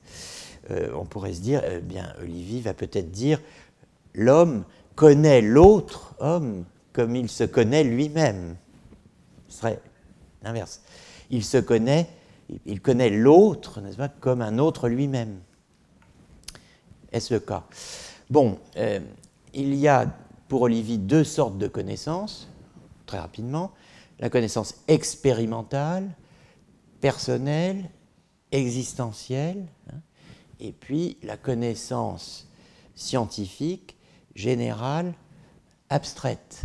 on 0.95 1.07
pourrait 1.07 1.33
se 1.33 1.41
dire, 1.41 1.63
eh 1.67 1.79
bien, 1.79 2.13
Olivier 2.21 2.61
va 2.61 2.75
peut-être 2.75 3.11
dire, 3.11 3.41
l'homme 4.13 4.65
connaît 4.99 5.43
l'autre 5.43 6.17
homme 6.19 6.65
comme 6.93 7.15
il 7.15 7.31
se 7.31 7.45
connaît 7.45 7.85
lui-même. 7.85 8.57
Ce 9.47 9.59
serait 9.59 9.81
l'inverse. 10.43 10.83
Il 11.31 11.45
se 11.45 11.59
connaît, 11.59 12.09
il 12.67 12.81
connaît 12.81 13.09
l'autre, 13.09 13.81
n'est-ce 13.81 13.97
pas, 13.97 14.09
comme 14.09 14.43
un 14.43 14.59
autre 14.59 14.89
lui-même. 14.89 15.39
Est-ce 17.13 17.33
le 17.33 17.39
cas? 17.39 17.63
Bon, 18.29 18.59
euh, 18.77 18.99
il 19.55 19.77
y 19.77 19.87
a 19.87 20.13
pour 20.49 20.63
Olivier 20.63 20.99
deux 20.99 21.23
sortes 21.23 21.59
de 21.59 21.69
connaissances, 21.69 22.49
très 23.07 23.21
rapidement. 23.21 23.71
La 24.19 24.31
connaissance 24.31 24.75
expérimentale, 24.89 26.11
personnelle, 27.01 27.89
existentielle, 28.51 29.65
hein, 29.93 30.01
et 30.59 30.73
puis 30.73 31.19
la 31.23 31.37
connaissance 31.37 32.49
scientifique, 32.97 33.95
générale, 34.39 35.15
abstraite. 35.89 36.63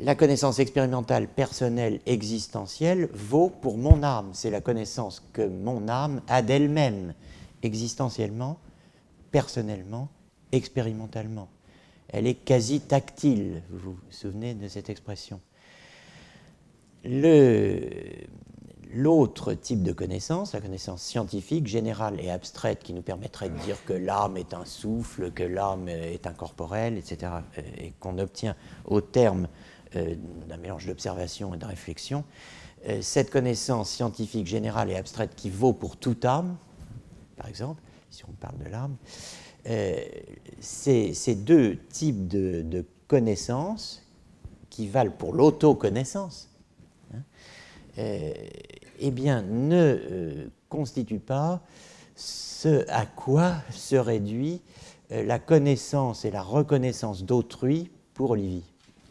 La 0.00 0.14
connaissance 0.14 0.58
expérimentale, 0.58 1.28
personnelle, 1.28 2.00
existentielle 2.06 3.10
vaut 3.12 3.50
pour 3.50 3.76
mon 3.76 4.02
âme. 4.02 4.30
C'est 4.32 4.50
la 4.50 4.62
connaissance 4.62 5.22
que 5.32 5.46
mon 5.46 5.88
âme 5.88 6.22
a 6.28 6.40
d'elle-même, 6.40 7.14
existentiellement, 7.62 8.58
personnellement, 9.30 10.08
expérimentalement. 10.50 11.48
Elle 12.08 12.26
est 12.26 12.34
quasi 12.34 12.80
tactile, 12.80 13.62
vous 13.70 13.92
vous 13.92 13.98
souvenez 14.10 14.54
de 14.54 14.66
cette 14.66 14.88
expression. 14.88 15.40
L'autre 18.96 19.54
type 19.54 19.82
de 19.82 19.92
connaissance, 19.92 20.52
la 20.52 20.60
connaissance 20.60 21.02
scientifique, 21.02 21.66
générale 21.66 22.20
et 22.20 22.30
abstraite, 22.30 22.84
qui 22.84 22.92
nous 22.92 23.02
permettrait 23.02 23.48
de 23.48 23.58
dire 23.58 23.84
que 23.84 23.92
l'âme 23.92 24.36
est 24.36 24.54
un 24.54 24.64
souffle, 24.64 25.32
que 25.32 25.42
l'âme 25.42 25.88
est 25.88 26.26
incorporelle, 26.28 26.96
etc., 26.96 27.32
euh, 27.58 27.62
et 27.76 27.92
qu'on 27.98 28.18
obtient 28.18 28.54
au 28.84 29.00
terme 29.00 29.48
euh, 29.96 30.14
d'un 30.48 30.56
mélange 30.56 30.86
d'observation 30.86 31.54
et 31.54 31.56
de 31.56 31.66
réflexion, 31.66 32.24
euh, 32.88 33.00
cette 33.00 33.30
connaissance 33.30 33.90
scientifique 33.90 34.46
générale 34.46 34.90
et 34.90 34.96
abstraite 34.96 35.34
qui 35.34 35.50
vaut 35.50 35.72
pour 35.72 35.96
toute 35.96 36.24
âme, 36.24 36.56
par 37.36 37.48
exemple, 37.48 37.80
si 38.10 38.24
on 38.26 38.32
parle 38.32 38.58
de 38.58 38.68
l'âme, 38.68 38.96
euh, 39.66 39.96
ces, 40.60 41.34
deux 41.34 41.78
types 41.88 42.26
de, 42.28 42.84
connaissances 43.06 44.02
qui 44.70 44.88
valent 44.88 45.12
pour 45.12 45.34
l'autoconnaissance, 45.34 46.50
hein, 47.14 47.22
eh 48.98 49.10
bien, 49.10 49.42
ne 49.42 50.48
constituent 50.68 51.18
pas 51.18 51.60
ce 52.16 52.84
à 52.88 53.06
quoi 53.06 53.54
se 53.70 53.96
réduit 53.96 54.60
la 55.10 55.38
connaissance 55.38 56.24
et 56.24 56.30
la 56.30 56.42
reconnaissance 56.42 57.24
d'autrui 57.24 57.90
pour 58.14 58.30
Olivier. 58.30 58.62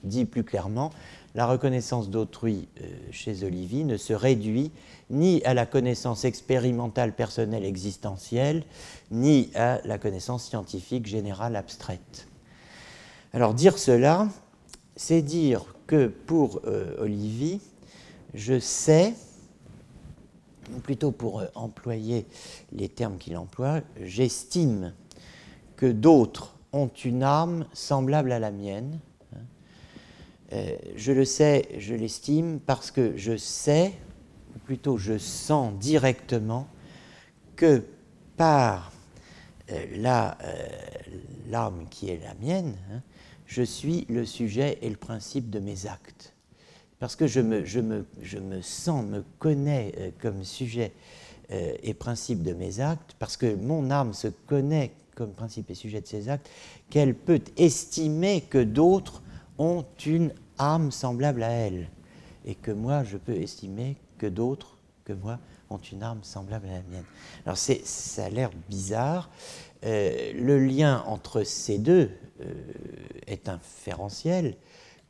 Dit 0.04 0.26
plus 0.26 0.44
clairement, 0.44 0.92
la 1.36 1.48
reconnaissance 1.48 2.10
d'autrui 2.10 2.68
euh, 2.82 2.86
chez 3.12 3.44
Olivier 3.44 3.84
ne 3.84 3.98
se 3.98 4.14
réduit 4.14 4.72
ni 5.10 5.44
à 5.46 5.54
la 5.54 5.66
connaissance 5.66 6.26
expérimentale 6.26 7.14
personnelle 7.16 7.66
existentielle, 7.66 8.64
ni 9.12 9.50
à 9.56 9.80
la 9.86 9.98
connaissance 9.98 10.46
scientifique 10.46 11.08
générale 11.08 11.56
abstraite. 11.56 12.28
Alors 13.34 13.54
dire 13.54 13.78
cela, 13.78 14.28
c'est 14.96 15.22
dire 15.22 15.66
que 15.88 16.08
pour 16.08 16.62
euh, 16.66 16.96
Olivier, 17.00 17.60
je 18.36 18.60
sais, 18.60 19.14
plutôt 20.84 21.12
pour 21.12 21.42
euh, 21.42 21.48
employer 21.56 22.26
les 22.72 22.90
termes 22.90 23.18
qu'il 23.18 23.38
emploie, 23.38 23.82
j'estime 24.02 24.94
que 25.76 25.92
d'autres 25.92 26.56
ont 26.72 26.88
une 26.88 27.24
âme 27.24 27.66
semblable 27.74 28.32
à 28.32 28.40
la 28.40 28.52
mienne, 28.52 29.00
euh, 30.54 30.78
je 30.96 31.12
le 31.12 31.26
sais, 31.26 31.68
je 31.80 31.96
l'estime, 31.96 32.60
parce 32.60 32.92
que 32.92 33.18
je 33.18 33.38
sais, 33.38 33.94
ou 34.56 34.60
plutôt 34.60 34.98
je 34.98 35.18
sens 35.18 35.74
directement, 35.80 36.68
que 37.56 37.84
par 38.38 38.92
euh, 39.72 39.86
l'âme 41.50 41.88
qui 41.90 42.10
est 42.10 42.22
la 42.24 42.36
mienne, 42.36 42.76
hein, 42.92 43.02
je 43.46 43.64
suis 43.64 44.06
le 44.10 44.26
sujet 44.26 44.78
et 44.82 44.90
le 44.90 44.96
principe 44.96 45.50
de 45.50 45.60
mes 45.60 45.88
actes. 45.88 46.33
Parce 47.04 47.18
que 47.18 47.28
je 47.28 47.42
me, 47.42 48.62
sens, 48.62 49.04
me 49.04 49.26
connais 49.38 50.14
comme 50.22 50.46
sujet 50.46 50.94
et 51.50 51.94
principe 51.94 52.44
de 52.44 52.54
mes 52.54 52.80
actes, 52.80 53.18
parce 53.20 53.36
que 53.36 53.56
mon 53.56 53.92
âme 53.92 54.14
se 54.14 54.30
connaît 54.30 54.94
comme 55.14 55.34
principe 55.34 55.70
et 55.70 55.76
sujet 55.76 56.00
de 56.00 56.08
ses 56.08 56.30
actes, 56.30 56.50
qu'elle 56.90 57.14
peut 57.14 57.42
estimer 57.58 58.40
que 58.50 58.64
d'autres 58.64 59.22
ont 59.58 59.84
une 60.06 60.32
âme 60.58 60.94
semblable 60.94 61.44
à 61.44 61.52
elle, 61.52 61.90
et 62.46 62.56
que 62.56 62.72
moi, 62.72 63.04
je 63.04 63.18
peux 63.18 63.36
estimer 63.36 63.98
que 64.18 64.28
d'autres 64.28 64.78
que 65.04 65.12
moi 65.12 65.40
ont 65.70 65.80
une 65.80 66.04
âme 66.04 66.20
semblable 66.22 66.68
à 66.68 66.72
la 66.72 66.84
mienne. 66.84 67.04
Alors 67.46 67.58
ça 67.58 68.24
a 68.24 68.30
l'air 68.30 68.50
bizarre. 68.70 69.30
Euh, 69.84 70.32
le 70.36 70.66
lien 70.66 71.04
entre 71.06 71.44
ces 71.44 71.80
deux 71.80 72.12
euh, 72.40 72.54
est 73.28 73.50
inférentiel, 73.50 74.56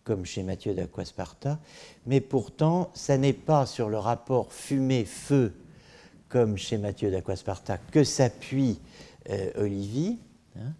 comme 0.04 0.26
chez 0.26 0.44
Mathieu 0.44 0.74
d'Aquasparta, 0.74 1.60
mais 2.06 2.22
pourtant, 2.22 2.92
ça 2.94 3.18
n'est 3.18 3.34
pas 3.34 3.66
sur 3.66 3.90
le 3.90 3.98
rapport 3.98 4.52
fumée-feu, 4.52 5.54
comme 6.30 6.58
chez 6.58 6.78
Mathieu 6.78 7.12
d'Aquasparta, 7.12 7.78
que 7.78 8.04
s'appuie 8.04 8.80
euh, 9.30 9.52
Olivier. 9.56 10.18
Hein. 10.58 10.74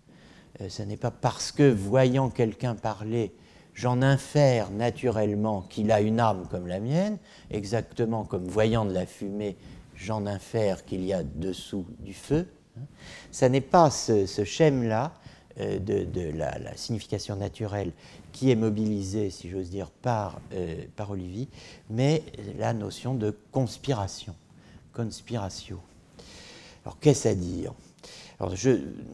ce 0.70 0.84
n'est 0.84 0.98
pas 0.98 1.12
parce 1.12 1.52
que, 1.52 1.72
voyant 1.72 2.30
quelqu'un 2.30 2.76
parler, 2.76 3.34
j'en 3.74 4.02
infère 4.02 4.72
naturellement 4.72 5.62
qu'il 5.62 5.92
a 5.92 6.02
une 6.02 6.20
âme 6.20 6.48
comme 6.50 6.68
la 6.68 6.80
mienne, 6.80 7.18
exactement 7.50 8.24
comme 8.26 8.46
voyant 8.46 8.86
de 8.86 8.94
la 8.94 9.06
fumée, 9.06 9.58
j'en 9.96 10.26
infère 10.26 10.86
qu'il 10.86 11.04
y 11.06 11.14
a 11.14 11.24
dessous 11.24 11.86
du 12.00 12.14
feu. 12.14 12.48
Ça 13.32 13.50
n'est 13.50 13.62
pas 13.62 13.90
ce, 13.90 14.26
schème-là 14.26 15.14
euh, 15.60 15.80
de, 15.80 16.32
la, 16.32 16.76
signification 16.76 17.36
naturelle 17.36 17.92
qui 18.34 18.52
est 18.52 18.56
mobilisé, 18.56 19.30
si 19.30 19.50
j'ose 19.50 19.70
dire, 19.70 19.90
par, 19.90 20.42
euh, 20.54 20.84
par 20.98 21.12
Olivier, 21.12 21.48
mais 21.90 22.24
la 22.58 22.74
notion 22.74 23.14
de 23.14 23.34
conspiration, 23.52 24.36
conspiratio. 24.92 25.80
Alors 26.84 27.00
qu'est-ce 27.00 27.30
à 27.30 27.36
dire? 27.36 27.74
Alors, 28.40 28.56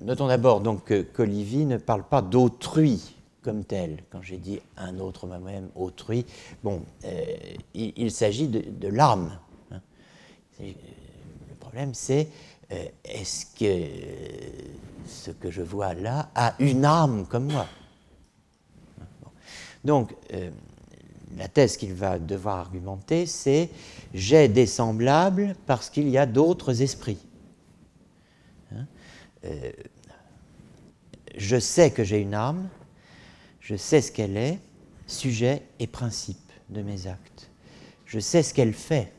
Notons 0.01 0.28
d'abord 0.28 0.61
donc 0.61 0.91
qu'Olivier 1.13 1.65
ne 1.65 1.78
parle 1.78 2.03
pas 2.03 2.24
d'autrui 2.24 3.13
comme 3.43 3.63
tel. 3.63 4.03
Quand 4.09 4.22
j'ai 4.22 4.38
dit 4.38 4.59
un 4.78 4.99
autre 4.99 5.28
moi-même, 5.28 5.70
autrui, 5.76 6.26
bon, 6.63 6.82
euh, 7.05 7.24
il, 7.74 8.11
s'agit 8.11 8.47
de, 8.47 8.88
l'âme. 8.88 9.38
Hein. 9.72 9.82
Le 10.59 11.55
problème, 11.59 11.93
c'est 11.93 12.28
euh, 12.72 12.86
est-ce 13.03 13.45
que 13.45 13.88
ce 15.05 15.32
que 15.32 15.51
je 15.51 15.61
vois 15.61 15.93
là 15.93 16.30
a 16.36 16.55
une 16.59 16.86
âme 16.86 17.26
comme 17.28 17.51
moi? 17.51 17.65
Donc, 19.84 20.15
euh, 20.34 20.49
la 21.38 21.47
thèse 21.47 21.77
qu'il 21.77 21.93
va 21.93 22.19
devoir 22.19 22.57
argumenter, 22.57 23.25
c'est 23.25 23.69
j'ai 24.13 24.47
des 24.47 24.65
semblables 24.65 25.55
parce 25.65 25.89
qu'il 25.89 26.09
y 26.09 26.17
a 26.17 26.25
d'autres 26.25 26.82
esprits. 26.82 27.19
Hein. 28.71 28.86
je 31.38 31.59
sais 31.59 31.91
que 31.91 32.03
j'ai 32.03 32.19
une 32.19 32.34
âme 32.34 32.69
je 33.69 33.75
sais 33.75 34.01
ce 34.01 34.11
qu'elle 34.11 34.36
est, 34.36 34.57
sujet 35.05 35.61
et 35.77 35.86
principe 35.86 36.51
de 36.69 36.82
mes 36.82 37.05
actes. 37.05 37.51
Je 38.07 38.19
sais 38.19 38.41
ce 38.41 38.51
qu'elle 38.51 38.73
fait. 38.73 39.13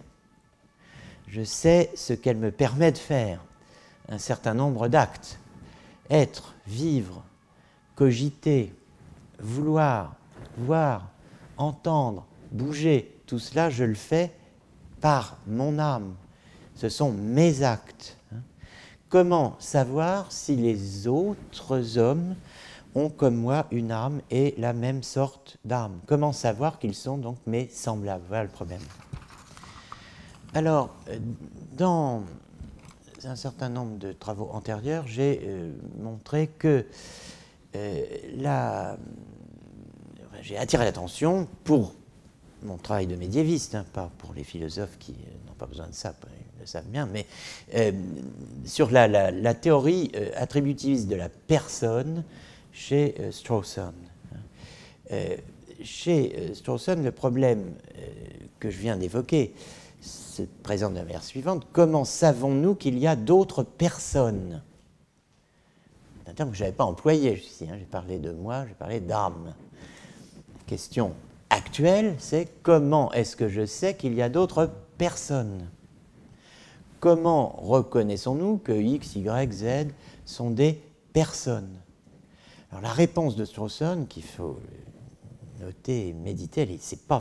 Je 1.28 1.44
sais 1.44 1.92
ce 1.94 2.14
qu'elle 2.14 2.36
me 2.36 2.50
permet 2.50 2.90
de 2.90 2.98
faire. 2.98 3.44
Un 4.08 4.18
certain 4.18 4.52
nombre 4.52 4.88
d'actes. 4.88 5.38
Être, 6.10 6.56
vivre, 6.66 7.22
cogiter, 7.94 8.74
vouloir, 9.38 10.16
voir, 10.60 11.10
entendre, 11.56 12.26
bouger, 12.52 13.16
tout 13.26 13.38
cela, 13.38 13.70
je 13.70 13.84
le 13.84 13.94
fais 13.94 14.32
par 15.00 15.38
mon 15.46 15.78
âme. 15.78 16.14
Ce 16.74 16.88
sont 16.88 17.12
mes 17.12 17.62
actes. 17.62 18.16
Comment 19.08 19.56
savoir 19.58 20.30
si 20.30 20.56
les 20.56 21.06
autres 21.06 21.98
hommes 21.98 22.36
ont 22.94 23.08
comme 23.08 23.36
moi 23.36 23.66
une 23.70 23.92
âme 23.92 24.20
et 24.30 24.54
la 24.56 24.72
même 24.72 25.02
sorte 25.02 25.58
d'âme? 25.64 25.98
Comment 26.06 26.32
savoir 26.32 26.78
qu'ils 26.78 26.94
sont 26.94 27.18
donc 27.18 27.38
mes 27.46 27.68
semblables? 27.68 28.24
Voilà 28.28 28.44
le 28.44 28.50
problème. 28.50 28.80
Alors, 30.54 30.90
euh, 31.08 31.18
dans 31.76 32.22
un 33.24 33.36
certain 33.36 33.68
nombre 33.68 33.98
de 33.98 34.12
travaux 34.12 34.48
antérieurs, 34.52 35.06
j'ai 35.06 35.40
euh, 35.44 35.72
montré 35.98 36.48
que 36.48 36.86
euh, 37.76 38.02
la... 38.36 38.96
j'ai 40.42 40.56
attiré 40.56 40.84
l'attention 40.84 41.48
pour 41.64 41.94
mon 42.62 42.76
travail 42.76 43.06
de 43.06 43.16
médiéviste, 43.16 43.74
hein, 43.74 43.84
pas 43.92 44.10
pour 44.18 44.34
les 44.34 44.44
philosophes 44.44 44.96
qui 44.98 45.12
n'ont 45.46 45.54
pas 45.58 45.66
besoin 45.66 45.88
de 45.88 45.94
ça, 45.94 46.14
le 46.58 46.66
savent 46.66 46.88
bien, 46.88 47.06
mais 47.06 47.26
euh, 47.74 47.92
sur 48.64 48.90
la, 48.90 49.54
théorie 49.54 50.12
euh, 50.14 50.30
attributiviste 50.36 51.08
de 51.08 51.16
la 51.16 51.28
personne 51.28 52.24
chez 52.72 53.14
Strawson. 53.32 53.92
chez 55.82 56.54
Strawson, 56.54 57.02
le 57.02 57.10
problème 57.10 57.74
que 58.60 58.70
je 58.70 58.78
viens 58.78 58.96
d'évoquer 58.96 59.54
se 60.00 60.42
présente 60.62 60.92
de 60.92 60.98
la 60.98 61.04
manière 61.04 61.24
suivante. 61.24 61.66
Comment 61.72 62.04
savons-nous 62.04 62.74
qu'il 62.74 62.98
y 62.98 63.06
a 63.06 63.16
d'autres 63.16 63.62
personnes? 63.62 64.62
C'est 66.24 66.30
un 66.30 66.34
terme 66.34 66.50
que 66.50 66.56
je 66.56 66.62
n'avais 66.62 66.76
pas 66.76 66.84
employé 66.84 67.34
ici. 67.34 67.66
Hein. 67.68 67.76
J'ai 67.78 67.86
parlé 67.86 68.18
de 68.18 68.30
moi, 68.30 68.64
j'ai 68.66 68.74
parlé 68.74 69.00
d'âme. 69.00 69.54
Question 70.70 71.14
actuelle, 71.50 72.14
c'est 72.18 72.46
comment 72.62 73.10
est-ce 73.10 73.34
que 73.34 73.48
je 73.48 73.66
sais 73.66 73.96
qu'il 73.96 74.14
y 74.14 74.22
a 74.22 74.28
d'autres 74.28 74.70
personnes? 74.98 75.68
Comment 77.00 77.48
reconnaissons-nous 77.60 78.58
que 78.58 78.70
X, 78.70 79.16
Y, 79.16 79.52
Z 79.52 79.64
sont 80.24 80.50
des 80.50 80.80
personnes? 81.12 81.74
Alors 82.70 82.82
la 82.82 82.92
réponse 82.92 83.34
de 83.34 83.44
Strawson, 83.44 84.06
qu'il 84.08 84.22
faut 84.22 84.60
noter 85.58 86.10
et 86.10 86.12
méditer, 86.12 86.78
c'est 86.80 87.02
pas 87.02 87.20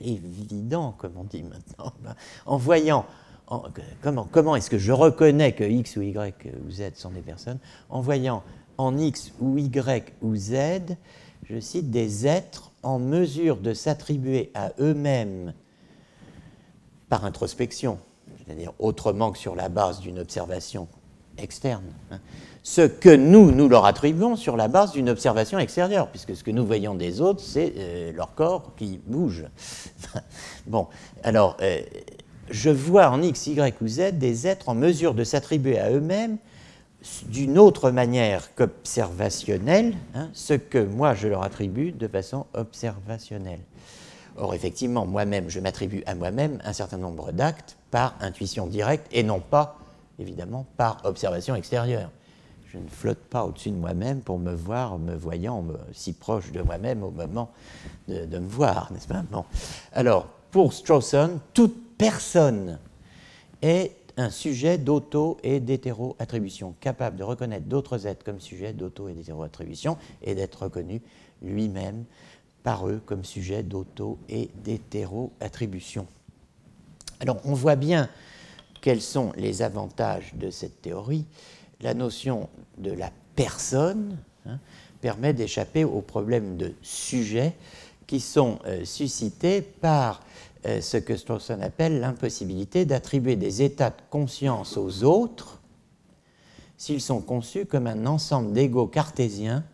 évident, 0.00 0.94
comme 0.96 1.14
on 1.16 1.24
dit 1.24 1.42
maintenant. 1.42 1.92
En 2.46 2.56
voyant 2.56 3.04
comment 4.30 4.54
est-ce 4.54 4.70
que 4.70 4.78
je 4.78 4.92
reconnais 4.92 5.54
que 5.54 5.64
X 5.64 5.96
ou 5.96 6.02
Y 6.02 6.52
ou 6.64 6.70
Z 6.70 6.92
sont 6.94 7.10
des 7.10 7.22
personnes? 7.22 7.58
En 7.88 8.00
voyant 8.00 8.44
en 8.78 8.96
X 8.96 9.32
ou 9.40 9.58
Y 9.58 10.14
ou 10.22 10.36
Z, 10.36 10.54
je 11.48 11.60
cite, 11.60 11.90
des 11.90 12.26
êtres 12.26 12.72
en 12.86 13.00
mesure 13.00 13.56
de 13.56 13.74
s'attribuer 13.74 14.50
à 14.54 14.70
eux-mêmes 14.80 15.52
par 17.08 17.24
introspection, 17.24 17.98
c'est-à-dire 18.38 18.72
autrement 18.78 19.32
que 19.32 19.38
sur 19.38 19.56
la 19.56 19.68
base 19.68 20.00
d'une 20.00 20.20
observation 20.20 20.86
externe, 21.36 21.84
hein, 22.10 22.20
ce 22.62 22.82
que 22.82 23.14
nous, 23.14 23.50
nous 23.50 23.68
leur 23.68 23.86
attribuons 23.86 24.36
sur 24.36 24.56
la 24.56 24.68
base 24.68 24.92
d'une 24.92 25.08
observation 25.08 25.58
extérieure, 25.58 26.08
puisque 26.08 26.36
ce 26.36 26.44
que 26.44 26.50
nous 26.50 26.64
voyons 26.64 26.94
des 26.94 27.20
autres, 27.20 27.40
c'est 27.40 27.74
euh, 27.76 28.12
leur 28.12 28.34
corps 28.34 28.74
qui 28.76 29.00
bouge. 29.04 29.44
bon, 30.66 30.86
alors, 31.22 31.56
euh, 31.62 31.80
je 32.50 32.70
vois 32.70 33.10
en 33.10 33.20
X, 33.20 33.48
Y 33.48 33.82
ou 33.82 33.88
Z 33.88 34.12
des 34.12 34.46
êtres 34.46 34.68
en 34.68 34.74
mesure 34.74 35.14
de 35.14 35.24
s'attribuer 35.24 35.78
à 35.78 35.90
eux-mêmes 35.90 36.38
d'une 37.28 37.58
autre 37.58 37.90
manière 37.90 38.54
qu'observationnelle 38.54 39.94
hein, 40.14 40.28
ce 40.32 40.54
que 40.54 40.78
moi 40.78 41.14
je 41.14 41.28
leur 41.28 41.42
attribue 41.42 41.92
de 41.92 42.08
façon 42.08 42.46
observationnelle. 42.54 43.60
Or, 44.38 44.54
effectivement, 44.54 45.06
moi-même, 45.06 45.48
je 45.48 45.60
m'attribue 45.60 46.02
à 46.06 46.14
moi-même 46.14 46.58
un 46.64 46.72
certain 46.72 46.98
nombre 46.98 47.32
d'actes 47.32 47.76
par 47.90 48.14
intuition 48.20 48.66
directe 48.66 49.06
et 49.10 49.22
non 49.22 49.40
pas, 49.40 49.78
évidemment, 50.18 50.66
par 50.76 51.00
observation 51.04 51.54
extérieure. 51.54 52.10
Je 52.70 52.78
ne 52.78 52.88
flotte 52.88 53.18
pas 53.30 53.44
au-dessus 53.44 53.70
de 53.70 53.76
moi-même 53.76 54.20
pour 54.20 54.38
me 54.38 54.52
voir, 54.52 54.98
me 54.98 55.14
voyant 55.14 55.64
si 55.92 56.12
proche 56.12 56.52
de 56.52 56.60
moi-même 56.60 57.02
au 57.02 57.10
moment 57.10 57.50
de, 58.08 58.38
me 58.38 58.48
voir, 58.48 58.92
n'est-ce 58.92 59.08
pas? 59.08 59.22
Alors, 59.92 60.26
pour 60.50 60.74
Strawson, 60.74 61.40
toute 61.54 61.96
personne 61.96 62.78
est 63.62 63.92
un 64.16 64.30
sujet 64.30 64.78
d'auto 64.78 65.36
et 65.42 65.60
d'hétéro-attribution, 65.60 66.74
capable 66.80 67.16
de 67.16 67.24
reconnaître 67.24 67.66
d'autres 67.66 68.06
êtres 68.06 68.24
comme 68.24 68.40
sujet 68.40 68.72
d'auto 68.72 69.08
et 69.08 69.14
d'hétéro-attribution 69.14 69.98
et 70.22 70.34
d'être 70.34 70.62
reconnu 70.62 71.02
lui-même 71.42 72.04
par 72.62 72.88
eux 72.88 73.00
comme 73.04 73.24
sujet 73.24 73.62
d'auto 73.62 74.18
et 74.28 74.50
d'hétéro-attribution. 74.64 76.06
Alors 77.20 77.38
on 77.44 77.54
voit 77.54 77.76
bien 77.76 78.08
quels 78.80 79.02
sont 79.02 79.32
les 79.36 79.62
avantages 79.62 80.34
de 80.34 80.50
cette 80.50 80.80
théorie. 80.82 81.26
La 81.80 81.92
notion 81.92 82.48
de 82.78 82.92
la 82.92 83.10
personne 83.34 84.18
hein, 84.46 84.58
permet 85.00 85.34
d'échapper 85.34 85.84
aux 85.84 86.00
problèmes 86.00 86.56
de 86.56 86.72
sujet 86.82 87.54
qui 88.06 88.20
sont 88.20 88.58
euh, 88.66 88.84
suscités 88.84 89.60
par 89.60 90.20
ce 90.80 90.96
que 90.96 91.16
Strawson 91.16 91.60
appelle 91.60 92.00
l'impossibilité 92.00 92.84
d'attribuer 92.84 93.36
des 93.36 93.62
états 93.62 93.90
de 93.90 94.02
conscience 94.10 94.76
aux 94.76 95.04
autres 95.04 95.60
s'ils 96.76 97.00
sont 97.00 97.20
conçus 97.20 97.66
comme 97.66 97.86
un 97.86 98.06
ensemble 98.06 98.52
d'égaux 98.52 98.86
cartésiens 98.86 99.64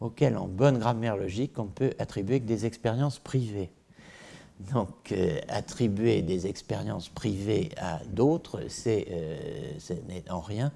auxquels, 0.00 0.36
en 0.36 0.48
bonne 0.48 0.78
grammaire 0.78 1.16
logique, 1.16 1.58
on 1.58 1.66
peut 1.66 1.92
attribuer 1.98 2.40
que 2.40 2.46
des 2.46 2.66
expériences 2.66 3.18
privées. 3.18 3.70
Donc, 4.72 5.12
euh, 5.12 5.38
attribuer 5.48 6.22
des 6.22 6.46
expériences 6.46 7.08
privées 7.08 7.70
à 7.76 8.00
d'autres, 8.06 8.62
c'est, 8.68 9.06
euh, 9.10 9.38
ce 9.78 9.92
n'est 9.92 10.28
en 10.30 10.40
rien 10.40 10.72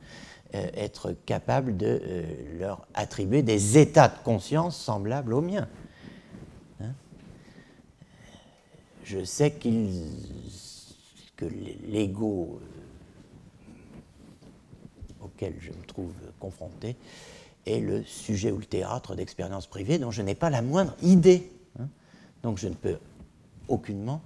être 0.53 1.17
capable 1.27 1.77
de 1.77 2.01
leur 2.61 2.87
attribuer 2.95 3.43
des 3.43 3.77
états 3.77 4.07
de 4.07 4.23
conscience 4.23 4.77
semblables 4.77 5.35
aux 5.35 5.41
miens. 5.41 5.67
Je 9.05 9.23
sais 9.25 9.51
que 9.51 9.69
l'ego 11.87 12.59
euh, 12.61 12.65
auquel 15.25 15.55
je 15.61 15.71
me 15.71 15.85
trouve 15.87 16.13
confronté 16.41 16.97
est 17.67 17.81
le 17.81 18.03
sujet 18.03 18.51
ou 18.51 18.59
le 18.59 18.65
théâtre 18.65 19.15
d'expériences 19.15 19.67
privées 19.67 19.99
dont 19.99 20.11
je 20.11 20.23
n'ai 20.23 20.35
pas 20.35 20.51
la 20.51 20.63
moindre 20.63 20.97
idée. 21.03 21.53
Hein. 21.79 21.89
Donc 22.43 22.59
je 22.59 22.69
ne 22.69 22.75
peux 22.75 22.99
aucunement 23.69 24.23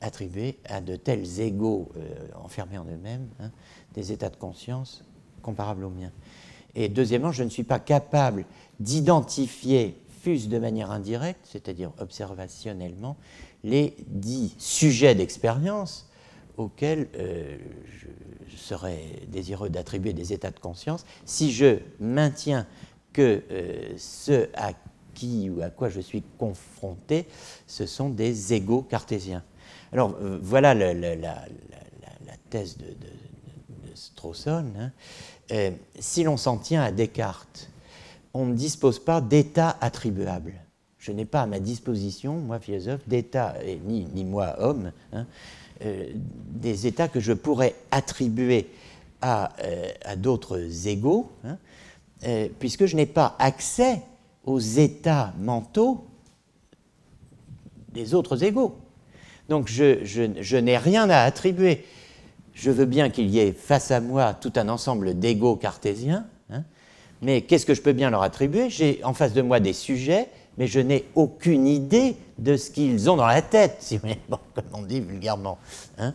attribuer 0.00 0.58
à 0.64 0.80
de 0.80 0.96
tels 0.96 1.40
égaux 1.40 1.90
euh, 1.96 2.28
enfermés 2.42 2.78
en 2.78 2.84
eux-mêmes 2.84 3.28
hein, 3.40 3.50
des 3.94 4.12
états 4.12 4.30
de 4.30 4.36
conscience 4.36 5.04
comparables 5.42 5.84
aux 5.84 5.90
miens. 5.90 6.12
Et 6.74 6.88
deuxièmement, 6.88 7.32
je 7.32 7.42
ne 7.42 7.48
suis 7.48 7.64
pas 7.64 7.80
capable 7.80 8.44
d'identifier 8.78 10.00
de 10.26 10.58
manière 10.58 10.90
indirecte, 10.90 11.40
c'est-à-dire 11.44 11.92
observationnellement, 11.98 13.16
les 13.64 13.94
dix 14.08 14.54
sujets 14.58 15.14
d'expérience 15.14 16.08
auxquels 16.56 17.08
euh, 17.16 17.56
je, 18.48 18.56
serais 18.56 19.00
désireux 19.28 19.70
d'attribuer 19.70 20.12
des 20.12 20.32
états 20.32 20.50
de 20.50 20.58
conscience 20.58 21.06
si 21.24 21.52
je 21.52 21.78
maintiens 22.00 22.66
que 23.12 23.42
euh, 23.50 23.94
ce 23.96 24.48
à 24.54 24.72
qui 25.14 25.48
ou 25.48 25.62
à 25.62 25.70
quoi 25.70 25.88
je 25.88 26.00
suis 26.00 26.22
confronté, 26.38 27.26
ce 27.66 27.86
sont 27.86 28.10
des 28.10 28.52
égaux 28.52 28.82
cartésiens. 28.82 29.42
Alors 29.92 30.16
euh, 30.20 30.38
voilà 30.42 30.74
la, 30.74 30.94
thèse 32.50 32.76
de, 32.76 32.84
de. 32.84 33.08
Hein. 34.46 34.92
si 35.98 36.24
l'on 36.24 36.36
s'en 36.36 36.56
tient 36.56 36.82
à 36.82 36.90
Descartes, 36.90 37.70
on 38.34 38.46
ne 38.46 38.54
dispose 38.54 38.98
pas 38.98 39.20
d'état 39.20 39.76
attribuable. 39.80 40.54
Je 40.98 41.12
n'ai 41.12 41.24
pas 41.24 41.42
à 41.42 41.46
ma 41.46 41.60
disposition, 41.60 42.34
moi 42.34 42.58
philosophe, 42.58 43.00
d'état, 43.06 43.54
ni, 43.84 44.06
ni 44.14 44.24
moi 44.24 44.56
homme, 44.58 44.92
hein, 45.12 45.26
euh, 45.84 46.06
des 46.14 46.86
états 46.86 47.08
que 47.08 47.20
je 47.20 47.32
pourrais 47.32 47.76
attribuer 47.90 48.68
à, 49.22 49.52
euh, 49.62 50.16
d'autres 50.16 50.88
égaux, 50.88 51.30
hein, 51.44 51.56
euh, 52.26 52.48
puisque 52.58 52.86
je 52.86 52.96
n'ai 52.96 53.06
pas 53.06 53.36
accès 53.38 54.02
aux 54.44 54.58
états 54.58 55.32
mentaux 55.38 56.04
des 57.92 58.14
autres 58.14 58.42
égaux. 58.42 58.76
Donc 59.48 59.68
je, 59.68 60.04
je 60.04 60.56
n'ai 60.56 60.76
rien 60.76 61.08
à 61.10 61.20
attribuer. 61.20 61.84
Je 62.54 62.72
veux 62.72 62.86
bien 62.86 63.08
qu'il 63.08 63.30
y 63.30 63.38
ait 63.38 63.52
face 63.52 63.92
à 63.92 64.00
moi 64.00 64.34
tout 64.34 64.52
un 64.56 64.68
ensemble 64.68 65.18
d'égaux 65.18 65.54
cartésiens, 65.54 66.26
mais 67.22 67.42
qu'est-ce 67.42 67.66
que 67.66 67.74
je 67.74 67.82
peux 67.82 67.92
bien 67.92 68.10
leur 68.10 68.22
attribuer? 68.22 68.70
J'ai 68.70 69.00
en 69.02 69.14
face 69.14 69.32
de 69.32 69.42
moi 69.42 69.60
des 69.60 69.72
sujets, 69.72 70.28
mais 70.56 70.66
je 70.66 70.80
n'ai 70.80 71.04
aucune 71.14 71.66
idée 71.66 72.16
de 72.38 72.56
ce 72.56 72.70
qu'ils 72.70 73.10
ont 73.10 73.16
dans 73.16 73.26
la 73.26 73.42
tête, 73.42 73.76
si 73.80 73.98
bon, 74.28 74.38
comme 74.54 74.64
on 74.72 74.82
dit 74.82 75.00
vulgairement. 75.00 75.58
Hein. 75.98 76.14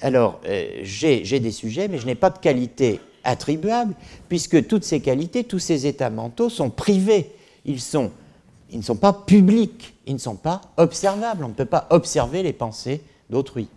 Alors, 0.00 0.40
euh, 0.46 0.80
j'ai 0.82 1.40
des 1.40 1.50
sujets, 1.52 1.88
mais 1.88 1.98
je 1.98 2.06
n'ai 2.06 2.14
pas 2.14 2.30
de 2.30 2.38
qualité 2.38 3.00
attribuable, 3.22 3.94
puisque 4.28 4.66
toutes 4.66 4.84
ces 4.84 5.00
qualités, 5.00 5.44
tous 5.44 5.58
ces 5.58 5.86
états 5.86 6.10
mentaux 6.10 6.50
sont 6.50 6.70
privés. 6.70 7.32
Ils, 7.64 7.80
sont, 7.80 8.10
ils 8.70 8.78
ne 8.78 8.82
sont 8.82 8.96
pas 8.96 9.12
publics, 9.12 9.94
ils 10.06 10.14
ne 10.14 10.18
sont 10.18 10.36
pas 10.36 10.60
observables. 10.76 11.44
On 11.44 11.48
ne 11.48 11.54
peut 11.54 11.64
pas 11.64 11.86
observer 11.90 12.42
les 12.42 12.52
pensées 12.52 13.02
d'autrui. 13.30 13.68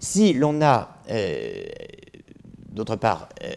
Si 0.00 0.32
l'on 0.32 0.60
a, 0.62 0.96
euh, 1.10 1.64
d'autre 2.70 2.96
part, 2.96 3.28
euh, 3.42 3.52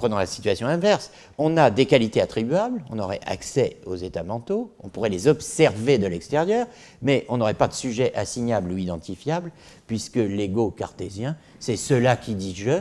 Prenons 0.00 0.16
la 0.16 0.24
situation 0.24 0.66
inverse. 0.66 1.10
On 1.36 1.58
a 1.58 1.70
des 1.70 1.84
qualités 1.84 2.22
attribuables, 2.22 2.82
on 2.88 2.98
aurait 2.98 3.20
accès 3.26 3.76
aux 3.84 3.96
états 3.96 4.22
mentaux, 4.22 4.72
on 4.82 4.88
pourrait 4.88 5.10
les 5.10 5.28
observer 5.28 5.98
de 5.98 6.06
l'extérieur, 6.06 6.66
mais 7.02 7.26
on 7.28 7.36
n'aurait 7.36 7.52
pas 7.52 7.68
de 7.68 7.74
sujet 7.74 8.10
assignable 8.14 8.72
ou 8.72 8.78
identifiable, 8.78 9.52
puisque 9.86 10.16
l'ego 10.16 10.70
cartésien, 10.70 11.36
c'est 11.58 11.76
cela 11.76 12.16
qui 12.16 12.34
dit 12.34 12.54
je. 12.54 12.80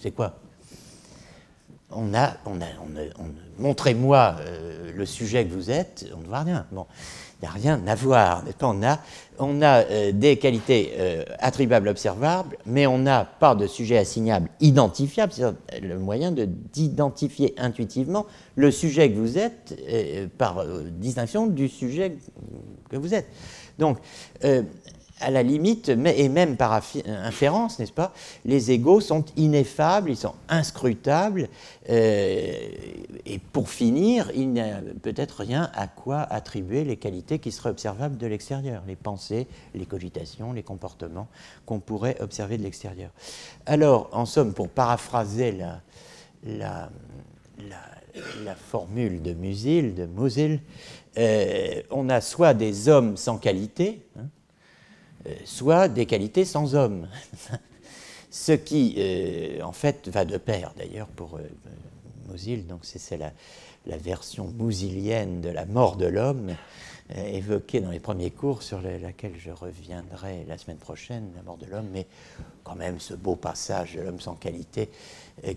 C'est 0.00 0.12
quoi? 0.12 0.38
On 1.90 2.14
a, 2.14 2.38
on 2.46 2.58
a, 2.62 2.64
on 3.18 3.62
montrez-moi 3.62 4.36
euh, 4.40 4.90
le 4.90 5.04
sujet 5.04 5.44
que 5.44 5.52
vous 5.52 5.70
êtes, 5.70 6.06
on 6.16 6.20
ne 6.20 6.26
voit 6.26 6.44
rien. 6.44 6.66
Bon. 6.72 6.86
N'y 7.44 7.50
a 7.50 7.52
rien 7.52 7.80
à 7.86 7.94
voir. 7.94 8.44
On 8.60 8.82
a, 8.82 8.98
on 9.38 9.62
a 9.62 9.82
euh, 9.84 10.12
des 10.12 10.36
qualités 10.36 10.92
euh, 10.98 11.24
attribuables, 11.38 11.88
observables, 11.88 12.56
mais 12.66 12.86
on 12.86 12.98
n'a 12.98 13.24
pas 13.24 13.54
de 13.54 13.66
sujet 13.66 13.98
assignable 13.98 14.48
identifiable, 14.60 15.32
c'est-à-dire 15.32 15.58
le 15.82 15.98
moyen 15.98 16.32
d'identifier 16.32 17.54
intuitivement 17.58 18.26
le 18.56 18.70
sujet 18.70 19.10
que 19.10 19.18
vous 19.18 19.38
êtes 19.38 19.78
euh, 19.88 20.26
par 20.38 20.64
distinction 20.98 21.46
du 21.46 21.68
sujet 21.68 22.16
que 22.88 22.96
vous 22.96 23.14
êtes. 23.14 23.26
Donc, 23.78 23.98
à 25.24 25.30
la 25.30 25.42
limite, 25.42 25.88
et 25.88 26.28
même 26.28 26.56
par 26.56 26.80
inférence, 27.06 27.78
n'est-ce 27.78 27.92
pas, 27.92 28.12
les 28.44 28.70
égaux 28.70 29.00
sont 29.00 29.24
ineffables, 29.36 30.10
ils 30.10 30.16
sont 30.16 30.34
inscrutables, 30.48 31.48
euh, 31.88 32.68
et 33.26 33.38
pour 33.52 33.70
finir, 33.70 34.30
il 34.34 34.50
n'y 34.50 34.60
a 34.60 34.80
peut-être 35.02 35.40
rien 35.40 35.70
à 35.74 35.86
quoi 35.86 36.20
attribuer 36.20 36.84
les 36.84 36.96
qualités 36.96 37.38
qui 37.38 37.52
seraient 37.52 37.70
observables 37.70 38.16
de 38.18 38.26
l'extérieur, 38.26 38.82
les 38.86 38.96
pensées, 38.96 39.46
les 39.74 39.86
cogitations, 39.86 40.52
les 40.52 40.62
comportements 40.62 41.28
qu'on 41.64 41.80
pourrait 41.80 42.16
observer 42.20 42.58
de 42.58 42.62
l'extérieur. 42.62 43.10
Alors, 43.66 44.10
en 44.12 44.26
somme, 44.26 44.52
pour 44.52 44.68
paraphraser 44.68 45.56
la, 46.44 46.90
formule 48.56 49.22
de 49.22 49.32
Musil, 49.32 49.94
de 49.94 50.08
euh, 51.16 51.82
on 51.90 52.08
a 52.08 52.20
soit 52.20 52.54
des 52.54 52.88
hommes 52.88 53.16
sans 53.16 53.38
qualité, 53.38 54.02
hein, 54.18 54.22
euh, 54.22 54.43
soit 55.44 55.88
des 55.88 56.06
qualités 56.06 56.44
sans 56.44 56.74
homme. 56.74 57.08
Ce 58.34 58.50
qui, 58.50 58.96
euh, 58.98 59.62
en 59.62 59.70
fait, 59.70 60.08
va 60.08 60.24
de 60.24 60.38
pair 60.38 60.72
d'ailleurs 60.76 61.06
pour 61.06 61.36
euh, 61.36 62.58
donc 62.66 62.80
c'est 62.82 63.16
la, 63.16 63.30
la, 63.86 63.96
version 63.96 64.52
mousilienne 64.58 65.40
de 65.40 65.50
la 65.50 65.66
mort 65.66 65.94
de 65.94 66.06
l'homme, 66.06 66.56
euh, 67.16 67.26
évoquée 67.26 67.80
dans 67.80 67.92
les 67.92 68.00
premiers 68.00 68.32
cours, 68.32 68.64
sur 68.64 68.80
laquelle 68.80 69.34
je 69.38 69.52
reviendrai 69.52 70.44
la 70.48 70.58
semaine 70.58 70.78
prochaine, 70.78 71.30
la 71.36 71.42
mort 71.42 71.58
de 71.58 71.66
l'homme, 71.66 71.86
mais 71.92 72.08
quand 72.64 72.74
même 72.74 72.98
ce 72.98 73.14
beau 73.14 73.36
passage 73.36 73.94
de 73.94 74.00
l'homme 74.00 74.20
sans 74.20 74.34
qualité 74.34 74.90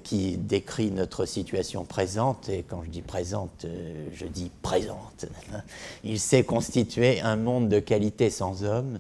qui 0.04 0.38
décrit 0.38 0.92
notre 0.92 1.26
situation 1.26 1.84
présente, 1.84 2.48
et 2.50 2.62
quand 2.62 2.84
je 2.84 2.90
dis 2.92 3.02
présente, 3.02 3.66
je 4.14 4.26
dis 4.28 4.52
présente. 4.62 5.26
Il 6.04 6.20
s'est 6.20 6.44
constitué 6.44 7.22
un 7.22 7.38
monde 7.38 7.70
de 7.70 7.80
qualité 7.80 8.30
sans 8.30 8.64
homme, 8.64 9.00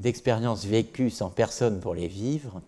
d'expériences 0.00 0.64
vécues 0.64 1.10
sans 1.10 1.30
personne 1.30 1.80
pour 1.80 1.94
les 1.94 2.08
vivre, 2.08 2.60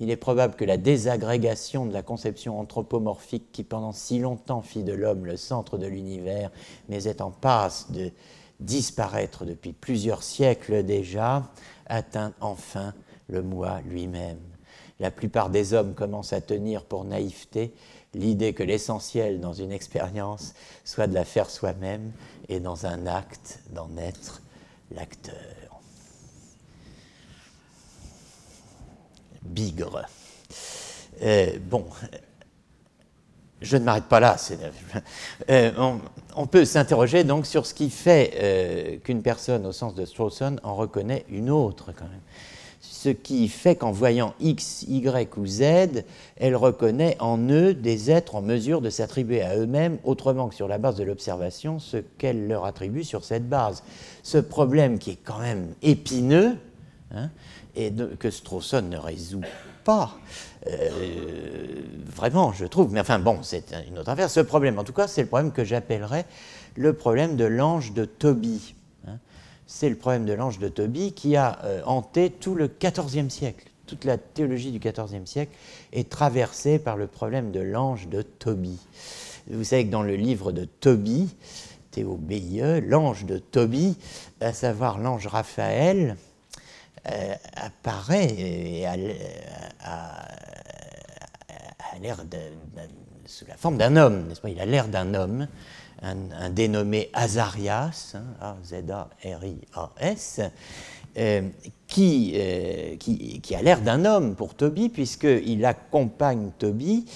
il 0.00 0.10
est 0.10 0.16
probable 0.16 0.54
que 0.54 0.64
la 0.64 0.76
désagrégation 0.76 1.84
de 1.84 1.92
la 1.92 2.02
conception 2.02 2.60
anthropomorphique 2.60 3.50
qui 3.52 3.64
pendant 3.64 3.92
si 3.92 4.20
longtemps 4.20 4.62
fit 4.62 4.84
de 4.84 4.92
l'homme 4.92 5.26
le 5.26 5.36
centre 5.36 5.76
de 5.76 5.86
l'univers, 5.86 6.50
mais 6.88 7.04
est 7.04 7.20
en 7.20 7.32
passe 7.32 7.90
de 7.90 8.12
disparaître 8.60 9.44
depuis 9.44 9.72
plusieurs 9.72 10.22
siècles 10.22 10.84
déjà, 10.84 11.50
atteint 11.86 12.32
enfin 12.40 12.94
le 13.28 13.42
moi 13.42 13.80
lui-même. 13.86 14.38
La 15.00 15.10
plupart 15.10 15.50
des 15.50 15.74
hommes 15.74 15.94
commencent 15.94 16.32
à 16.32 16.40
tenir 16.40 16.84
pour 16.84 17.04
naïveté 17.04 17.72
l'idée 18.14 18.52
que 18.52 18.62
l'essentiel 18.62 19.40
dans 19.40 19.52
une 19.52 19.72
expérience 19.72 20.54
soit 20.84 21.06
de 21.06 21.14
la 21.14 21.24
faire 21.24 21.50
soi-même 21.50 22.12
et 22.48 22.60
dans 22.60 22.86
un 22.86 23.06
acte 23.06 23.60
d'en 23.70 23.96
être 23.96 24.42
l'acteur. 24.90 25.67
Bigre. 29.42 30.06
Euh, 31.22 31.58
bon, 31.60 31.84
je 33.60 33.76
ne 33.76 33.84
m'arrête 33.84 34.04
pas 34.04 34.20
là. 34.20 34.36
Euh, 35.50 35.70
on, 36.36 36.46
peut 36.46 36.64
s'interroger 36.64 37.24
donc 37.24 37.46
sur 37.46 37.66
ce 37.66 37.74
qui 37.74 37.90
fait 37.90 38.32
euh, 38.36 38.96
qu'une 38.98 39.22
personne, 39.22 39.66
au 39.66 39.72
sens 39.72 39.94
de 39.94 40.04
Strawson, 40.04 40.56
en 40.62 40.74
reconnaît 40.74 41.24
une 41.28 41.50
autre 41.50 41.92
quand 41.96 42.04
même. 42.04 42.20
Ce 42.80 43.08
qui 43.08 43.48
fait 43.48 43.76
qu'en 43.76 43.92
voyant 43.92 44.34
X, 44.40 44.84
Y 44.88 45.36
ou 45.36 45.46
Z, 45.46 46.04
elle 46.36 46.56
reconnaît 46.56 47.16
en 47.20 47.38
eux 47.48 47.74
des 47.74 48.10
êtres 48.10 48.34
en 48.34 48.42
mesure 48.42 48.80
de 48.80 48.90
s'attribuer 48.90 49.42
à 49.42 49.56
eux-mêmes, 49.56 49.98
autrement 50.04 50.48
que 50.48 50.54
sur 50.54 50.68
la 50.68 50.78
base 50.78 50.96
de 50.96 51.04
l'observation, 51.04 51.78
ce 51.78 51.98
qu'elle 52.18 52.46
leur 52.46 52.64
attribue 52.64 53.04
sur 53.04 53.24
cette 53.24 53.48
base. 53.48 53.82
Ce 54.22 54.38
problème 54.38 54.98
qui 54.98 55.10
est 55.10 55.18
quand 55.22 55.38
même 55.38 55.68
épineux, 55.82 56.56
hein, 57.12 57.30
et 57.78 57.92
que 58.18 58.30
Strawson 58.30 58.82
ne 58.82 58.98
résout 58.98 59.44
pas. 59.84 60.18
Euh, 60.66 60.90
vraiment, 62.04 62.52
je 62.52 62.66
trouve. 62.66 62.92
Mais 62.92 63.00
enfin, 63.00 63.20
bon, 63.20 63.38
c'est 63.42 63.72
une 63.88 63.98
autre 63.98 64.10
affaire. 64.10 64.28
Ce 64.28 64.40
problème, 64.40 64.78
en 64.78 64.84
tout 64.84 64.92
cas, 64.92 65.06
c'est 65.06 65.22
le 65.22 65.28
problème 65.28 65.52
que 65.52 65.64
j'appellerais 65.64 66.26
le 66.76 66.92
problème 66.92 67.36
de 67.36 67.44
l'ange 67.44 67.92
de 67.92 68.04
Tobie. 68.04 68.74
Hein. 69.06 69.18
c'est 69.66 69.88
le 69.88 69.96
problème 69.96 70.24
de 70.24 70.32
l'ange 70.32 70.58
de 70.58 70.68
Tobie 70.68 71.12
qui 71.12 71.36
a 71.36 71.58
euh, 71.64 71.82
hanté 71.86 72.30
tout 72.30 72.54
le 72.54 72.68
XIVe 72.68 73.30
siècle. 73.30 73.68
Toute 73.86 74.04
la 74.04 74.18
théologie 74.18 74.72
du 74.72 74.80
XIVe 74.80 75.24
siècle 75.24 75.52
est 75.92 76.10
traversée 76.10 76.78
par 76.78 76.96
le 76.96 77.06
problème 77.06 77.52
de 77.52 77.60
l'ange 77.60 78.08
de 78.08 78.22
Tobie. 78.22 78.80
Vous 79.50 79.64
savez 79.64 79.86
que 79.86 79.90
dans 79.90 80.02
le 80.02 80.16
livre 80.16 80.52
de 80.52 80.66
Tobie, 80.66 81.34
Théo 81.90 82.20
l'ange 82.86 83.24
de 83.24 83.38
Tobie, 83.38 83.96
à 84.40 84.52
savoir 84.52 84.98
l'ange 84.98 85.26
Raphaël, 85.26 86.16
apparaît 87.56 88.34
sous 93.26 93.46
la 93.46 93.56
forme 93.56 93.76
d'un 93.76 93.96
homme, 93.96 94.26
n'est-ce 94.26 94.40
pas? 94.40 94.48
Il 94.48 94.60
a 94.60 94.66
l'air 94.66 94.88
d'un 94.88 95.14
homme, 95.14 95.48
un, 96.02 96.50
dénommé 96.50 97.10
Azarias, 97.12 98.14
hein, 98.14 98.24
A-Z-A-R-I-A-S, 98.62 100.40
euh, 101.16 101.42
qui, 101.88 102.34
euh, 102.36 102.96
qui, 102.96 103.40
qui, 103.40 103.54
a 103.54 103.62
l'air 103.62 103.80
d'un 103.80 104.04
homme 104.04 104.34
pour 104.34 104.54
Toby, 104.54 104.90
puisqu'il 104.90 105.64
accompagne 105.64 106.50
Toby 106.58 107.06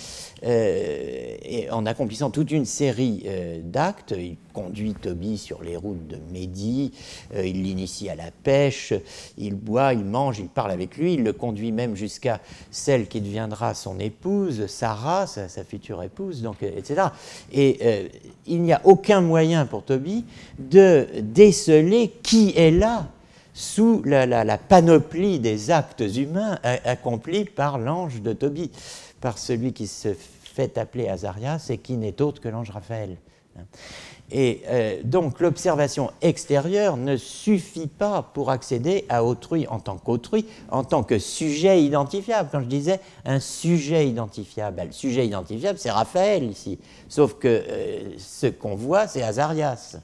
euh, 0.44 1.36
en 1.70 1.84
accomplissant 1.84 2.30
toute 2.30 2.50
une 2.50 2.64
série 2.64 3.26
d'actes. 3.64 4.14
Il 4.16 4.36
conduit 4.54 4.94
Toby 4.94 5.36
sur 5.36 5.62
les 5.62 5.76
routes 5.76 6.06
de 6.08 6.16
Médie, 6.32 6.90
il 7.36 7.62
l'initie 7.62 8.08
à 8.08 8.14
la 8.14 8.30
pêche, 8.30 8.94
il 9.36 9.56
boit, 9.56 9.92
il 9.92 10.06
mange, 10.06 10.38
il 10.38 10.48
parle 10.48 10.70
avec 10.70 10.96
lui, 10.96 11.14
il 11.14 11.22
le 11.22 11.34
conduit 11.34 11.70
même 11.70 11.94
jusqu'à 11.94 12.40
celle 12.70 13.08
qui 13.08 13.20
deviendra 13.20 13.74
son 13.74 14.00
épouse, 14.00 14.66
Sarah, 14.68 15.26
sa, 15.26 15.50
sa 15.50 15.64
future 15.64 16.02
épouse, 16.02 16.40
donc, 16.40 16.62
etc. 16.62 17.08
Et 17.52 18.08
il 18.46 18.62
n'y 18.62 18.72
a 18.72 18.80
aucun 18.84 19.20
moyen 19.20 19.66
pour 19.66 19.84
Toby 19.84 20.24
de 20.58 21.06
déceler 21.20 22.10
qui 22.22 22.54
est 22.56 22.70
là 22.70 23.06
sous 23.54 24.02
la, 24.04 24.58
panoplie 24.58 25.38
des 25.38 25.70
actes 25.70 26.04
humains 26.16 26.58
accomplis 26.84 27.44
par 27.44 27.78
l'ange 27.78 28.22
de 28.22 28.32
Tobie, 28.32 28.70
par 29.20 29.38
celui 29.38 29.72
qui 29.72 29.86
se 29.86 30.14
fait 30.14 30.78
appeler 30.78 31.08
Azarias 31.08 31.66
et 31.70 31.78
qui 31.78 31.94
n'est 31.94 32.20
autre 32.20 32.40
que 32.40 32.48
l'ange 32.48 32.70
Raphaël. 32.70 33.16
Et 34.30 34.62
euh, 34.68 35.00
donc 35.04 35.40
l'observation 35.40 36.10
extérieure 36.22 36.96
ne 36.96 37.16
suffit 37.18 37.86
pas 37.86 38.22
pour 38.22 38.50
accéder 38.50 39.04
à 39.10 39.24
autrui 39.24 39.66
en 39.68 39.78
tant 39.78 39.98
qu'autrui, 39.98 40.46
en 40.70 40.84
tant 40.84 41.02
que 41.02 41.18
sujet 41.18 41.82
identifiable. 41.82 42.48
Quand 42.50 42.60
je 42.60 42.66
disais 42.66 43.00
un 43.26 43.40
sujet 43.40 44.08
identifiable, 44.08 44.76
ben, 44.76 44.86
le 44.86 44.92
sujet 44.92 45.26
identifiable 45.26 45.78
c'est 45.78 45.90
Raphaël 45.90 46.44
ici, 46.44 46.78
sauf 47.10 47.34
que 47.34 47.48
euh, 47.48 48.14
ce 48.16 48.46
qu'on 48.46 48.74
voit 48.74 49.06
c'est 49.06 49.22
Azarias. 49.22 49.98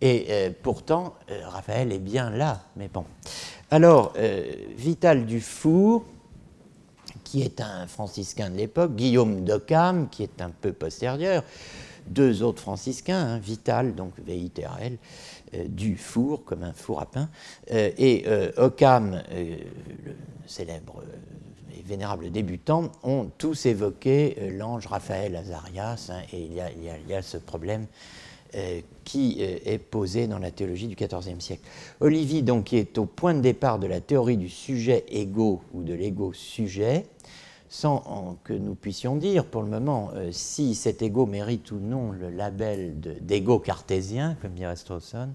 Et 0.00 0.26
euh, 0.30 0.50
pourtant, 0.62 1.14
euh, 1.30 1.46
Raphaël 1.46 1.92
est 1.92 1.98
bien 1.98 2.30
là, 2.30 2.62
mais 2.76 2.88
bon. 2.88 3.04
Alors, 3.70 4.14
euh, 4.16 4.50
Vital 4.76 5.26
Dufour, 5.26 6.04
qui 7.22 7.42
est 7.42 7.60
un 7.60 7.86
franciscain 7.86 8.50
de 8.50 8.56
l'époque, 8.56 8.96
Guillaume 8.96 9.44
d'Occam, 9.44 10.08
qui 10.10 10.22
est 10.22 10.40
un 10.40 10.50
peu 10.50 10.72
postérieur, 10.72 11.44
deux 12.06 12.42
autres 12.42 12.62
franciscains, 12.62 13.34
hein, 13.34 13.38
Vital, 13.38 13.94
donc 13.94 14.14
V-I-T-A-L, 14.24 14.96
Dufour, 15.68 16.44
comme 16.44 16.62
un 16.62 16.72
four 16.72 17.00
à 17.00 17.06
pain, 17.06 17.28
et 17.68 18.24
Occam, 18.56 19.22
le 19.30 20.16
célèbre 20.46 21.02
et 21.76 21.82
vénérable 21.82 22.30
débutant, 22.30 22.90
ont 23.02 23.30
tous 23.36 23.66
évoqué 23.66 24.52
l'ange 24.56 24.86
Raphaël 24.86 25.36
Azarias, 25.36 26.10
hein, 26.10 26.22
et 26.32 26.42
il 26.42 26.54
y, 27.08 27.14
a, 27.14 27.22
ce 27.22 27.36
problème 27.36 27.86
qui 29.04 29.38
euh, 29.40 29.58
est 29.64 29.78
posé 29.78 30.26
dans 30.26 30.38
la 30.38 30.50
théologie 30.50 30.86
du 30.86 30.94
XIVe 30.94 31.40
siècle. 31.40 31.62
Olivier, 32.00 32.42
donc, 32.42 32.64
qui 32.64 32.76
est 32.76 32.98
au 32.98 33.06
point 33.06 33.34
de 33.34 33.40
départ 33.40 33.78
de 33.78 33.86
la 33.86 34.00
théorie 34.00 34.36
du 34.36 34.48
sujet 34.48 35.04
égo 35.08 35.62
ou 35.74 35.82
de 35.82 35.94
l'égo-sujet, 35.94 37.06
sans 37.68 38.36
que 38.42 38.52
nous 38.52 38.74
puissions 38.74 39.14
dire 39.14 39.44
pour 39.44 39.62
le 39.62 39.68
moment 39.68 40.10
euh, 40.14 40.30
si 40.32 40.74
cet 40.74 41.02
égo 41.02 41.26
mérite 41.26 41.70
ou 41.70 41.78
non 41.78 42.10
le 42.10 42.30
label 42.30 42.98
d'égo 43.20 43.60
cartésien, 43.60 44.36
comme 44.42 44.54
dirait 44.54 44.74
Strawson, 44.74 45.30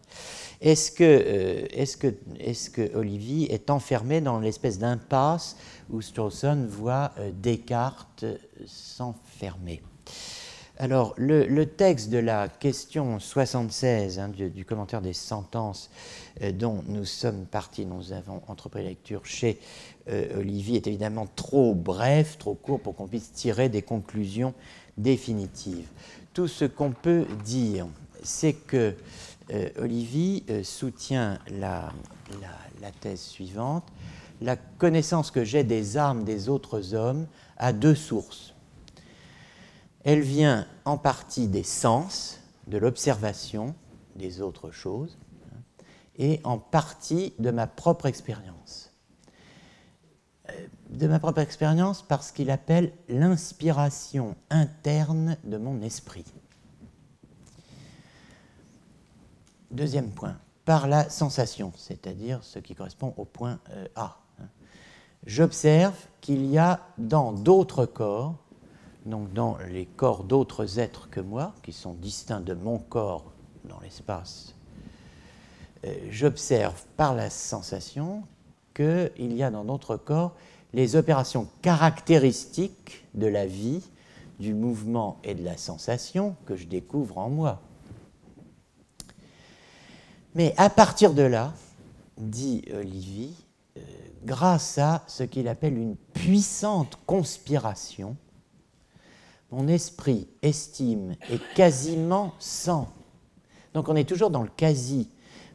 est-ce 0.59 0.91
que, 0.91 1.03
est 1.03 1.97
que, 1.97 2.13
est 2.39 2.71
que 2.73 2.95
Olivier 2.95 3.53
est 3.53 3.69
enfermé 3.69 4.19
dans 4.19 4.39
l'espèce 4.39 4.79
d'impasse 4.79 5.55
où 5.89 6.01
Strawson 6.01 6.65
voit 6.67 7.13
Descartes 7.41 8.25
s'enfermer? 8.65 9.81
Alors, 10.77 11.13
le, 11.15 11.63
texte 11.63 12.09
de 12.09 12.17
la 12.17 12.49
question 12.49 13.17
76 13.17 14.19
hein, 14.19 14.27
du, 14.27 14.65
commentaire 14.65 15.01
des 15.01 15.13
sentences 15.13 15.89
euh, 16.41 16.51
dont 16.51 16.83
nous 16.87 17.05
sommes 17.05 17.45
partis, 17.45 17.85
nous 17.85 18.11
avons 18.11 18.41
entrepris 18.47 18.83
la 18.83 18.89
lecture 18.89 19.25
chez 19.25 19.57
euh, 20.09 20.39
Olivier, 20.39 20.75
est 20.77 20.87
évidemment 20.87 21.27
trop 21.33 21.73
bref, 21.73 22.37
trop 22.37 22.55
court 22.55 22.81
pour 22.81 22.93
qu'on 22.93 23.07
puisse 23.07 23.31
tirer 23.31 23.69
des 23.69 23.83
conclusions 23.83 24.53
définitives. 24.97 25.87
Tout 26.33 26.49
ce 26.49 26.65
qu'on 26.65 26.91
peut 26.91 27.25
dire, 27.45 27.87
c'est 28.21 28.53
que 28.53 28.95
euh, 29.53 29.69
Olivier 29.79 30.43
soutient 30.63 31.39
la, 31.57 31.93
la 32.81 32.91
thèse 32.91 33.21
suivante. 33.21 33.85
La 34.41 34.57
connaissance 34.57 35.31
que 35.31 35.45
j'ai 35.45 35.63
des 35.63 35.95
armes 35.95 36.25
des 36.25 36.49
autres 36.49 36.95
hommes 36.95 37.27
a 37.55 37.71
deux 37.71 37.95
sources 37.95 38.54
elle 40.05 40.21
vient 40.21 40.67
en 40.85 40.97
partie 40.97 41.47
des 41.47 41.63
sens, 41.63 42.39
de 42.67 42.77
l'observation 42.77 43.75
des 44.15 44.39
autres 44.39 44.71
choses, 44.71 45.17
et 46.17 46.39
en 46.43 46.59
partie 46.59 47.33
de 47.39 47.49
ma 47.51 47.67
propre 47.67 48.05
expérience. 48.05 48.93
Euh, 50.49 50.67
de 50.91 51.07
ma 51.07 51.19
propre 51.19 51.39
expérience 51.39 52.03
parce 52.03 52.31
qu'il 52.31 52.51
appelle 52.51 52.93
l'inspiration 53.09 54.35
interne 54.51 55.37
de 55.43 55.57
mon 55.57 55.81
esprit. 55.81 56.25
Deuxième 59.71 60.11
point, 60.11 60.37
par 60.63 60.87
la 60.87 61.09
sensation, 61.09 61.73
c'est-à-dire 61.75 62.43
ce 62.43 62.59
qui 62.59 62.75
correspond 62.75 63.13
au 63.17 63.25
point 63.25 63.59
euh, 63.71 63.87
A. 63.95 64.19
J'observe 65.25 65.97
qu'il 66.21 66.45
y 66.45 66.59
a 66.59 66.79
dans 66.99 67.33
d'autres 67.33 67.87
corps 67.87 68.44
donc 69.05 69.31
dans 69.33 69.57
les 69.69 69.85
corps 69.85 70.23
d'autres 70.23 70.79
êtres 70.79 71.09
que 71.09 71.19
moi, 71.19 71.53
qui 71.63 71.71
sont 71.71 71.93
distincts 71.93 72.41
de 72.41 72.53
mon 72.53 72.79
corps 72.79 73.31
dans 73.65 73.79
l'espace, 73.79 74.55
euh, 75.85 75.93
j'observe 76.09 76.83
par 76.97 77.13
la 77.13 77.29
sensation 77.29 78.23
qu'il 78.73 79.33
y 79.33 79.43
a 79.43 79.51
dans 79.51 79.63
d'autres 79.63 79.97
corps 79.97 80.35
les 80.73 80.95
opérations 80.95 81.47
caractéristiques 81.61 83.05
de 83.13 83.27
la 83.27 83.45
vie, 83.45 83.81
du 84.39 84.53
mouvement 84.53 85.17
et 85.23 85.33
de 85.33 85.43
la 85.43 85.55
sensation 85.55 86.35
que 86.45 86.55
je 86.55 86.67
découvre 86.67 87.17
en 87.17 87.29
moi. 87.29 87.61
Mais 90.33 90.53
à 90.57 90.69
partir 90.69 91.13
de 91.13 91.21
là, 91.21 91.53
dit 92.17 92.65
Olivier, 92.73 93.31
euh, 93.77 93.81
grâce 94.25 94.77
à 94.77 95.03
ce 95.07 95.23
qu'il 95.23 95.47
appelle 95.47 95.77
une 95.77 95.95
puissante 95.95 96.99
conspiration, 97.05 98.17
mon 99.55 99.69
esprit 99.69 100.27
estime 100.41 101.15
et 101.31 101.39
quasiment 101.55 102.33
sent. 102.39 102.85
Donc 103.73 103.87
on 103.87 103.95
est 103.95 104.07
toujours 104.07 104.29
dans 104.29 104.43
le 104.43 104.49
quasi. 104.49 105.09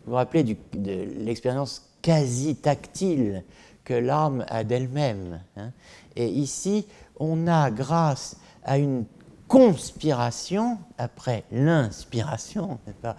Vous 0.04 0.12
vous 0.12 0.16
rappelez 0.16 0.42
de 0.44 1.22
l'expérience 1.22 1.86
quasi 2.00 2.56
tactile 2.56 3.44
que 3.84 3.92
l'âme 3.92 4.46
a 4.48 4.64
d'elle-même. 4.64 5.40
Hein. 5.56 5.72
et 6.16 6.28
ici, 6.28 6.86
on 7.18 7.46
a, 7.46 7.70
grâce 7.70 8.36
à 8.64 8.78
une 8.78 9.04
conspiration, 9.48 10.78
après 10.96 11.44
l'inspiration 11.50 12.78
pas, 13.02 13.16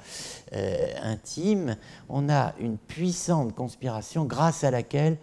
euh, 0.53 0.87
intime, 1.03 1.77
on 2.09 2.27
a 2.27 2.55
une 2.59 2.77
puissante 2.77 3.53
conspiration 3.53 4.25
grâce 4.25 4.63
à 4.63 4.71
laquelle 4.71 5.17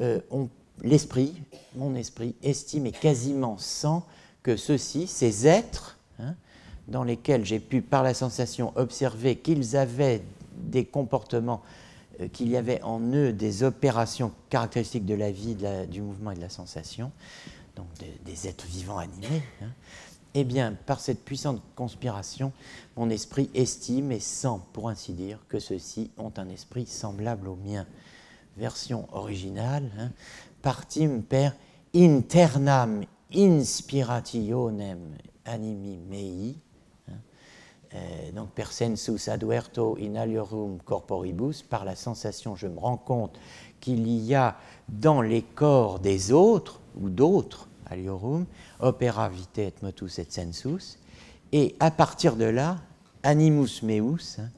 euh, 0.00 0.20
l'esprit, 0.82 1.42
mon 1.76 1.94
esprit, 1.94 2.34
estime 2.42 2.86
et 2.86 2.92
quasiment 2.92 3.56
sent 3.56 4.02
que 4.48 4.56
ceux-ci, 4.56 5.06
ces 5.06 5.46
êtres, 5.46 5.98
hein, 6.18 6.34
dans 6.86 7.04
lesquels 7.04 7.44
j'ai 7.44 7.60
pu 7.60 7.82
par 7.82 8.02
la 8.02 8.14
sensation 8.14 8.72
observer 8.76 9.36
qu'ils 9.36 9.76
avaient 9.76 10.22
des 10.56 10.86
comportements, 10.86 11.60
euh, 12.18 12.28
qu'il 12.28 12.48
y 12.48 12.56
avait 12.56 12.80
en 12.80 12.98
eux 13.12 13.34
des 13.34 13.62
opérations 13.62 14.32
caractéristiques 14.48 15.04
de 15.04 15.12
la 15.12 15.30
vie, 15.30 15.54
du 15.90 16.00
mouvement 16.00 16.30
et 16.30 16.34
de 16.34 16.40
la 16.40 16.48
sensation, 16.48 17.12
donc 17.76 17.88
des, 18.24 18.48
êtres 18.48 18.64
vivants 18.64 18.96
animés, 18.96 19.42
hein, 19.60 19.68
eh 20.32 20.44
bien, 20.44 20.74
par 20.86 21.00
cette 21.00 21.22
puissante 21.22 21.60
conspiration, 21.76 22.50
mon 22.96 23.10
esprit 23.10 23.50
estime 23.52 24.12
et 24.12 24.20
sent, 24.20 24.60
pour 24.72 24.88
ainsi 24.88 25.12
dire, 25.12 25.40
que 25.50 25.58
ceux-ci 25.58 26.10
ont 26.16 26.32
un 26.38 26.48
esprit 26.48 26.86
semblable 26.86 27.48
au 27.48 27.56
mien. 27.56 27.84
Version 28.56 29.08
originale, 29.12 29.90
hein, 29.98 30.10
partim 30.62 31.20
per 31.20 31.50
internam 31.94 33.04
inspirationem 33.32 35.16
animi 35.44 35.98
mei, 36.08 36.56
hein, 37.08 37.12
euh, 37.94 38.32
donc 38.32 38.50
per 38.50 38.72
sensus 38.72 39.28
aduerto 39.28 39.96
in 40.00 40.16
aliorum 40.16 40.78
corporibus, 40.84 41.62
par 41.62 41.84
la 41.84 41.96
sensation, 41.96 42.56
je 42.56 42.66
me 42.66 42.78
rends 42.78 42.96
compte 42.96 43.38
qu'il 43.80 44.08
y 44.08 44.34
a 44.34 44.56
dans 44.88 45.22
les 45.22 45.42
corps 45.42 45.98
des 45.98 46.32
autres, 46.32 46.80
ou 47.00 47.10
d'autres, 47.10 47.68
aliorum, 47.86 48.46
opera 48.80 49.28
vitae 49.28 49.68
et 49.68 49.74
motus 49.82 50.18
et 50.18 50.26
sensus, 50.28 50.98
et 51.52 51.76
à 51.80 51.90
partir 51.90 52.36
de 52.36 52.44
là, 52.44 52.78
animus 53.22 53.82
meus, 53.82 54.38
hein, 54.38 54.50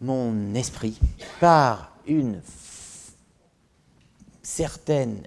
mon 0.00 0.54
esprit, 0.54 0.98
par 1.40 1.92
une 2.06 2.40
certaine 4.42 5.22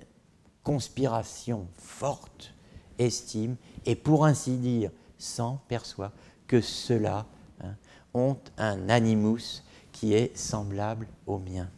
conspiration 0.63 1.67
forte, 1.75 2.53
estime 2.99 3.55
et 3.85 3.95
pour 3.95 4.25
ainsi 4.25 4.57
dire 4.57 4.91
sans 5.17 5.61
perçoit 5.67 6.11
que 6.47 6.61
ceux-là 6.61 7.25
hein, 7.61 7.75
ont 8.13 8.37
un 8.57 8.89
animus 8.89 9.63
qui 9.91 10.13
est 10.13 10.35
semblable 10.37 11.07
au 11.27 11.39
mien. 11.39 11.69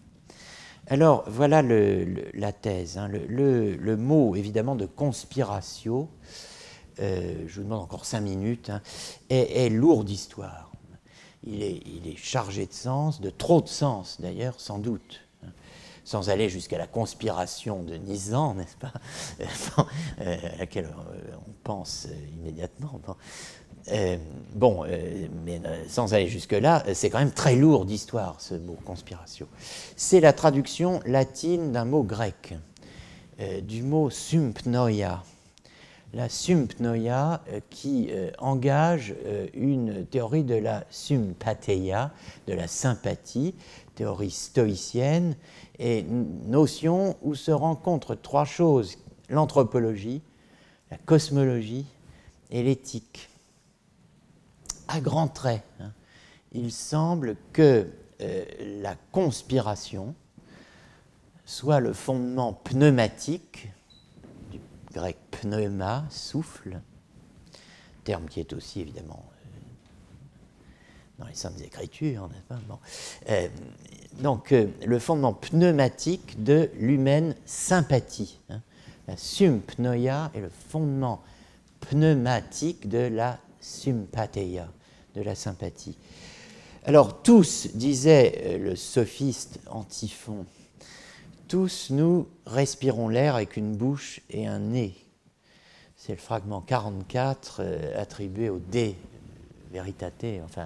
Alors 0.87 1.23
voilà 1.27 1.61
la 1.61 2.51
thèse. 2.51 2.97
Hein. 2.97 3.07
le, 3.07 3.95
mot 3.95 4.35
évidemment 4.35 4.75
de 4.75 4.85
conspiratio, 4.85 6.09
euh, 6.99 7.43
je 7.47 7.55
vous 7.55 7.63
demande 7.63 7.81
encore 7.81 8.05
cinq 8.05 8.21
minutes, 8.21 8.69
hein, 8.69 8.81
est, 9.29 9.69
lourd 9.69 10.03
d'histoire. 10.03 10.71
il 11.43 11.63
est 11.63 12.17
chargé 12.17 12.67
de 12.67 12.73
sens, 12.73 13.19
de 13.19 13.31
trop 13.31 13.61
de 13.61 13.67
sens 13.67 14.21
d'ailleurs, 14.21 14.59
sans 14.59 14.77
doute 14.77 15.24
sans 16.05 16.29
aller 16.29 16.49
jusqu'à 16.49 16.77
la 16.77 16.87
conspiration 16.87 17.83
de 17.83 17.95
Nizan, 17.95 18.53
n'est-ce 18.53 18.77
pas, 18.77 18.93
euh, 20.21 20.37
à 20.53 20.57
laquelle 20.59 20.85
euh, 20.85 21.35
on 21.47 21.51
pense 21.63 22.07
euh, 22.09 22.15
immédiatement. 22.39 23.01
Bon, 24.55 24.83
mais 25.45 25.61
sans 25.87 26.15
aller 26.15 26.27
jusque-là, 26.27 26.83
c'est 26.95 27.11
quand 27.11 27.19
même 27.19 27.31
très 27.31 27.55
lourd 27.55 27.85
d'histoire, 27.85 28.41
ce 28.41 28.55
mot 28.55 28.77
conspiration. 28.83 29.47
C'est 29.95 30.21
la 30.21 30.33
traduction 30.33 31.01
latine 31.05 31.71
d'un 31.71 31.85
mot 31.85 32.01
grec, 32.01 32.55
du 33.61 33.83
mot 33.83 34.09
sympnoia. 34.09 35.23
La 36.15 36.29
sympnoia 36.29 37.43
qui 37.69 38.09
engage 38.39 39.13
une 39.53 40.03
théorie 40.07 40.43
de 40.43 40.55
la 40.55 40.83
sympatheia, 40.89 42.11
de 42.47 42.53
la 42.53 42.67
sympathie, 42.67 43.53
théorie 43.95 44.31
stoïcienne, 44.31 45.35
et 45.79 46.03
notion 46.03 47.17
où 47.21 47.35
se 47.35 47.51
rencontrent 47.51 48.15
trois 48.15 48.45
choses, 48.45 48.97
l'anthropologie, 49.29 50.21
la 50.91 50.97
cosmologie 50.97 51.85
et 52.51 52.63
l'éthique. 52.63 53.29
À 54.87 55.01
grands 55.01 55.27
traits, 55.27 55.63
hein, 55.79 55.91
il 56.51 56.71
semble 56.71 57.35
que 57.51 57.89
euh, 58.21 58.45
la 58.81 58.95
conspiration 59.11 60.15
soit 61.45 61.79
le 61.79 61.93
fondement 61.93 62.53
pneumatique, 62.53 63.69
du 64.51 64.59
grec 64.93 65.17
pneuma, 65.31 66.05
souffle, 66.09 66.79
terme 68.03 68.25
qui 68.27 68.39
est 68.39 68.53
aussi 68.53 68.81
évidemment 68.81 69.23
dans 71.17 71.27
les 71.27 71.35
Saintes 71.35 71.61
Écritures, 71.61 72.27
n'est-ce 72.27 72.41
pas? 72.41 72.59
Euh, 73.29 73.47
Donc, 74.19 74.53
euh, 74.53 74.67
le 74.85 74.97
fondement 74.99 75.33
pneumatique 75.33 76.41
de 76.43 76.69
l'humaine 76.79 77.35
sympathie. 77.45 78.39
Hein. 78.49 78.61
La 79.07 79.17
sympnoia 79.17 80.31
est 80.33 80.39
le 80.39 80.49
fondement 80.49 81.21
pneumatique 81.81 82.87
de 82.87 82.99
la 82.99 83.39
sympatheia, 83.59 84.69
de 85.15 85.21
la 85.21 85.35
sympathie. 85.35 85.97
Alors, 86.85 87.21
tous, 87.23 87.69
disait 87.73 88.41
euh, 88.45 88.57
le 88.57 88.75
sophiste 88.75 89.59
Antiphon, 89.67 90.45
tous 91.47 91.89
nous 91.89 92.27
respirons 92.45 93.09
l'air 93.09 93.35
avec 93.35 93.57
une 93.57 93.75
bouche 93.75 94.21
et 94.29 94.47
un 94.47 94.59
nez. 94.59 94.95
C'est 95.97 96.13
le 96.13 96.19
fragment 96.19 96.61
44 96.61 97.61
attribué 97.97 98.49
au 98.49 98.59
dé 98.59 98.95
véritate, 99.71 100.25
enfin 100.45 100.65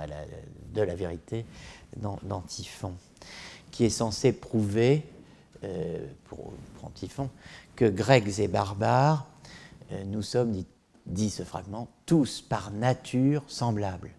de 0.74 0.82
la 0.82 0.96
vérité 0.96 1.46
d'Antiphon, 1.98 2.94
qui 3.72 3.86
est 3.86 3.90
censé 3.90 4.32
prouver, 4.32 5.06
euh, 5.64 6.06
pour, 6.26 6.54
Antiphon, 6.84 7.30
que 7.76 7.86
Grecs 7.86 8.40
et 8.40 8.48
barbares, 8.48 9.26
euh, 9.92 10.04
nous 10.06 10.22
sommes 10.22 10.64
dit 11.06 11.30
ce 11.30 11.44
fragment, 11.44 11.88
tous 12.06 12.42
par 12.42 12.72
nature 12.72 13.44
semblables. 13.48 14.12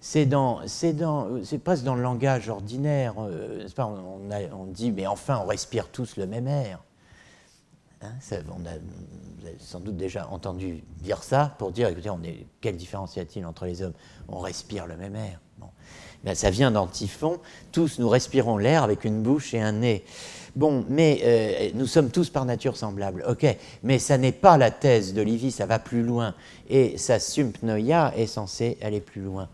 C'est 0.00 0.26
dans, 0.26 0.60
dans, 0.94 1.40
presque 1.64 1.84
dans 1.84 1.94
le 1.94 2.02
langage 2.02 2.50
ordinaire. 2.50 3.14
Euh, 3.18 3.66
pas, 3.74 3.86
on, 3.86 4.20
on, 4.52 4.64
dit, 4.66 4.92
mais 4.92 5.06
enfin, 5.06 5.40
on 5.42 5.46
respire 5.46 5.88
tous 5.88 6.18
le 6.18 6.26
même 6.26 6.46
air. 6.46 6.82
Hein, 8.02 8.12
on 8.50 8.66
a, 8.66 8.76
vous 8.76 9.46
avez 9.46 9.56
sans 9.58 9.80
doute 9.80 9.96
déjà 9.96 10.28
entendu 10.28 10.84
dire 10.98 11.22
ça 11.22 11.54
pour 11.58 11.72
dire, 11.72 11.88
écoutez, 11.88 12.10
on 12.10 12.22
est, 12.22 12.46
quelle 12.60 12.76
différence 12.76 13.16
y 13.16 13.20
a-t-il 13.20 13.46
entre 13.46 13.64
les 13.64 13.80
hommes? 13.80 13.94
On 14.28 14.40
respire 14.40 14.86
le 14.86 14.96
même 14.96 15.16
air. 15.16 15.40
Bon. 15.58 15.70
Ben, 16.24 16.34
ça 16.34 16.50
vient 16.50 16.70
d'Antiphon. 16.70 17.38
Tous 17.70 17.98
nous 17.98 18.08
respirons 18.08 18.56
l'air 18.56 18.82
avec 18.82 19.04
une 19.04 19.22
bouche 19.22 19.54
et 19.54 19.60
un 19.60 19.72
nez. 19.72 20.04
Bon, 20.56 20.84
mais 20.88 21.20
euh, 21.24 21.70
nous 21.74 21.86
sommes 21.86 22.10
tous 22.10 22.30
par 22.30 22.44
nature 22.44 22.76
semblables, 22.76 23.24
ok, 23.28 23.44
mais 23.82 23.98
ça 23.98 24.18
n'est 24.18 24.30
pas 24.30 24.56
la 24.56 24.70
thèse 24.70 25.12
de 25.12 25.20
Livy, 25.20 25.50
ça 25.50 25.66
va 25.66 25.80
plus 25.80 26.04
loin, 26.04 26.32
et 26.68 26.96
sa 26.96 27.18
sympnoia 27.18 28.16
est 28.16 28.28
censée 28.28 28.78
aller 28.80 29.00
plus 29.00 29.20
loin. 29.20 29.48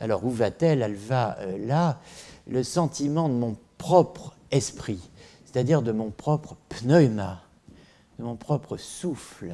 Alors 0.00 0.24
où 0.24 0.30
va-t-elle? 0.30 0.80
Elle 0.80 0.94
va 0.94 1.36
euh, 1.40 1.66
là, 1.66 2.00
le 2.46 2.62
sentiment 2.62 3.28
de 3.28 3.34
mon 3.34 3.56
propre 3.76 4.34
esprit, 4.50 5.10
c'est-à-dire 5.44 5.82
de 5.82 5.92
mon 5.92 6.08
propre 6.10 6.56
pneuma, 6.70 7.42
de 8.18 8.24
mon 8.24 8.36
propre 8.36 8.78
souffle, 8.78 9.52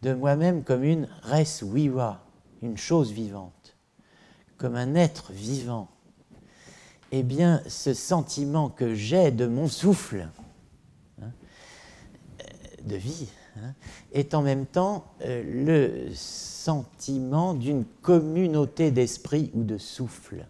de 0.00 0.14
moi-même 0.14 0.64
comme 0.64 0.84
une 0.84 1.06
res 1.22 1.64
viva, 1.64 2.24
une 2.62 2.78
chose 2.78 3.12
vivante, 3.12 3.52
comme 4.58 4.74
un 4.74 4.94
être 4.94 5.32
vivant 5.32 5.88
eh 7.10 7.22
bien, 7.22 7.62
ce 7.66 7.94
sentiment 7.94 8.68
que 8.68 8.94
j'ai 8.94 9.30
de 9.30 9.46
mon 9.46 9.68
souffle, 9.68 10.28
hein, 11.22 11.30
de 12.84 12.96
vie, 12.96 13.28
hein, 13.56 13.74
est 14.12 14.34
en 14.34 14.42
même 14.42 14.66
temps 14.66 15.06
euh, 15.22 15.42
le 15.42 16.14
sentiment 16.14 17.54
d'une 17.54 17.84
communauté 18.02 18.90
d'esprit 18.90 19.50
ou 19.54 19.64
de 19.64 19.78
souffle. 19.78 20.46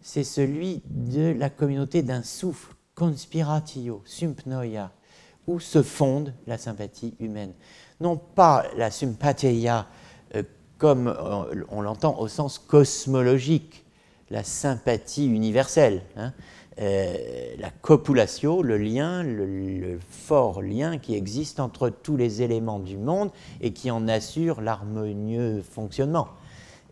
C'est 0.00 0.24
celui 0.24 0.82
de 0.86 1.34
la 1.36 1.50
communauté 1.50 2.02
d'un 2.02 2.22
souffle, 2.22 2.74
conspiratio, 2.94 4.02
sympnoia, 4.06 4.92
où 5.46 5.58
se 5.58 5.82
fonde 5.82 6.34
la 6.46 6.56
sympathie 6.56 7.14
humaine. 7.18 7.52
Non 8.00 8.16
pas 8.16 8.64
la 8.76 8.90
sympathia 8.90 9.88
comme 10.80 11.08
euh, 11.08 11.64
on 11.68 11.82
l'entend 11.82 12.18
au 12.18 12.26
sens 12.26 12.58
cosmologique, 12.58 13.84
la 14.30 14.42
sympathie 14.42 15.26
universelle, 15.26 16.02
hein. 16.16 16.32
euh, 16.80 17.14
la 17.58 17.70
copulation, 17.70 18.62
le 18.62 18.78
lien, 18.78 19.22
le, 19.22 19.98
fort 20.08 20.62
lien 20.62 20.98
qui 20.98 21.14
existe 21.14 21.60
entre 21.60 21.90
tous 21.90 22.16
les 22.16 22.40
éléments 22.42 22.78
du 22.78 22.96
monde 22.96 23.30
et 23.60 23.72
qui 23.72 23.90
en 23.90 24.08
assure 24.08 24.62
l'harmonieux 24.62 25.62
fonctionnement 25.62 26.28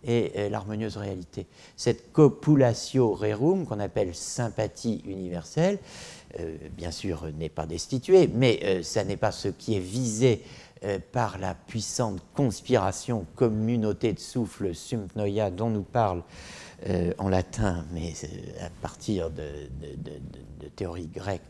et 0.05 0.32
euh, 0.36 0.49
l'harmonieuse 0.51 0.99
réalité. 0.99 1.47
Cette 1.76 2.12
copulatio 2.12 3.14
rerum, 3.14 3.64
qu'on 3.64 3.80
appelle 3.80 4.14
sympathie 4.14 5.03
universelle, 5.07 5.78
bien 6.76 6.91
sûr 6.91 7.26
n'est 7.39 7.49
pas 7.49 7.64
destituée, 7.64 8.28
mais 8.32 8.82
ça 8.82 9.03
n'est 9.03 9.16
pas 9.16 9.32
ce 9.32 9.49
qui 9.49 9.76
est 9.76 9.80
visé 9.80 10.43
par 11.12 11.39
la 11.39 11.55
puissante 11.55 12.20
conspiration, 12.35 13.26
communauté 13.35 14.12
de 14.12 14.20
souffle, 14.20 14.74
sympnoia, 14.74 15.51
dont 15.51 15.70
nous 15.70 15.83
parle 15.83 16.22
euh, 16.87 17.12
en 17.18 17.29
latin, 17.29 17.85
mais 17.93 18.12
à 18.61 18.70
partir 18.81 19.31
de, 19.31 19.68
théories 20.76 21.09
grecques, 21.09 21.43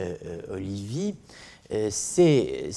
euh, 0.00 0.16
euh, 0.26 0.54
Olivier, 0.54 1.14
c'est 1.90 2.72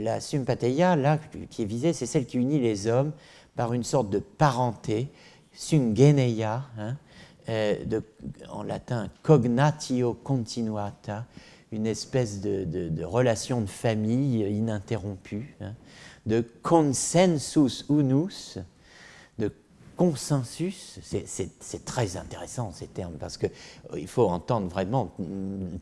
la 0.00 0.20
sympatheia 0.20 0.96
là, 0.96 1.18
qui 1.50 1.62
est 1.62 1.66
visée, 1.66 1.92
c'est 1.92 2.06
celle 2.06 2.24
qui 2.24 2.38
unit 2.38 2.58
les 2.58 2.86
hommes 2.86 3.12
par 3.56 3.74
une 3.74 3.84
sorte 3.84 4.08
de 4.08 4.20
parenté, 4.20 5.08
syngeneia, 5.52 6.64
hein, 6.78 6.96
en 8.48 8.62
latin 8.62 9.10
cognatio 9.22 10.14
continuata, 10.14 11.26
une 11.72 11.86
espèce 11.86 12.40
de, 12.40 13.04
relation 13.04 13.60
de 13.60 13.66
famille 13.66 14.40
ininterrompue, 14.40 15.56
hein, 15.60 15.74
de 16.26 16.44
consensus 16.62 17.84
unus, 17.90 18.58
consensus, 19.98 21.00
c'est 21.02 21.84
très 21.84 22.16
intéressant 22.16 22.70
ces 22.72 22.86
termes, 22.86 23.14
parce 23.18 23.36
qu'il 23.36 23.50
euh, 23.94 24.06
faut 24.06 24.28
entendre 24.28 24.68
vraiment 24.68 25.12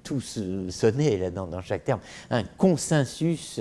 tout 0.02 0.20
sonner 0.20 1.18
là 1.18 1.30
dans, 1.30 1.46
dans 1.46 1.60
chaque 1.60 1.84
terme. 1.84 2.00
Un 2.30 2.42
consensus 2.42 3.60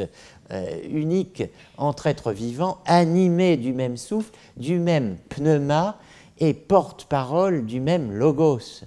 euh, 0.51 0.81
unique 0.89 1.43
entre 1.77 2.07
êtres 2.07 2.31
vivants, 2.31 2.77
animés 2.85 3.57
du 3.57 3.73
même 3.73 3.97
souffle, 3.97 4.31
du 4.55 4.79
même 4.79 5.17
pneuma 5.27 5.99
et 6.39 6.53
porte-parole 6.53 7.65
du 7.65 7.81
même 7.81 8.13
logos. 8.13 8.85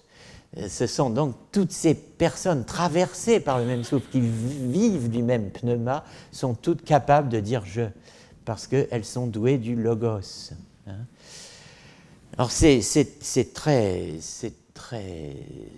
Euh, 0.58 0.68
ce 0.68 0.86
sont 0.86 1.10
donc 1.10 1.34
toutes 1.52 1.72
ces 1.72 1.94
personnes 1.94 2.64
traversées 2.64 3.40
par 3.40 3.58
le 3.58 3.64
même 3.64 3.84
souffle, 3.84 4.08
qui 4.10 4.20
vivent 4.20 5.10
du 5.10 5.22
même 5.22 5.50
pneuma, 5.50 6.04
sont 6.32 6.54
toutes 6.54 6.84
capables 6.84 7.28
de 7.28 7.40
dire 7.40 7.64
je, 7.64 7.82
parce 8.44 8.66
qu'elles 8.66 9.04
sont 9.04 9.26
douées 9.26 9.58
du 9.58 9.76
logos. 9.76 10.52
Hein. 10.86 11.06
Alors 12.36 12.50
c'est 12.50 12.82
très, 13.54 14.14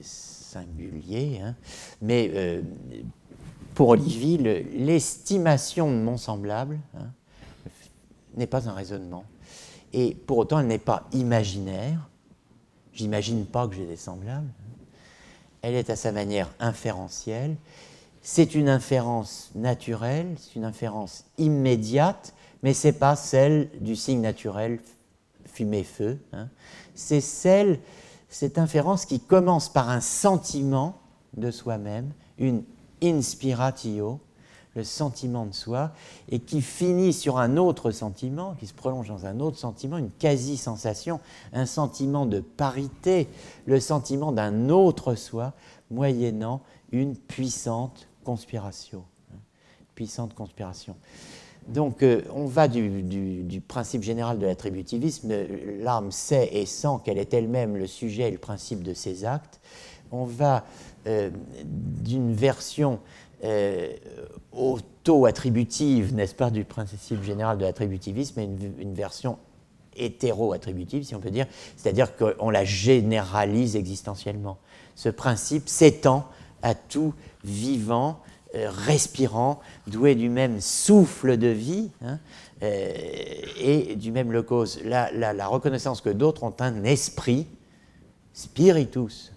singulier, 0.03 1.41
hein. 1.43 1.55
mais 2.03 2.31
euh, 2.35 2.63
pour 3.75 3.89
Olivier, 3.89 4.37
l'estimation 4.77 5.91
de 5.91 5.97
mon 5.97 6.17
semblable 6.17 6.79
hein, 6.97 7.07
n'est 8.37 8.47
pas 8.47 8.69
un 8.69 8.73
raisonnement. 8.73 9.25
Et 9.93 10.15
pour 10.15 10.39
autant, 10.39 10.61
elle 10.61 10.67
n'est 10.67 10.79
pas 10.79 11.09
imaginaire. 11.13 12.09
J'imagine 12.93 13.47
pas 13.47 13.67
que 13.67 13.75
j'ai 13.75 13.87
des 13.87 13.97
semblables. 13.97 14.51
Elle 15.63 15.75
est 15.75 15.91
à 15.91 15.97
sa 15.97 16.13
manière 16.13 16.51
inférentielle. 16.59 17.57
C'est 18.23 18.55
une 18.55 18.69
inférence 18.69 19.51
naturelle, 19.55 20.35
c'est 20.39 20.57
une 20.57 20.65
inférence 20.65 21.25
immédiate, 21.39 22.35
mais 22.63 22.75
ce 22.75 22.89
n'est 22.89 22.93
pas 22.93 23.17
celle 23.17 23.71
du 23.81 23.97
signe 23.97 24.21
naturel 24.21 24.81
fumée-feu, 25.47 26.19
hein, 26.33 26.49
c'est 26.95 27.21
celle, 27.21 27.81
cette 28.29 28.59
inférence 28.59 29.07
qui 29.07 29.21
commence 29.21 29.69
par 29.69 29.89
un 29.89 30.01
sentiment 30.01 31.01
de 31.37 31.51
soi-même, 31.51 32.13
une 32.39 32.63
inspiratio, 33.03 34.21
le 34.75 34.85
sentiment 34.85 35.47
de 35.47 35.55
soi, 35.55 35.93
et 36.29 36.39
qui 36.39 36.63
finit 36.63 37.13
sur 37.13 37.39
un 37.39 37.57
autre 37.57 37.91
sentiment, 37.91 38.55
qui 38.59 38.67
se 38.67 38.75
prolonge 38.75 39.09
dans 39.09 39.27
un 39.27 39.41
autre 39.41 39.59
sentiment, 39.59 39.99
une 39.99 40.11
quasi-sensation, 40.11 41.21
un 41.53 41.67
sentiment 41.67 42.27
de 42.27 42.41
parité, 42.41 43.29
le 43.67 43.81
sentiment 43.81 44.33
d'un 44.33 44.69
autre 44.69 45.15
soi, 45.17 45.55
moyennant 45.91 46.63
une 46.93 47.17
puissante 47.17 48.09
conspiration. 48.25 49.03
Hein, 49.33 49.39
puissante 49.95 50.35
conspiration. 50.35 50.95
Donc 51.69 52.03
euh, 52.03 52.23
on 52.35 52.47
va 52.47 52.69
du, 52.69 53.63
principe 53.67 54.03
général 54.03 54.39
de 54.39 54.47
l'attributivisme, 54.47 55.33
l'âme 55.81 56.11
sait 56.11 56.49
et 56.53 56.67
sent 56.67 56.99
qu'elle 57.05 57.19
est 57.19 57.35
elle-même 57.35 57.77
le 57.77 57.87
sujet 57.87 58.29
et 58.29 58.31
le 58.31 58.39
principe 58.39 58.83
de 58.83 58.95
ses 58.95 59.25
actes. 59.25 59.61
On 60.11 60.25
va 60.25 60.65
euh, 61.07 61.31
d'une 61.65 62.35
version 62.35 62.99
auto-attributive, 64.53 66.15
n'est-ce 66.15 66.35
pas, 66.35 66.51
du 66.51 66.65
principe 66.65 67.23
général 67.23 67.59
de 67.59 67.65
l'attributivisme, 67.65 68.41
à 68.41 68.43
une, 68.43 68.95
version 68.95 69.39
hétéro-attributive, 69.97 71.05
si 71.05 71.15
on 71.15 71.21
peut 71.21 71.31
dire, 71.31 71.47
c'est-à-dire 71.77 72.17
qu'on 72.17 72.51
la 72.51 72.65
généralise 72.65 73.77
existentiellement. 73.77 74.59
Ce 74.95 75.09
principe 75.09 75.69
s'étend 75.69 76.27
à 76.63 76.75
tout 76.75 77.15
vivant, 77.45 78.21
euh, 78.55 78.71
respirant, 78.71 79.61
doué 79.87 80.15
du 80.15 80.29
même 80.29 80.61
souffle 80.61 81.37
de 81.37 81.47
vie 81.47 81.91
hein, 82.03 82.19
euh, 82.63 82.93
et 83.59 83.97
du 83.97 84.13
même 84.13 84.33
locos. 84.33 84.79
La, 84.85 85.47
reconnaissance 85.47 86.01
que 86.01 86.11
d'autres 86.11 86.43
ont 86.45 86.55
un 86.61 86.85
esprit, 86.85 87.47
spiritus, 88.33 89.33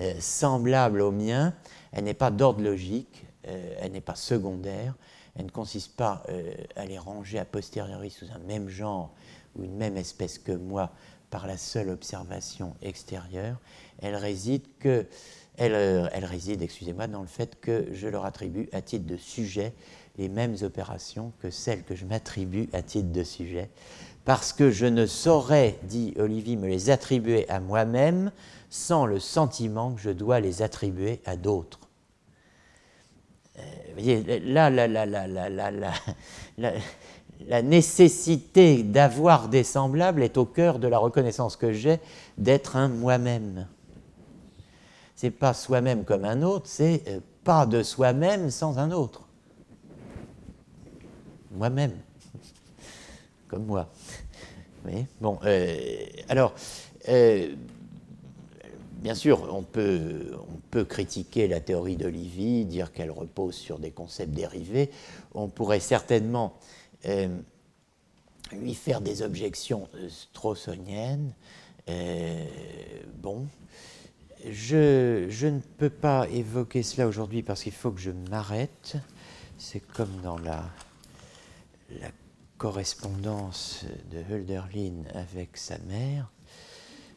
euh, 0.00 0.14
semblable 0.20 1.00
au 1.00 1.10
mien, 1.10 1.54
elle 1.94 2.04
n'est 2.04 2.12
pas 2.12 2.30
d'ordre 2.30 2.62
logique, 2.62 3.24
elle 3.44 3.92
n'est 3.92 4.00
pas 4.00 4.14
secondaire, 4.14 4.94
elle 5.36 5.46
ne 5.46 5.50
consiste 5.50 5.96
pas 5.96 6.22
à 6.76 6.84
les 6.84 6.98
ranger 6.98 7.38
a 7.38 7.44
posteriori 7.44 8.10
sous 8.10 8.26
un 8.34 8.38
même 8.40 8.68
genre 8.68 9.14
ou 9.56 9.64
une 9.64 9.76
même 9.76 9.96
espèce 9.96 10.38
que 10.38 10.52
moi 10.52 10.90
par 11.30 11.46
la 11.46 11.56
seule 11.56 11.88
observation 11.88 12.74
extérieure, 12.82 13.56
elle 14.00 14.16
réside 14.16 14.62
que 14.78 15.06
euh, 15.60 16.08
elle, 16.12 16.24
réside, 16.24 16.62
excusez-moi, 16.62 17.06
dans 17.06 17.22
le 17.22 17.28
fait 17.28 17.60
que 17.60 17.86
je 17.92 18.08
leur 18.08 18.24
attribue 18.24 18.68
à 18.72 18.82
titre 18.82 19.06
de 19.06 19.16
sujet 19.16 19.72
les 20.18 20.28
mêmes 20.28 20.56
opérations 20.62 21.32
que 21.40 21.50
celles 21.50 21.84
que 21.84 21.94
je 21.94 22.04
m'attribue 22.04 22.68
à 22.72 22.82
titre 22.82 23.12
de 23.12 23.22
sujet, 23.22 23.70
parce 24.24 24.52
que 24.52 24.70
je 24.70 24.86
ne 24.86 25.06
saurais, 25.06 25.78
dit 25.84 26.14
Olivier, 26.18 26.56
me 26.56 26.68
les 26.68 26.90
attribuer 26.90 27.48
à 27.48 27.60
moi-même 27.60 28.32
sans 28.70 29.06
le 29.06 29.20
sentiment 29.20 29.92
que 29.92 30.00
je 30.00 30.10
dois 30.10 30.40
les 30.40 30.62
attribuer 30.62 31.20
à 31.24 31.36
d'autres. 31.36 31.83
Vous 33.56 33.62
voyez, 33.94 34.40
là, 34.40 34.70
la, 34.70 34.88
la, 34.88 35.06
la, 35.06 36.72
la, 37.46 37.62
nécessité 37.62 38.82
d'avoir 38.82 39.48
des 39.48 39.62
semblables 39.62 40.22
est 40.22 40.36
au 40.36 40.44
cœur 40.44 40.78
de 40.78 40.88
la 40.88 40.98
reconnaissance 40.98 41.56
que 41.56 41.72
j'ai 41.72 42.00
d'être 42.36 42.76
un 42.76 42.88
moi-même. 42.88 43.66
C'est 45.14 45.30
pas 45.30 45.54
soi-même 45.54 46.04
comme 46.04 46.24
un 46.24 46.42
autre, 46.42 46.66
c'est 46.66 47.02
euh, 47.08 47.20
pas 47.44 47.66
de 47.66 47.82
soi-même 47.82 48.50
sans 48.50 48.78
un 48.78 48.90
autre. 48.90 49.28
Moi-même, 51.52 51.92
comme 53.48 53.64
moi. 53.64 53.88
Oui. 54.84 55.06
Bon, 55.20 55.38
euh, 55.44 56.04
alors, 56.28 56.52
euh, 57.08 57.54
bien 59.04 59.14
sûr, 59.14 59.54
on 59.54 59.62
peut, 59.62 60.38
critiquer 60.88 61.46
la 61.46 61.60
théorie 61.60 61.96
d'Olivier, 61.96 62.64
dire 62.64 62.90
qu'elle 62.90 63.10
repose 63.10 63.54
sur 63.54 63.78
des 63.78 63.90
concepts 63.90 64.32
dérivés. 64.32 64.90
On 65.34 65.48
pourrait 65.48 65.78
certainement 65.78 66.54
euh, 67.04 67.28
lui 68.52 68.74
faire 68.74 69.02
des 69.02 69.20
objections 69.20 69.90
strossoniennes. 70.08 71.34
bon, 73.22 73.46
je, 74.50 75.46
ne 75.48 75.60
peux 75.76 75.90
pas 75.90 76.26
évoquer 76.30 76.82
cela 76.82 77.06
aujourd'hui 77.06 77.42
parce 77.42 77.62
qu'il 77.62 77.72
faut 77.72 77.90
que 77.90 78.00
je 78.00 78.10
m'arrête. 78.10 78.96
C'est 79.58 79.80
comme 79.80 80.16
dans 80.22 80.38
la, 80.38 80.64
correspondance 82.56 83.84
de 84.10 84.22
Hölderlin 84.32 85.04
avec 85.12 85.58
sa 85.58 85.76
mère. 85.80 86.30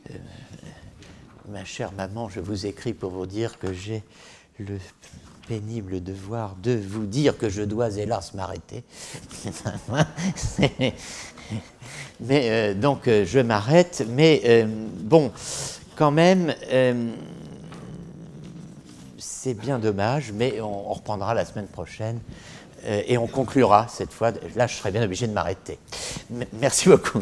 Euh, 0.09 0.17
ma 1.47 1.65
chère 1.65 1.91
maman, 1.93 2.29
je 2.29 2.39
vous 2.39 2.65
écris 2.65 2.93
pour 2.93 3.11
vous 3.11 3.25
dire 3.25 3.59
que 3.59 3.73
j'ai 3.73 4.03
le 4.59 4.77
pénible 5.47 6.03
devoir 6.03 6.55
de 6.55 6.75
vous 6.75 7.05
dire 7.05 7.37
que 7.37 7.49
je 7.49 7.61
dois 7.61 7.97
hélas 7.97 8.33
m'arrêter. 8.33 8.83
mais 12.19 12.49
euh, 12.49 12.73
donc 12.73 13.07
euh, 13.07 13.25
je 13.25 13.39
m'arrête, 13.39 14.05
mais 14.09 14.65
bon, 15.01 15.31
quand 15.95 16.11
même, 16.11 16.53
c'est 19.17 19.53
bien 19.53 19.79
dommage, 19.79 20.31
mais 20.33 20.59
on, 20.61 20.91
on 20.91 20.93
reprendra 20.93 21.33
la 21.33 21.45
semaine 21.45 21.67
prochaine. 21.67 22.19
Euh, 22.85 23.01
et 23.05 23.17
on 23.17 23.27
conclura 23.27 23.87
cette 23.89 24.13
fois. 24.13 24.31
Là, 24.55 24.67
je 24.67 24.75
serais 24.75 24.91
bien 24.91 25.03
obligé 25.03 25.27
de 25.27 25.33
m'arrêter. 25.33 25.79
Merci 26.53 26.89
beaucoup. 26.89 27.21